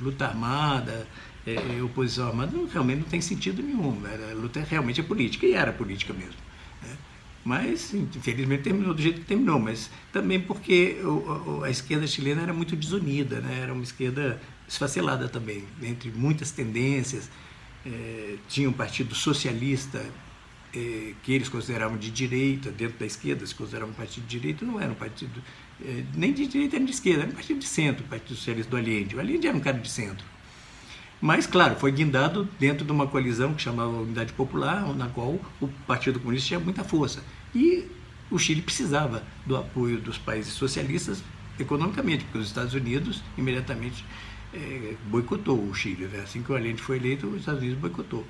luta 0.00 0.26
armada 0.26 1.04
é, 1.44 1.54
é 1.78 1.82
oposição 1.82 2.28
armada 2.28 2.56
realmente 2.72 3.00
não 3.00 3.08
tem 3.08 3.20
sentido 3.20 3.60
nenhum 3.60 4.00
era, 4.06 4.34
luta 4.34 4.64
realmente 4.70 5.00
é 5.00 5.02
política 5.02 5.44
e 5.46 5.54
era 5.54 5.72
política 5.72 6.12
mesmo 6.12 6.48
mas, 7.44 7.94
infelizmente, 7.94 8.62
terminou 8.62 8.92
do 8.92 9.00
jeito 9.00 9.20
que 9.20 9.26
terminou. 9.26 9.58
Mas 9.58 9.90
também 10.12 10.40
porque 10.40 10.96
a 11.64 11.70
esquerda 11.70 12.06
chilena 12.06 12.42
era 12.42 12.52
muito 12.52 12.76
desunida, 12.76 13.40
né? 13.40 13.60
era 13.62 13.72
uma 13.72 13.82
esquerda 13.82 14.40
esfacelada 14.68 15.28
também, 15.28 15.64
entre 15.82 16.10
muitas 16.10 16.50
tendências. 16.50 17.30
É, 17.86 18.36
tinha 18.48 18.68
um 18.68 18.72
partido 18.72 19.14
socialista 19.14 20.04
é, 20.74 21.12
que 21.22 21.32
eles 21.32 21.48
consideravam 21.48 21.96
de 21.96 22.10
direita, 22.10 22.70
dentro 22.70 22.98
da 22.98 23.06
esquerda 23.06 23.46
se 23.46 23.54
consideravam 23.54 23.92
um 23.92 23.96
partido 23.96 24.26
de 24.26 24.38
direita, 24.38 24.66
não 24.66 24.78
era 24.78 24.92
um 24.92 24.96
partido 24.96 25.42
é, 25.84 26.04
nem 26.14 26.32
de 26.32 26.46
direita 26.46 26.76
nem 26.76 26.86
de 26.86 26.92
esquerda, 26.92 27.22
era 27.22 27.30
um 27.30 27.34
partido 27.34 27.60
de 27.60 27.66
centro, 27.66 28.04
o 28.04 28.08
Partido 28.08 28.34
Socialista 28.36 28.70
do 28.70 28.76
Allende. 28.76 29.16
O 29.16 29.20
Allende 29.20 29.46
era 29.46 29.56
um 29.56 29.60
cara 29.60 29.78
de 29.78 29.90
centro. 29.90 30.24
Mas, 31.20 31.46
claro, 31.46 31.74
foi 31.76 31.90
guindado 31.90 32.48
dentro 32.58 32.84
de 32.84 32.92
uma 32.92 33.06
coalizão 33.06 33.52
que 33.52 33.62
chamava 33.62 33.90
Unidade 33.90 34.32
Popular, 34.32 34.94
na 34.94 35.08
qual 35.08 35.40
o 35.60 35.68
Partido 35.86 36.20
Comunista 36.20 36.48
tinha 36.48 36.60
muita 36.60 36.84
força. 36.84 37.22
E 37.54 37.86
o 38.30 38.38
Chile 38.38 38.62
precisava 38.62 39.22
do 39.44 39.56
apoio 39.56 39.98
dos 39.98 40.16
países 40.16 40.52
socialistas 40.52 41.22
economicamente, 41.58 42.24
porque 42.24 42.38
os 42.38 42.46
Estados 42.46 42.72
Unidos 42.72 43.22
imediatamente 43.36 44.04
é, 44.54 44.94
boicotou 45.06 45.58
o 45.58 45.74
Chile. 45.74 46.06
Né? 46.06 46.20
Assim 46.20 46.42
que 46.42 46.52
o 46.52 46.54
Allende 46.54 46.80
foi 46.80 46.96
eleito, 46.96 47.26
os 47.26 47.40
Estados 47.40 47.60
Unidos 47.60 47.80
boicotou. 47.80 48.24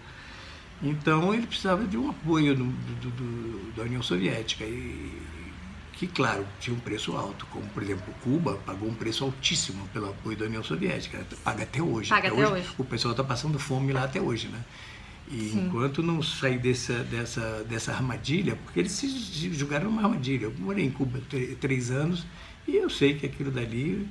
Então 0.83 1.35
ele 1.35 1.47
precisava 1.47 1.85
de 1.85 1.99
um 1.99 2.09
apoio 2.09 2.55
do, 2.55 2.65
do, 2.65 3.11
do, 3.11 3.73
da 3.77 3.83
União 3.83 4.03
Soviética, 4.03 4.65
e, 4.65 5.13
que, 5.99 6.07
claro, 6.07 6.47
tinha 6.61 6.75
um 6.77 6.79
preço 6.79 7.17
alto, 7.17 7.45
como, 7.47 7.67
por 7.71 7.83
exemplo, 7.83 8.15
Cuba 8.23 8.55
pagou 8.65 8.89
um 8.89 8.95
preço 8.95 9.25
altíssimo 9.25 9.85
pelo 9.89 10.09
apoio 10.09 10.37
da 10.37 10.45
União 10.45 10.63
Soviética, 10.63 11.27
paga 11.43 11.65
até 11.65 11.83
hoje. 11.83 12.09
Paga 12.09 12.29
até, 12.29 12.37
até 12.37 12.47
hoje, 12.47 12.63
hoje. 12.63 12.75
O 12.79 12.85
pessoal 12.85 13.11
está 13.11 13.25
passando 13.25 13.59
fome 13.59 13.93
lá 13.93 14.05
até 14.05 14.21
hoje, 14.21 14.47
né? 14.47 14.65
E 15.29 15.51
Sim. 15.51 15.67
enquanto 15.67 16.01
não 16.01 16.23
sair 16.23 16.59
dessa, 16.61 17.03
dessa, 17.03 17.65
dessa 17.69 17.93
armadilha, 17.93 18.55
porque 18.55 18.79
eles 18.79 18.93
se 18.93 19.09
julgaram 19.53 19.91
uma 19.91 20.03
armadilha. 20.05 20.45
Eu 20.45 20.55
morei 20.57 20.85
em 20.85 20.91
Cuba 20.91 21.21
três 21.61 21.91
anos 21.91 22.25
e 22.67 22.77
eu 22.77 22.89
sei 22.89 23.15
que 23.15 23.27
aquilo 23.27 23.51
dali 23.51 24.09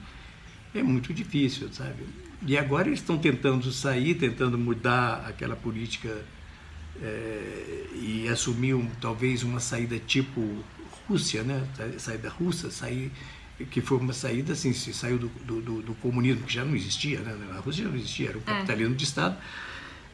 é 0.76 0.84
muito 0.84 1.14
difícil, 1.14 1.70
sabe? 1.72 2.04
E 2.46 2.58
agora 2.58 2.90
eles 2.90 3.00
estão 3.00 3.18
tentando 3.18 3.72
sair, 3.72 4.16
tentando 4.16 4.58
mudar 4.58 5.26
aquela 5.26 5.56
política 5.56 6.22
é, 7.02 7.86
e 7.94 8.28
assumir 8.28 8.74
um, 8.74 8.88
talvez 9.02 9.42
uma 9.42 9.62
saída 9.62 9.98
tipo 9.98 10.42
Rússia, 11.08 11.44
né? 11.44 11.64
Saída 11.98 12.30
russa, 12.30 12.70
sair 12.70 13.12
que 13.66 13.82
foi 13.82 13.98
uma 13.98 14.14
saída 14.14 14.54
assim, 14.54 14.72
se 14.72 14.94
saiu 14.94 15.18
do, 15.18 15.28
do, 15.28 15.82
do, 15.82 15.94
comunismo 15.96 16.44
que 16.44 16.54
já 16.54 16.64
não 16.64 16.76
existia, 16.76 17.20
né? 17.20 17.36
A 17.56 17.60
Rússia 17.60 17.84
já 17.84 17.90
não 17.90 17.98
existia, 17.98 18.30
era 18.30 18.38
um 18.38 18.42
é. 18.42 18.44
capitalismo 18.44 18.94
é. 18.94 18.98
de 18.98 19.04
Estado, 19.04 19.38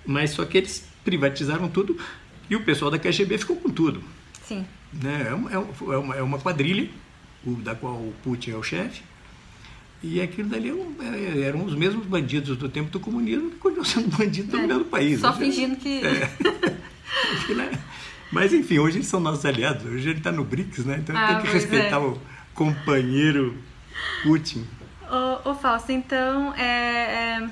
mas 0.05 0.31
só 0.31 0.45
que 0.45 0.57
eles 0.57 0.87
privatizaram 1.03 1.67
tudo 1.67 1.97
e 2.49 2.55
o 2.55 2.63
pessoal 2.63 2.89
da 2.89 2.97
KGB 2.97 3.37
ficou 3.37 3.57
com 3.57 3.69
tudo. 3.69 4.01
Sim. 4.43 4.65
Né? 4.93 5.27
É, 5.27 5.55
é, 5.55 5.97
uma, 5.97 6.15
é 6.15 6.21
uma 6.21 6.39
quadrilha, 6.39 6.89
o, 7.45 7.55
da 7.55 7.75
qual 7.75 7.95
o 7.95 8.13
Putin 8.23 8.51
é 8.51 8.55
o 8.55 8.63
chefe, 8.63 9.01
e 10.01 10.21
aquilo 10.21 10.49
dali 10.49 10.69
é, 10.69 11.41
eram 11.41 11.63
os 11.63 11.75
mesmos 11.75 12.05
bandidos 12.05 12.57
do 12.57 12.69
tempo 12.69 12.89
do 12.91 12.99
comunismo 12.99 13.51
que 13.51 13.57
continuam 13.57 13.85
sendo 13.85 14.17
bandidos 14.17 14.53
é, 14.53 14.67
do 14.67 14.85
País. 14.85 15.19
Só 15.19 15.31
né? 15.31 15.37
fingindo 15.37 15.75
que. 15.75 16.01
É. 16.05 16.29
Né? 18.33 18.41
Mas 18.41 18.53
enfim, 18.53 18.79
hoje 18.79 18.97
eles 18.97 19.07
são 19.07 19.19
nossos 19.19 19.45
aliados, 19.45 19.85
hoje 19.85 20.09
ele 20.09 20.17
está 20.17 20.31
no 20.31 20.43
BRICS, 20.43 20.85
né? 20.85 20.97
Então 21.01 21.15
ah, 21.15 21.35
tem 21.35 21.41
que 21.43 21.53
respeitar 21.53 21.97
é. 21.97 21.99
o 21.99 22.17
companheiro 22.53 23.57
Putin. 24.23 24.65
Ô, 25.09 25.51
ô 25.51 25.55
Fausto, 25.55 25.91
então 25.91 26.53
é, 26.55 27.39
é 27.39 27.49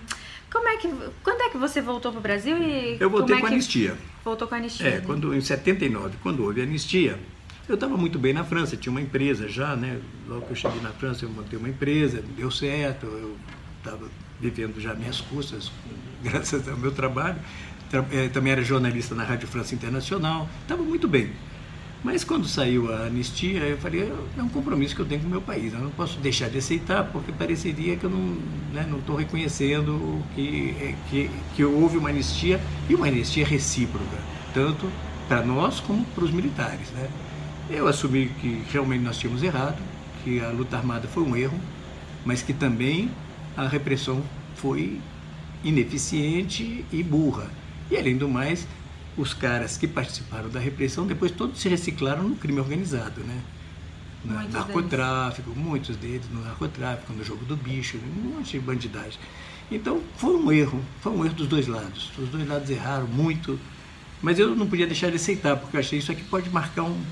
como 0.51 0.67
é 0.67 0.75
que, 0.75 0.93
quando 1.23 1.41
é 1.41 1.49
que 1.49 1.57
você 1.57 1.81
voltou 1.81 2.11
para 2.11 2.19
o 2.19 2.21
Brasil? 2.21 2.57
E 2.57 2.97
eu 2.99 3.09
voltei 3.09 3.37
é 3.37 3.39
com 3.39 3.45
a 3.45 3.49
anistia. 3.49 3.95
Voltou 4.23 4.47
com 4.47 4.55
a 4.55 4.57
anistia. 4.57 4.87
É, 4.87 4.99
quando, 4.99 5.33
em 5.33 5.39
79, 5.39 6.17
quando 6.21 6.43
houve 6.43 6.59
a 6.59 6.63
anistia, 6.63 7.17
Eu 7.69 7.75
estava 7.75 7.95
muito 7.95 8.19
bem 8.19 8.33
na 8.33 8.43
França, 8.43 8.75
tinha 8.75 8.91
uma 8.91 8.99
empresa 8.99 9.47
já, 9.47 9.77
né? 9.77 10.01
Logo 10.27 10.41
que 10.41 10.51
eu 10.51 10.55
cheguei 10.55 10.81
na 10.81 10.89
França, 10.89 11.23
eu 11.23 11.29
montei 11.29 11.57
uma 11.57 11.69
empresa, 11.69 12.21
deu 12.35 12.51
certo, 12.51 13.05
eu 13.05 13.37
estava 13.77 14.09
vivendo 14.41 14.79
já 14.81 14.93
minhas 14.93 15.21
custas, 15.21 15.71
graças 16.23 16.67
ao 16.67 16.77
meu 16.77 16.91
trabalho. 16.91 17.37
Eh, 18.11 18.29
também 18.29 18.53
era 18.53 18.63
jornalista 18.63 19.13
na 19.13 19.23
Rádio 19.23 19.47
França 19.47 19.75
Internacional, 19.75 20.49
estava 20.63 20.81
muito 20.81 21.07
bem. 21.07 21.29
Mas 22.03 22.23
quando 22.23 22.47
saiu 22.47 22.91
a 22.91 23.05
anistia, 23.05 23.59
eu 23.59 23.77
falei, 23.77 24.11
é 24.35 24.41
um 24.41 24.49
compromisso 24.49 24.95
que 24.95 25.01
eu 25.01 25.05
tenho 25.05 25.21
com 25.21 25.27
o 25.27 25.29
meu 25.29 25.41
país, 25.41 25.71
eu 25.71 25.79
não 25.79 25.91
posso 25.91 26.19
deixar 26.19 26.49
de 26.49 26.57
aceitar, 26.57 27.03
porque 27.11 27.31
pareceria 27.31 27.95
que 27.95 28.03
eu 28.03 28.09
não 28.09 28.37
né, 28.73 28.89
estou 28.97 29.15
reconhecendo 29.15 30.19
que, 30.33 30.95
que, 31.09 31.29
que 31.55 31.63
houve 31.63 31.97
uma 31.97 32.09
anistia, 32.09 32.59
e 32.89 32.95
uma 32.95 33.05
anistia 33.05 33.45
recíproca, 33.45 34.17
tanto 34.51 34.89
para 35.27 35.43
nós 35.43 35.79
como 35.79 36.03
para 36.05 36.23
os 36.23 36.31
militares. 36.31 36.89
Né? 36.89 37.07
Eu 37.69 37.87
assumi 37.87 38.31
que 38.41 38.63
realmente 38.71 39.03
nós 39.03 39.17
tínhamos 39.19 39.43
errado, 39.43 39.77
que 40.23 40.39
a 40.39 40.49
luta 40.49 40.77
armada 40.77 41.07
foi 41.07 41.21
um 41.21 41.35
erro, 41.35 41.59
mas 42.25 42.41
que 42.41 42.53
também 42.53 43.11
a 43.55 43.67
repressão 43.67 44.23
foi 44.55 44.99
ineficiente 45.63 46.85
e 46.91 47.03
burra. 47.03 47.49
E 47.89 47.97
além 47.97 48.17
do 48.17 48.27
mais, 48.27 48.67
os 49.17 49.33
caras 49.33 49.77
que 49.77 49.87
participaram 49.87 50.49
da 50.49 50.59
repressão 50.59 51.05
depois 51.05 51.31
todos 51.31 51.59
se 51.59 51.69
reciclaram 51.69 52.23
no 52.23 52.35
crime 52.35 52.59
organizado, 52.59 53.21
né? 53.21 53.41
No 54.23 54.33
muitos 54.33 54.53
narcotráfico, 54.53 55.49
deles. 55.49 55.65
muitos 55.65 55.95
deles 55.95 56.29
no 56.31 56.41
narcotráfico, 56.43 57.11
no 57.13 57.23
jogo 57.23 57.43
do 57.45 57.55
bicho, 57.55 57.97
um 57.97 58.35
monte 58.35 58.51
de 58.51 58.59
bandidagem. 58.59 59.19
Então 59.71 60.01
foi 60.17 60.35
um 60.35 60.51
erro, 60.51 60.81
foi 61.01 61.11
um 61.11 61.25
erro 61.25 61.33
dos 61.33 61.47
dois 61.47 61.67
lados. 61.67 62.11
Os 62.17 62.29
dois 62.29 62.47
lados 62.47 62.69
erraram 62.69 63.07
muito, 63.07 63.59
mas 64.21 64.37
eu 64.37 64.55
não 64.55 64.67
podia 64.67 64.85
deixar 64.85 65.09
de 65.09 65.15
aceitar, 65.15 65.57
porque 65.57 65.75
eu 65.75 65.79
achei 65.79 65.97
isso 65.97 66.11
aqui 66.11 66.23
pode 66.23 66.49
marcar 66.49 66.83
um, 66.83 67.03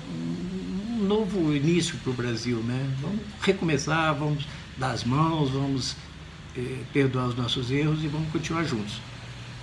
um 0.99 1.03
novo 1.03 1.53
início 1.53 1.97
para 1.97 2.11
o 2.11 2.13
Brasil, 2.13 2.57
né? 2.57 2.95
Vamos 3.01 3.21
recomeçar, 3.41 4.13
vamos 4.13 4.47
dar 4.77 4.91
as 4.91 5.03
mãos, 5.03 5.49
vamos 5.49 5.95
eh, 6.55 6.77
perdoar 6.91 7.27
os 7.27 7.35
nossos 7.35 7.71
erros 7.71 8.03
e 8.03 8.07
vamos 8.07 8.31
continuar 8.31 8.63
juntos. 8.63 8.99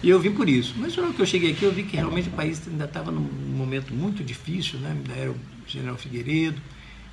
E 0.02 0.10
eu 0.10 0.20
vim 0.20 0.32
por 0.32 0.48
isso. 0.48 0.74
Mas 0.76 0.96
na 0.96 1.04
hora 1.04 1.12
que 1.12 1.20
eu 1.20 1.26
cheguei 1.26 1.52
aqui, 1.52 1.64
eu 1.64 1.72
vi 1.72 1.82
que 1.82 1.96
realmente 1.96 2.28
o 2.28 2.32
país 2.32 2.62
ainda 2.68 2.84
estava 2.84 3.10
num 3.10 3.22
momento 3.22 3.94
muito 3.94 4.22
difícil, 4.22 4.78
né? 4.78 4.90
Ainda 4.90 5.12
era 5.14 5.30
o 5.30 5.36
general 5.66 5.96
Figueiredo. 5.96 6.60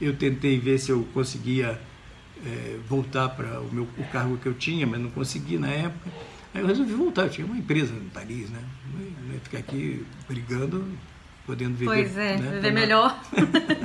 Eu 0.01 0.15
tentei 0.15 0.59
ver 0.59 0.78
se 0.80 0.91
eu 0.91 1.07
conseguia 1.13 1.80
é, 2.45 2.78
voltar 2.88 3.30
para 3.30 3.61
o, 3.61 3.74
meu, 3.74 3.88
o 3.97 4.03
cargo 4.11 4.38
que 4.38 4.45
eu 4.45 4.53
tinha, 4.53 4.86
mas 4.86 4.99
não 4.99 5.09
consegui 5.09 5.57
na 5.57 5.69
época. 5.69 6.11
Aí 6.53 6.61
eu 6.61 6.67
resolvi 6.67 6.93
voltar. 6.93 7.24
Eu 7.24 7.30
tinha 7.30 7.47
uma 7.47 7.57
empresa 7.57 7.93
em 7.93 8.09
Paris, 8.09 8.49
né? 8.49 8.59
Não 9.26 9.34
ia 9.34 9.39
ficar 9.39 9.59
aqui 9.59 10.05
brigando, 10.28 10.86
podendo 11.45 11.76
viver. 11.76 11.86
Pois 11.86 12.17
é, 12.17 12.38
né? 12.38 12.51
viver 12.51 12.61
Tomar... 12.61 12.74
melhor. 12.74 13.24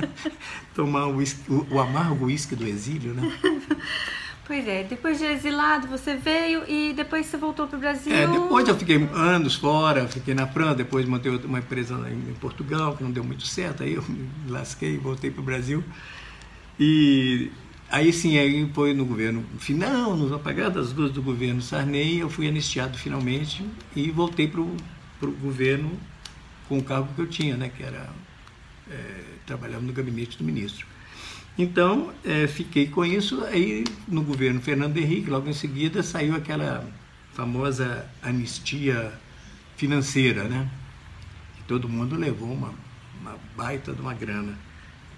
Tomar 0.75 1.05
o, 1.07 1.15
whisky, 1.15 1.51
o, 1.51 1.65
o 1.71 1.79
amargo 1.79 2.25
uísque 2.25 2.55
do 2.55 2.67
exílio, 2.67 3.13
né? 3.13 3.31
Pois 4.49 4.67
é, 4.67 4.83
depois 4.83 5.19
de 5.19 5.25
exilado 5.25 5.87
você 5.87 6.15
veio 6.15 6.63
e 6.67 6.91
depois 6.91 7.27
você 7.27 7.37
voltou 7.37 7.67
para 7.67 7.77
o 7.77 7.79
Brasil? 7.79 8.11
É, 8.11 8.25
depois 8.25 8.67
eu 8.67 8.75
fiquei 8.75 8.95
anos 9.13 9.53
fora, 9.53 10.07
fiquei 10.07 10.33
na 10.33 10.47
França, 10.47 10.73
depois 10.73 11.05
montei 11.05 11.31
uma 11.31 11.59
empresa 11.59 11.93
em, 12.09 12.33
Portugal, 12.33 12.97
que 12.97 13.03
não 13.03 13.11
deu 13.11 13.23
muito 13.23 13.45
certo, 13.45 13.83
aí 13.83 13.93
eu 13.93 14.01
me 14.09 14.27
lasquei, 14.47 14.97
voltei 14.97 15.29
para 15.29 15.41
o 15.41 15.43
Brasil. 15.43 15.83
E 16.79 17.51
aí 17.91 18.11
sim, 18.11 18.39
aí 18.39 18.67
foi 18.73 18.91
no 18.95 19.05
governo 19.05 19.45
final, 19.59 20.17
nos 20.17 20.31
apagados 20.31 20.87
das 20.87 20.97
luzes 20.97 21.13
do 21.13 21.21
governo 21.21 21.61
Sarney, 21.61 22.17
eu 22.17 22.27
fui 22.27 22.47
anistiado 22.47 22.97
finalmente 22.97 23.63
e 23.95 24.09
voltei 24.09 24.47
para 24.47 24.61
o 24.61 24.75
governo 25.39 25.91
com 26.67 26.79
o 26.79 26.83
cargo 26.83 27.07
que 27.13 27.21
eu 27.21 27.27
tinha, 27.27 27.55
né, 27.55 27.69
que 27.69 27.83
era 27.83 28.09
é, 28.89 29.79
no 29.79 29.93
gabinete 29.93 30.39
do 30.39 30.43
ministro. 30.43 30.87
Então, 31.59 32.13
é, 32.23 32.47
fiquei 32.47 32.87
com 32.87 33.03
isso. 33.03 33.43
Aí, 33.43 33.83
no 34.07 34.23
governo 34.23 34.61
Fernando 34.61 34.95
Henrique, 34.95 35.29
logo 35.29 35.49
em 35.49 35.53
seguida, 35.53 36.01
saiu 36.01 36.33
aquela 36.33 36.89
famosa 37.33 38.09
anistia 38.23 39.11
financeira, 39.75 40.45
né? 40.45 40.69
Todo 41.67 41.89
mundo 41.89 42.15
levou 42.15 42.49
uma, 42.49 42.73
uma 43.19 43.37
baita 43.57 43.91
de 43.91 43.99
uma 43.99 44.13
grana. 44.13 44.57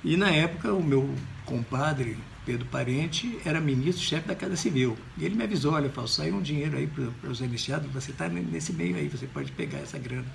E, 0.03 0.17
na 0.17 0.31
época, 0.31 0.73
o 0.73 0.81
meu 0.81 1.13
compadre, 1.45 2.17
Pedro 2.43 2.65
Parente, 2.65 3.37
era 3.45 3.61
ministro-chefe 3.61 4.27
da 4.27 4.33
Casa 4.33 4.55
Civil. 4.55 4.97
E 5.19 5.25
ele 5.25 5.35
me 5.35 5.43
avisou, 5.43 5.73
olha, 5.73 5.89
Paulo, 5.89 6.09
saiu 6.09 6.37
um 6.37 6.41
dinheiro 6.41 6.75
aí 6.75 6.87
para 6.87 7.29
os 7.29 7.39
anistiados, 7.39 7.91
você 7.91 8.09
está 8.09 8.27
nesse 8.27 8.73
meio 8.73 8.95
aí, 8.95 9.07
você 9.07 9.27
pode 9.27 9.51
pegar 9.51 9.77
essa 9.77 9.99
grana. 9.99 10.25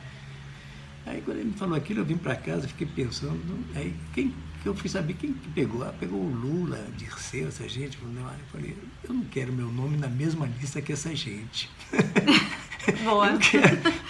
Aí 1.05 1.21
quando 1.21 1.39
ele 1.39 1.49
me 1.49 1.55
falou 1.55 1.75
aquilo, 1.77 2.01
eu 2.01 2.05
vim 2.05 2.17
para 2.17 2.37
casa, 2.37 2.69
fiquei 2.69 2.87
pensando, 2.87 3.59
aí 3.75 3.93
quem 4.15 4.33
eu 4.69 4.75
fui 4.75 4.89
saber 4.89 5.15
quem 5.15 5.33
que 5.33 5.49
pegou. 5.51 5.85
Ah, 5.85 5.93
pegou 5.99 6.21
o 6.21 6.29
Lula, 6.29 6.85
Dirceu, 6.97 7.49
essa 7.49 7.69
gente. 7.69 7.99
Eu 8.03 8.11
falei, 8.53 8.77
eu 9.05 9.15
não 9.15 9.25
quero 9.25 9.53
meu 9.53 9.71
nome 9.71 9.97
na 9.97 10.09
mesma 10.09 10.49
lista 10.61 10.81
que 10.81 10.93
essa 10.93 11.15
gente. 11.15 11.71
Boa. 13.05 13.39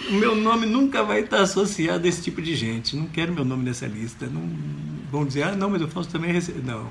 o 0.09 0.13
meu 0.13 0.35
nome 0.35 0.65
nunca 0.65 1.03
vai 1.03 1.21
estar 1.21 1.41
associado 1.41 2.05
a 2.05 2.09
esse 2.09 2.21
tipo 2.21 2.41
de 2.41 2.55
gente. 2.55 2.95
Não 2.95 3.07
quero 3.07 3.33
meu 3.33 3.43
nome 3.43 3.63
nessa 3.63 3.87
lista. 3.87 4.27
Não, 4.27 4.49
vão 5.11 5.25
dizer, 5.25 5.43
ah, 5.43 5.55
não, 5.55 5.69
mas 5.69 5.81
eu 5.81 5.87
posso 5.87 6.09
também 6.09 6.31
receber. 6.31 6.63
Não. 6.63 6.89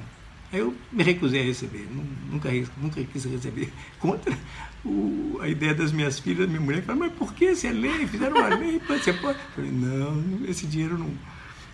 Aí 0.52 0.60
eu 0.60 0.74
me 0.92 1.02
recusei 1.02 1.40
a 1.40 1.44
receber. 1.44 1.88
Nunca, 2.30 2.50
nunca 2.80 3.02
quis 3.04 3.24
receber. 3.24 3.72
Contra 3.98 4.36
o, 4.84 5.38
a 5.40 5.48
ideia 5.48 5.74
das 5.74 5.92
minhas 5.92 6.18
filhas, 6.18 6.48
minha 6.48 6.60
mulher 6.60 6.82
fala, 6.82 7.00
mas 7.00 7.12
por 7.12 7.34
que 7.34 7.54
se 7.54 7.66
é 7.66 7.72
lei? 7.72 8.06
Fizeram 8.06 8.36
uma 8.36 8.48
lei, 8.48 8.80
você 8.86 9.12
pode. 9.12 9.38
Eu 9.38 9.50
falei, 9.54 9.70
não, 9.70 10.44
esse 10.48 10.66
dinheiro 10.66 10.98
não 10.98 11.10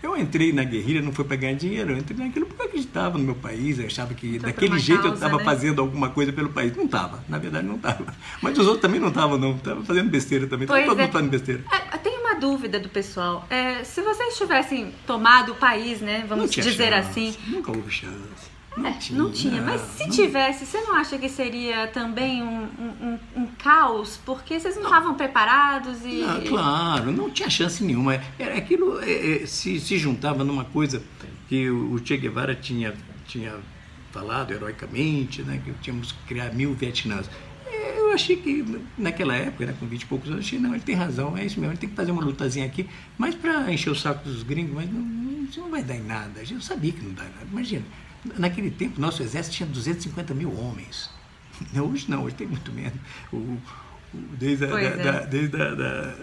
eu 0.03 0.17
entrei 0.17 0.53
na 0.53 0.65
guerrilha, 0.65 1.01
não 1.01 1.13
foi 1.13 1.25
para 1.25 1.37
ganhar 1.37 1.55
dinheiro, 1.55 1.93
eu 1.93 1.99
entrei 1.99 2.19
naquilo 2.19 2.47
porque 2.47 2.63
eu 2.63 2.67
acreditava 2.67 3.19
no 3.19 3.25
meu 3.25 3.35
país, 3.35 3.79
eu 3.79 3.87
achava 3.87 4.13
que 4.15 4.39
daquele 4.39 4.79
jeito 4.79 5.03
causa, 5.03 5.13
eu 5.13 5.15
estava 5.15 5.37
né? 5.39 5.45
fazendo 5.45 5.81
alguma 5.81 6.11
coisa 6.11 6.33
pelo 6.33 6.51
país. 6.51 6.77
Não 6.77 6.85
estava, 6.85 7.25
na 7.29 7.39
verdade 7.39 7.67
não 7.67 7.77
estava. 7.77 8.15
Mas 8.41 8.59
os 8.59 8.67
outros 8.67 8.83
também 8.83 9.01
não 9.01 9.09
estavam, 9.09 9.39
não. 9.39 9.57
Estavam 9.57 9.85
fazendo 9.85 10.11
besteira 10.11 10.47
também, 10.47 10.65
estavam 10.65 10.85
todo 10.87 10.99
é. 10.99 11.03
mundo 11.03 11.13
fazendo 11.13 11.31
besteira. 11.31 11.65
É, 11.73 11.97
tem 11.99 12.19
uma 12.19 12.35
dúvida 12.35 12.81
do 12.81 12.89
pessoal. 12.89 13.47
É, 13.49 13.85
se 13.85 14.03
vocês 14.03 14.37
tivessem 14.37 14.93
tomado 15.07 15.53
o 15.53 15.55
país, 15.55 16.01
né, 16.01 16.25
vamos 16.29 16.51
dizer 16.51 16.73
chance, 16.73 16.95
assim... 16.95 17.37
Nunca 17.47 17.71
houve 17.71 17.91
chance. 17.91 18.52
Não, 18.77 18.87
é, 18.87 18.93
tinha, 18.93 19.19
não 19.19 19.31
tinha, 19.31 19.61
mas 19.61 19.81
se 19.83 20.05
não... 20.05 20.11
tivesse, 20.11 20.65
você 20.65 20.81
não 20.81 20.95
acha 20.95 21.19
que 21.19 21.29
seria 21.29 21.89
também 21.89 22.43
um, 22.43 22.63
um, 22.63 23.19
um 23.37 23.47
caos? 23.59 24.19
Porque 24.25 24.59
vocês 24.59 24.77
não 24.77 24.85
estavam 24.85 25.15
preparados 25.15 25.99
e. 26.05 26.21
Não, 26.21 26.41
claro, 26.43 27.13
não 27.13 27.29
tinha 27.29 27.51
chance 27.51 27.85
nenhuma. 27.85 28.19
Era 28.39 28.57
aquilo 28.57 28.99
é, 29.01 29.43
é, 29.43 29.47
se, 29.47 29.79
se 29.79 29.99
juntava 29.99 30.43
numa 30.43 30.65
coisa 30.65 31.03
que 31.49 31.69
o 31.69 32.01
Che 32.03 32.17
Guevara 32.17 32.55
tinha, 32.55 32.95
tinha 33.27 33.55
falado 34.11 34.53
heroicamente, 34.53 35.43
né, 35.43 35.61
que 35.63 35.71
tínhamos 35.83 36.13
que 36.13 36.19
criar 36.27 36.55
mil 36.55 36.73
Vietnãs. 36.73 37.29
É, 37.67 37.99
eu 37.99 38.13
achei 38.13 38.37
que 38.37 38.65
naquela 38.97 39.35
época, 39.35 39.67
né, 39.67 39.75
com 39.79 39.87
20 39.87 40.03
e 40.03 40.07
poucos 40.07 40.29
anos, 40.31 40.45
eu 40.45 40.47
achei, 40.47 40.59
não, 40.59 40.75
ele 40.75 40.83
tem 40.83 40.95
razão, 40.95 41.37
é 41.37 41.45
isso 41.45 41.61
mesmo, 41.61 41.73
ele 41.73 41.81
tem 41.81 41.91
que 41.91 41.97
fazer 41.97 42.11
uma 42.11 42.23
lutazinha 42.23 42.65
aqui, 42.65 42.89
mas 43.19 43.35
para 43.35 43.71
encher 43.71 43.91
o 43.91 43.95
saco 43.95 44.27
dos 44.27 44.43
gringos, 44.43 44.75
mas 44.75 44.91
não, 44.91 45.45
isso 45.45 45.61
não 45.61 45.71
vai 45.71 45.83
dar 45.83 45.97
em 45.97 46.03
nada. 46.03 46.41
Eu 46.51 46.61
sabia 46.61 46.93
que 46.93 47.03
não 47.03 47.13
dá 47.13 47.25
nada. 47.25 47.47
Imagina 47.51 47.85
Naquele 48.39 48.71
tempo, 48.71 49.01
nosso 49.01 49.23
exército 49.23 49.57
tinha 49.57 49.69
250 49.69 50.35
mil 50.35 50.57
homens. 50.57 51.11
Hoje 51.75 52.11
não, 52.11 52.25
hoje 52.25 52.35
tem 52.35 52.47
muito 52.47 52.73
menos. 52.73 52.99
O, 53.33 53.37
o, 53.37 53.61
desde 54.39 54.65
a, 54.65 54.69
da, 54.69 54.81
é. 54.81 54.97
da, 54.97 55.21
desde 55.21 55.63
a, 55.63 55.75
da, 55.75 56.15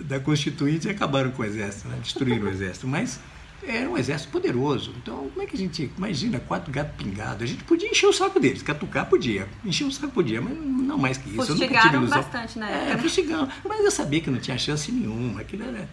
da 0.00 0.20
Constituinte 0.20 0.88
acabaram 0.88 1.30
com 1.30 1.42
o 1.42 1.44
exército, 1.44 1.88
né? 1.88 1.98
destruíram 2.02 2.46
o 2.46 2.48
exército. 2.48 2.86
Mas 2.86 3.18
era 3.62 3.88
um 3.88 3.98
exército 3.98 4.30
poderoso. 4.30 4.94
Então, 5.02 5.28
como 5.28 5.42
é 5.42 5.46
que 5.46 5.54
a 5.54 5.58
gente. 5.58 5.90
Imagina, 5.96 6.40
quatro 6.40 6.72
gatos 6.72 6.96
pingados. 6.96 7.42
A 7.42 7.46
gente 7.46 7.64
podia 7.64 7.90
encher 7.90 8.06
o 8.06 8.12
saco 8.12 8.40
deles, 8.40 8.62
catucar 8.62 9.06
podia. 9.06 9.46
Encher 9.64 9.86
o 9.86 9.92
saco 9.92 10.12
podia, 10.12 10.40
mas 10.40 10.56
não 10.56 10.96
mais 10.96 11.18
que 11.18 11.28
isso. 11.28 11.46
Fustigaram 11.46 12.06
bastante 12.06 12.58
na 12.58 12.68
época. 12.68 12.90
É, 12.90 12.94
né? 12.94 13.02
fustigaram. 13.02 13.48
Mas 13.64 13.84
eu 13.84 13.90
sabia 13.90 14.20
que 14.20 14.30
não 14.30 14.38
tinha 14.38 14.56
chance 14.56 14.90
nenhuma. 14.90 15.40
Aquilo 15.40 15.64
era 15.64 15.88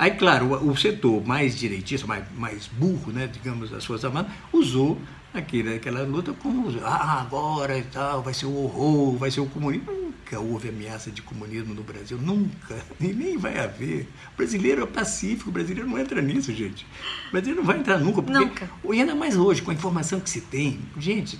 Aí, 0.00 0.12
claro, 0.12 0.46
o, 0.46 0.70
o 0.70 0.76
setor 0.78 1.22
mais 1.26 1.54
direitista, 1.54 2.06
mais, 2.06 2.24
mais 2.34 2.66
burro, 2.68 3.12
né, 3.12 3.26
digamos, 3.30 3.68
das 3.68 3.84
Forças 3.84 4.06
Armadas, 4.06 4.32
usou 4.50 4.98
aquele, 5.34 5.74
aquela 5.74 6.02
luta 6.04 6.32
como, 6.32 6.70
ah, 6.82 7.20
agora 7.20 7.76
e 7.76 7.82
tal, 7.82 8.22
vai 8.22 8.32
ser 8.32 8.46
o 8.46 8.64
horror, 8.64 9.18
vai 9.18 9.30
ser 9.30 9.40
o 9.40 9.46
comunismo. 9.46 9.92
Nunca 9.92 10.40
houve 10.40 10.70
ameaça 10.70 11.10
de 11.10 11.20
comunismo 11.20 11.74
no 11.74 11.82
Brasil, 11.82 12.16
nunca, 12.16 12.82
e 12.98 13.08
nem 13.08 13.36
vai 13.36 13.58
haver. 13.58 14.08
O 14.32 14.38
brasileiro 14.38 14.84
é 14.84 14.86
pacífico, 14.86 15.50
o 15.50 15.52
brasileiro 15.52 15.86
não 15.86 15.98
entra 15.98 16.22
nisso, 16.22 16.50
gente. 16.54 16.86
O 17.28 17.32
brasileiro 17.32 17.60
não 17.60 17.66
vai 17.66 17.78
entrar 17.78 17.98
nunca, 17.98 18.22
porque, 18.22 18.38
nunca. 18.38 18.70
e 18.90 19.00
ainda 19.00 19.14
mais 19.14 19.36
hoje, 19.36 19.60
com 19.60 19.70
a 19.70 19.74
informação 19.74 20.18
que 20.18 20.30
se 20.30 20.40
tem, 20.40 20.80
gente, 20.96 21.38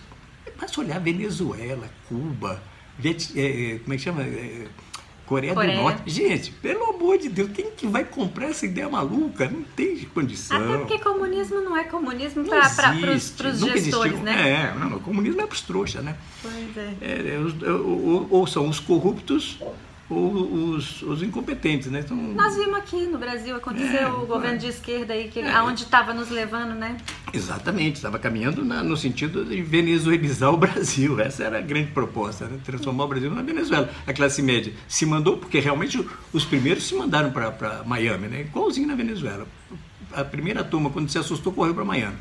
basta 0.61 0.79
olhar 0.83 1.01
Venezuela, 1.01 1.89
Cuba, 2.07 2.63
Viet, 2.99 3.33
é, 3.35 3.79
como 3.79 3.95
é 3.95 3.97
que 3.97 4.03
chama? 4.03 4.23
É, 4.23 4.67
Coreia, 5.31 5.55
Coreia, 5.55 5.77
do 5.77 5.83
Norte. 5.83 6.03
Gente, 6.11 6.51
pelo 6.51 6.91
amor 6.91 7.17
de 7.17 7.29
Deus, 7.29 7.51
quem 7.55 7.71
que 7.71 7.87
vai 7.87 8.03
comprar 8.05 8.49
essa 8.49 8.67
ideia 8.67 8.89
maluca? 8.89 9.49
Não 9.49 9.63
tem 9.63 9.97
condição. 10.07 10.57
Até 10.57 10.79
porque 10.79 10.99
comunismo 10.99 11.61
não 11.61 11.77
é 11.77 11.85
comunismo 11.85 12.45
para 12.45 12.59
os 12.59 12.99
gestores, 12.99 13.63
existiu. 13.63 14.17
né? 14.25 14.73
É, 14.75 14.75
não, 14.77 14.97
o 14.97 15.01
comunismo 15.01 15.41
é 15.41 15.47
para 15.47 15.55
os 15.55 15.61
trouxas, 15.61 16.03
né? 16.03 16.17
Pois 16.43 16.77
é. 16.77 16.95
é, 17.01 17.35
é 17.37 17.71
ou, 17.71 18.09
ou, 18.09 18.27
ou, 18.29 18.47
são 18.49 18.69
os 18.69 18.81
corruptos 18.81 19.61
os, 20.15 21.03
os 21.03 21.23
incompetentes, 21.23 21.91
né? 21.91 22.01
Então, 22.01 22.17
Nós 22.17 22.57
vimos 22.57 22.75
aqui 22.75 23.07
no 23.07 23.19
Brasil, 23.19 23.55
aconteceu 23.55 24.01
é, 24.01 24.07
o 24.09 24.27
governo 24.27 24.57
é, 24.57 24.59
de 24.59 24.67
esquerda 24.67 25.13
aí, 25.13 25.29
que, 25.29 25.39
é, 25.39 25.53
aonde 25.53 25.85
estava 25.85 26.13
nos 26.13 26.31
levando, 26.31 26.75
né? 26.75 26.97
Exatamente, 27.33 27.97
estava 27.97 28.19
caminhando 28.19 28.65
na, 28.65 28.83
no 28.83 28.97
sentido 28.97 29.45
de 29.45 29.63
venezuelizar 29.63 30.53
o 30.53 30.57
Brasil. 30.57 31.21
Essa 31.21 31.45
era 31.45 31.59
a 31.59 31.61
grande 31.61 31.93
proposta, 31.93 32.47
né? 32.47 32.59
transformar 32.65 33.05
o 33.05 33.09
Brasil 33.09 33.31
na 33.31 33.43
Venezuela. 33.43 33.89
A 34.07 34.13
classe 34.13 34.43
média 34.43 34.73
se 34.89 35.07
mandou, 35.07 35.39
porque 35.39 35.61
realmente 35.61 36.05
os 36.33 36.45
primeiros 36.45 36.85
se 36.85 36.95
mandaram 36.95 37.31
para 37.31 37.85
Miami, 37.87 38.27
né? 38.27 38.41
igualzinho 38.41 38.89
na 38.89 38.97
Venezuela. 38.97 39.47
A 40.13 40.25
primeira 40.25 40.65
turma, 40.65 40.91
quando 40.91 41.09
se 41.09 41.19
assustou, 41.19 41.53
correu 41.53 41.73
para 41.73 41.85
Miami. 41.85 42.17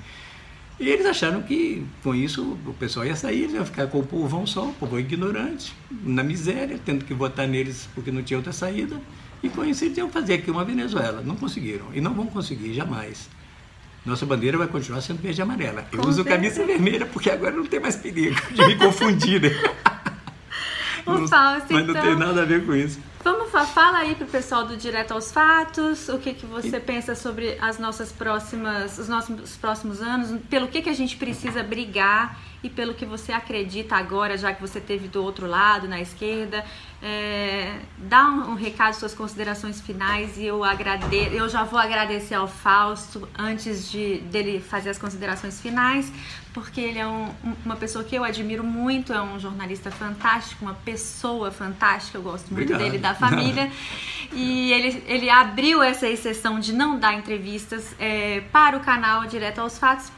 E 0.80 0.88
eles 0.88 1.06
acharam 1.06 1.42
que 1.42 1.86
com 2.02 2.16
isso 2.16 2.58
o 2.66 2.74
pessoal 2.74 3.06
ia 3.06 3.16
sair, 3.16 3.44
eles 3.44 3.54
iam 3.54 3.66
ficar 3.66 3.88
com 3.88 4.00
o 4.00 4.06
povão 4.06 4.48
só, 4.48 4.66
o 4.66 4.74
povão 4.74 5.00
ignorante, 5.00 5.76
na 5.92 6.24
miséria, 6.24 6.80
tendo 6.84 7.04
que 7.04 7.14
votar 7.14 7.48
neles 7.48 7.90
porque 7.94 8.12
não 8.12 8.24
tinha 8.24 8.38
outra 8.38 8.54
saída. 8.54 8.96
E 9.44 9.50
com 9.50 9.66
isso 9.66 9.84
eles 9.84 9.98
iam 9.98 10.10
fazer 10.10 10.36
aqui 10.36 10.50
uma 10.50 10.64
Venezuela. 10.64 11.22
Não 11.22 11.36
conseguiram 11.36 11.88
e 11.94 12.00
não 12.00 12.14
vão 12.14 12.28
conseguir 12.28 12.74
jamais. 12.74 13.30
Nossa 14.06 14.26
bandeira 14.26 14.58
vai 14.58 14.68
continuar 14.68 15.02
sendo 15.02 15.22
verde 15.22 15.42
e 15.42 15.44
amarela. 15.44 15.86
Eu 15.92 16.00
com 16.00 16.08
uso 16.08 16.24
certeza. 16.24 16.36
camisa 16.36 16.66
vermelha 16.66 17.06
porque 17.06 17.30
agora 17.30 17.56
não 17.56 17.66
tem 17.66 17.80
mais 17.80 17.98
perigo 17.98 18.36
de 18.54 18.66
me 18.66 18.76
confundir. 18.76 19.42
Né? 19.42 19.50
O 21.14 21.28
Fausto, 21.28 21.74
mas 21.74 21.86
não 21.86 21.94
então... 21.94 22.02
tem 22.02 22.16
nada 22.16 22.42
a 22.42 22.46
ver 22.46 22.66
com 22.66 22.74
isso. 22.74 23.00
Vamos 23.24 23.50
fala 23.66 24.00
aí 24.00 24.16
pro 24.16 24.26
pessoal 24.26 24.66
do 24.66 24.78
Direto 24.78 25.12
aos 25.14 25.32
Fatos, 25.32 26.08
o 26.10 26.18
que, 26.18 26.34
que 26.34 26.46
você 26.46 26.78
e... 26.78 26.80
pensa 26.80 27.16
sobre 27.16 27.58
as 27.60 27.78
nossas 27.78 28.12
próximas, 28.12 28.98
os 28.98 29.10
nossos 29.10 29.56
próximos 29.58 30.02
anos, 30.02 30.40
pelo 30.50 30.68
que, 30.68 30.82
que 30.82 30.90
a 30.90 30.94
gente 30.94 31.18
precisa 31.18 31.64
brigar 31.64 32.40
e 32.62 32.70
pelo 32.70 32.94
que 32.94 33.06
você 33.06 33.32
acredita 33.32 33.96
agora, 33.96 34.38
já 34.38 34.54
que 34.54 34.62
você 34.62 34.82
teve 34.82 35.08
do 35.08 35.24
outro 35.24 35.48
lado, 35.48 35.88
na 35.88 36.02
esquerda. 36.02 36.64
É, 37.02 37.80
dá 37.98 38.26
um, 38.28 38.52
um, 38.52 38.56
recado, 38.56 38.94
suas 38.94 39.14
considerações 39.14 39.80
finais 39.80 40.38
e 40.38 40.46
eu 40.46 40.66
agradeço. 40.66 41.34
Eu 41.34 41.48
já 41.48 41.64
vou 41.64 41.80
agradecer 41.80 42.36
ao 42.36 42.48
Fausto 42.48 43.28
antes 43.38 43.90
de 43.90 44.18
dele 44.30 44.60
fazer 44.60 44.90
as 44.90 44.98
considerações 44.98 45.62
finais, 45.62 46.12
porque 46.54 46.82
ele 46.82 47.00
é 47.00 47.08
um, 47.08 47.34
uma 47.64 47.78
pessoa 47.78 48.04
que 48.04 48.14
eu 48.14 48.26
admiro 48.26 48.66
muito, 48.66 49.14
é 49.14 49.22
um 49.22 49.40
jornalista 49.40 49.90
fantástico, 49.90 50.66
uma 50.66 50.74
pessoa 50.74 51.52
fantástica, 51.52 52.18
eu 52.18 52.22
gosto 52.22 52.54
muito 52.54 52.74
Obrigado. 52.74 52.92
dele, 52.92 52.98
da 52.98 53.16
família. 53.16 53.72
e 54.34 54.74
ele, 54.74 55.02
ele 55.08 55.30
abriu 55.30 55.82
essa 55.82 56.06
exceção 56.06 56.60
de 56.60 56.74
não 56.74 57.00
dar 57.00 57.14
entrevistas 57.14 57.96
é, 57.98 58.42
para 58.52 58.76
o 58.76 58.82
canal 58.82 59.26
Direto 59.26 59.60
aos 59.60 59.78
Fatos, 59.78 60.12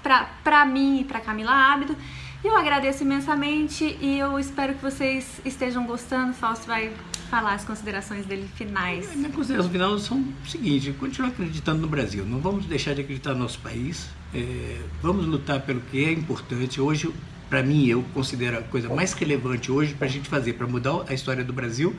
para 0.43 0.65
mim 0.65 1.01
e 1.01 1.03
para 1.03 1.19
Camila 1.19 1.51
Ábido. 1.51 1.95
Eu 2.43 2.57
agradeço 2.57 3.03
imensamente 3.03 3.97
e 4.01 4.17
eu 4.17 4.39
espero 4.39 4.73
que 4.73 4.81
vocês 4.81 5.39
estejam 5.45 5.85
gostando. 5.85 6.33
Fausto 6.33 6.65
vai 6.65 6.91
falar 7.29 7.53
as 7.53 7.63
considerações 7.63 8.25
dele 8.25 8.49
finais. 8.55 9.15
Minhas 9.15 9.35
considerações 9.35 9.71
finais 9.71 10.01
são 10.01 10.25
o 10.43 10.49
seguinte: 10.49 10.91
continuar 10.93 11.29
acreditando 11.29 11.81
no 11.81 11.87
Brasil. 11.87 12.25
Não 12.25 12.39
vamos 12.39 12.65
deixar 12.65 12.95
de 12.95 13.01
acreditar 13.01 13.35
no 13.35 13.41
nosso 13.41 13.59
país. 13.59 14.09
É, 14.33 14.81
vamos 15.03 15.27
lutar 15.27 15.61
pelo 15.61 15.81
que 15.81 16.03
é 16.03 16.11
importante. 16.11 16.81
Hoje, 16.81 17.13
para 17.47 17.61
mim, 17.61 17.85
eu 17.85 18.03
considero 18.11 18.57
a 18.57 18.63
coisa 18.63 18.89
mais 18.89 19.13
relevante 19.13 19.71
hoje 19.71 19.93
para 19.93 20.07
a 20.07 20.09
gente 20.09 20.27
fazer, 20.27 20.53
para 20.53 20.65
mudar 20.65 21.05
a 21.07 21.13
história 21.13 21.43
do 21.43 21.53
Brasil, 21.53 21.95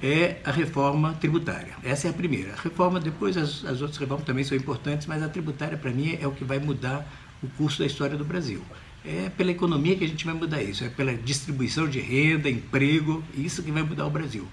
é 0.00 0.36
a 0.44 0.52
reforma 0.52 1.14
tributária. 1.14 1.74
Essa 1.82 2.06
é 2.06 2.10
a 2.10 2.12
primeira. 2.12 2.52
A 2.52 2.62
reforma, 2.62 3.00
depois 3.00 3.36
as, 3.36 3.64
as 3.64 3.80
outras 3.80 3.96
reformas 3.96 4.24
também 4.24 4.44
são 4.44 4.56
importantes, 4.56 5.08
mas 5.08 5.24
a 5.24 5.28
tributária, 5.28 5.76
para 5.76 5.90
mim, 5.90 6.16
é 6.20 6.26
o 6.28 6.30
que 6.30 6.44
vai 6.44 6.60
mudar 6.60 7.04
o 7.42 7.48
curso 7.48 7.80
da 7.80 7.86
história 7.86 8.16
do 8.16 8.24
Brasil. 8.24 8.62
É 9.04 9.28
pela 9.30 9.50
economia 9.50 9.96
que 9.96 10.04
a 10.04 10.08
gente 10.08 10.24
vai 10.24 10.34
mudar 10.34 10.62
isso, 10.62 10.84
é 10.84 10.88
pela 10.88 11.12
distribuição 11.12 11.88
de 11.88 11.98
renda, 11.98 12.48
emprego, 12.48 13.22
isso 13.36 13.62
que 13.62 13.72
vai 13.72 13.82
mudar 13.82 14.06
o 14.06 14.10
Brasil. 14.10 14.46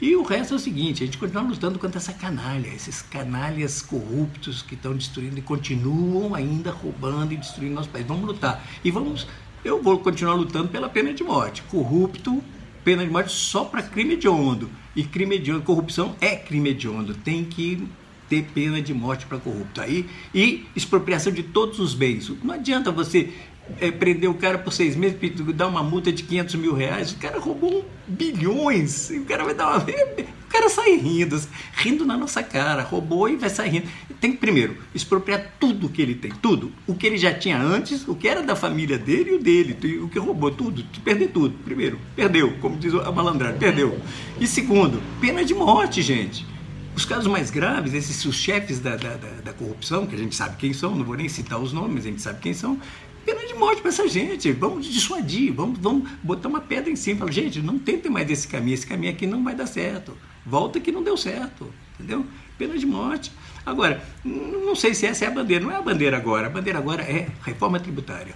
E 0.00 0.16
o 0.16 0.22
resto 0.22 0.54
é 0.54 0.56
o 0.56 0.58
seguinte, 0.58 1.02
a 1.02 1.06
gente 1.06 1.16
continua 1.16 1.42
lutando 1.42 1.78
contra 1.78 1.98
essa 1.98 2.12
canalha, 2.12 2.66
esses 2.66 3.02
canalhas 3.02 3.80
corruptos 3.80 4.60
que 4.60 4.74
estão 4.74 4.94
destruindo 4.94 5.38
e 5.38 5.42
continuam 5.42 6.34
ainda 6.34 6.72
roubando 6.72 7.32
e 7.32 7.36
destruindo 7.36 7.74
nosso 7.74 7.88
país. 7.88 8.04
Vamos 8.04 8.24
lutar. 8.24 8.64
E 8.84 8.90
vamos, 8.90 9.28
eu 9.64 9.80
vou 9.80 10.00
continuar 10.00 10.34
lutando 10.34 10.68
pela 10.68 10.88
pena 10.88 11.14
de 11.14 11.22
morte. 11.22 11.62
Corrupto, 11.62 12.42
pena 12.84 13.04
de 13.04 13.10
morte 13.12 13.30
só 13.30 13.64
para 13.64 13.80
crime 13.80 14.14
hediondo. 14.14 14.68
E 14.96 15.04
crime 15.04 15.36
hediondo, 15.36 15.62
corrupção 15.62 16.16
é 16.20 16.34
crime 16.34 16.70
hediondo. 16.70 17.14
Tem 17.14 17.44
que 17.44 17.86
ter 18.28 18.42
pena 18.52 18.82
de 18.82 18.92
morte 18.92 19.24
para 19.26 19.38
corrupto. 19.38 19.80
Aí, 19.80 20.08
e 20.34 20.66
expropriação 20.74 21.32
de 21.32 21.44
todos 21.44 21.78
os 21.78 21.94
bens. 21.94 22.28
Não 22.42 22.54
adianta 22.54 22.90
você 22.90 23.32
é, 23.80 23.90
prender 23.90 24.28
o 24.28 24.34
cara 24.34 24.58
por 24.58 24.72
seis 24.72 24.96
meses, 24.96 25.18
dar 25.54 25.68
uma 25.68 25.82
multa 25.82 26.12
de 26.12 26.22
500 26.22 26.54
mil 26.56 26.74
reais, 26.74 27.12
o 27.12 27.16
cara 27.16 27.38
roubou 27.38 27.88
bilhões, 28.06 29.10
o 29.10 29.24
cara 29.24 29.44
vai 29.44 29.54
dar 29.54 29.68
uma. 29.68 29.86
O 30.52 30.52
cara 30.52 30.68
sai 30.68 30.96
rindo, 30.96 31.40
rindo 31.72 32.04
na 32.04 32.14
nossa 32.14 32.42
cara, 32.42 32.82
roubou 32.82 33.26
e 33.26 33.36
vai 33.36 33.48
sair 33.48 33.70
rindo. 33.70 33.88
Tem 34.20 34.32
que, 34.32 34.36
primeiro, 34.36 34.76
expropriar 34.94 35.54
tudo 35.58 35.88
que 35.88 36.02
ele 36.02 36.14
tem, 36.14 36.30
tudo. 36.30 36.70
O 36.86 36.94
que 36.94 37.06
ele 37.06 37.16
já 37.16 37.32
tinha 37.32 37.58
antes, 37.58 38.06
o 38.06 38.14
que 38.14 38.28
era 38.28 38.42
da 38.42 38.54
família 38.54 38.98
dele 38.98 39.30
e 39.30 39.34
o 39.36 39.38
dele, 39.38 39.98
o 40.00 40.10
que 40.10 40.18
roubou, 40.18 40.50
tudo, 40.50 40.84
perder 41.02 41.28
tudo. 41.28 41.56
Primeiro, 41.64 41.98
perdeu, 42.14 42.52
como 42.60 42.76
diz 42.76 42.92
a 42.92 43.10
malandragem, 43.10 43.58
perdeu. 43.58 43.98
E 44.38 44.46
segundo, 44.46 45.02
pena 45.22 45.42
de 45.42 45.54
morte, 45.54 46.02
gente. 46.02 46.46
Os 46.94 47.06
casos 47.06 47.26
mais 47.26 47.50
graves, 47.50 47.94
esses 47.94 48.22
os 48.26 48.36
chefes 48.36 48.78
da, 48.78 48.96
da, 48.96 49.16
da, 49.16 49.28
da 49.42 49.52
corrupção, 49.54 50.06
que 50.06 50.14
a 50.14 50.18
gente 50.18 50.36
sabe 50.36 50.56
quem 50.58 50.74
são, 50.74 50.94
não 50.94 51.04
vou 51.04 51.16
nem 51.16 51.28
citar 51.28 51.58
os 51.58 51.72
nomes, 51.72 52.04
a 52.04 52.08
gente 52.10 52.20
sabe 52.20 52.40
quem 52.40 52.52
são, 52.52 52.78
pena 53.24 53.46
de 53.46 53.54
morte 53.54 53.80
para 53.80 53.88
essa 53.90 54.06
gente. 54.08 54.52
Vamos 54.52 54.86
dissuadir, 54.86 55.52
vamos, 55.52 55.78
vamos 55.78 56.10
botar 56.22 56.48
uma 56.48 56.60
pedra 56.60 56.90
em 56.90 56.96
cima. 56.96 57.20
Fala, 57.20 57.32
gente, 57.32 57.60
não 57.60 57.78
tentem 57.78 58.10
mais 58.10 58.30
esse 58.30 58.46
caminho, 58.46 58.74
esse 58.74 58.86
caminho 58.86 59.12
aqui 59.12 59.26
não 59.26 59.42
vai 59.42 59.54
dar 59.54 59.66
certo. 59.66 60.16
Volta 60.44 60.80
que 60.80 60.90
não 60.90 61.02
deu 61.02 61.16
certo, 61.16 61.72
entendeu? 61.94 62.26
Pena 62.58 62.76
de 62.76 62.86
morte. 62.86 63.32
Agora, 63.64 64.02
não 64.24 64.74
sei 64.74 64.92
se 64.94 65.06
essa 65.06 65.24
é 65.24 65.28
a 65.28 65.30
bandeira, 65.30 65.64
não 65.64 65.70
é 65.70 65.76
a 65.76 65.82
bandeira 65.82 66.16
agora. 66.16 66.48
A 66.48 66.50
bandeira 66.50 66.78
agora 66.78 67.02
é 67.02 67.28
reforma 67.44 67.78
tributária. 67.78 68.34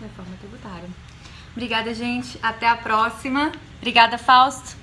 Reforma 0.00 0.36
tributária. 0.38 0.88
Obrigada, 1.52 1.92
gente. 1.92 2.38
Até 2.40 2.68
a 2.68 2.76
próxima. 2.76 3.50
Obrigada, 3.78 4.16
Fausto. 4.16 4.77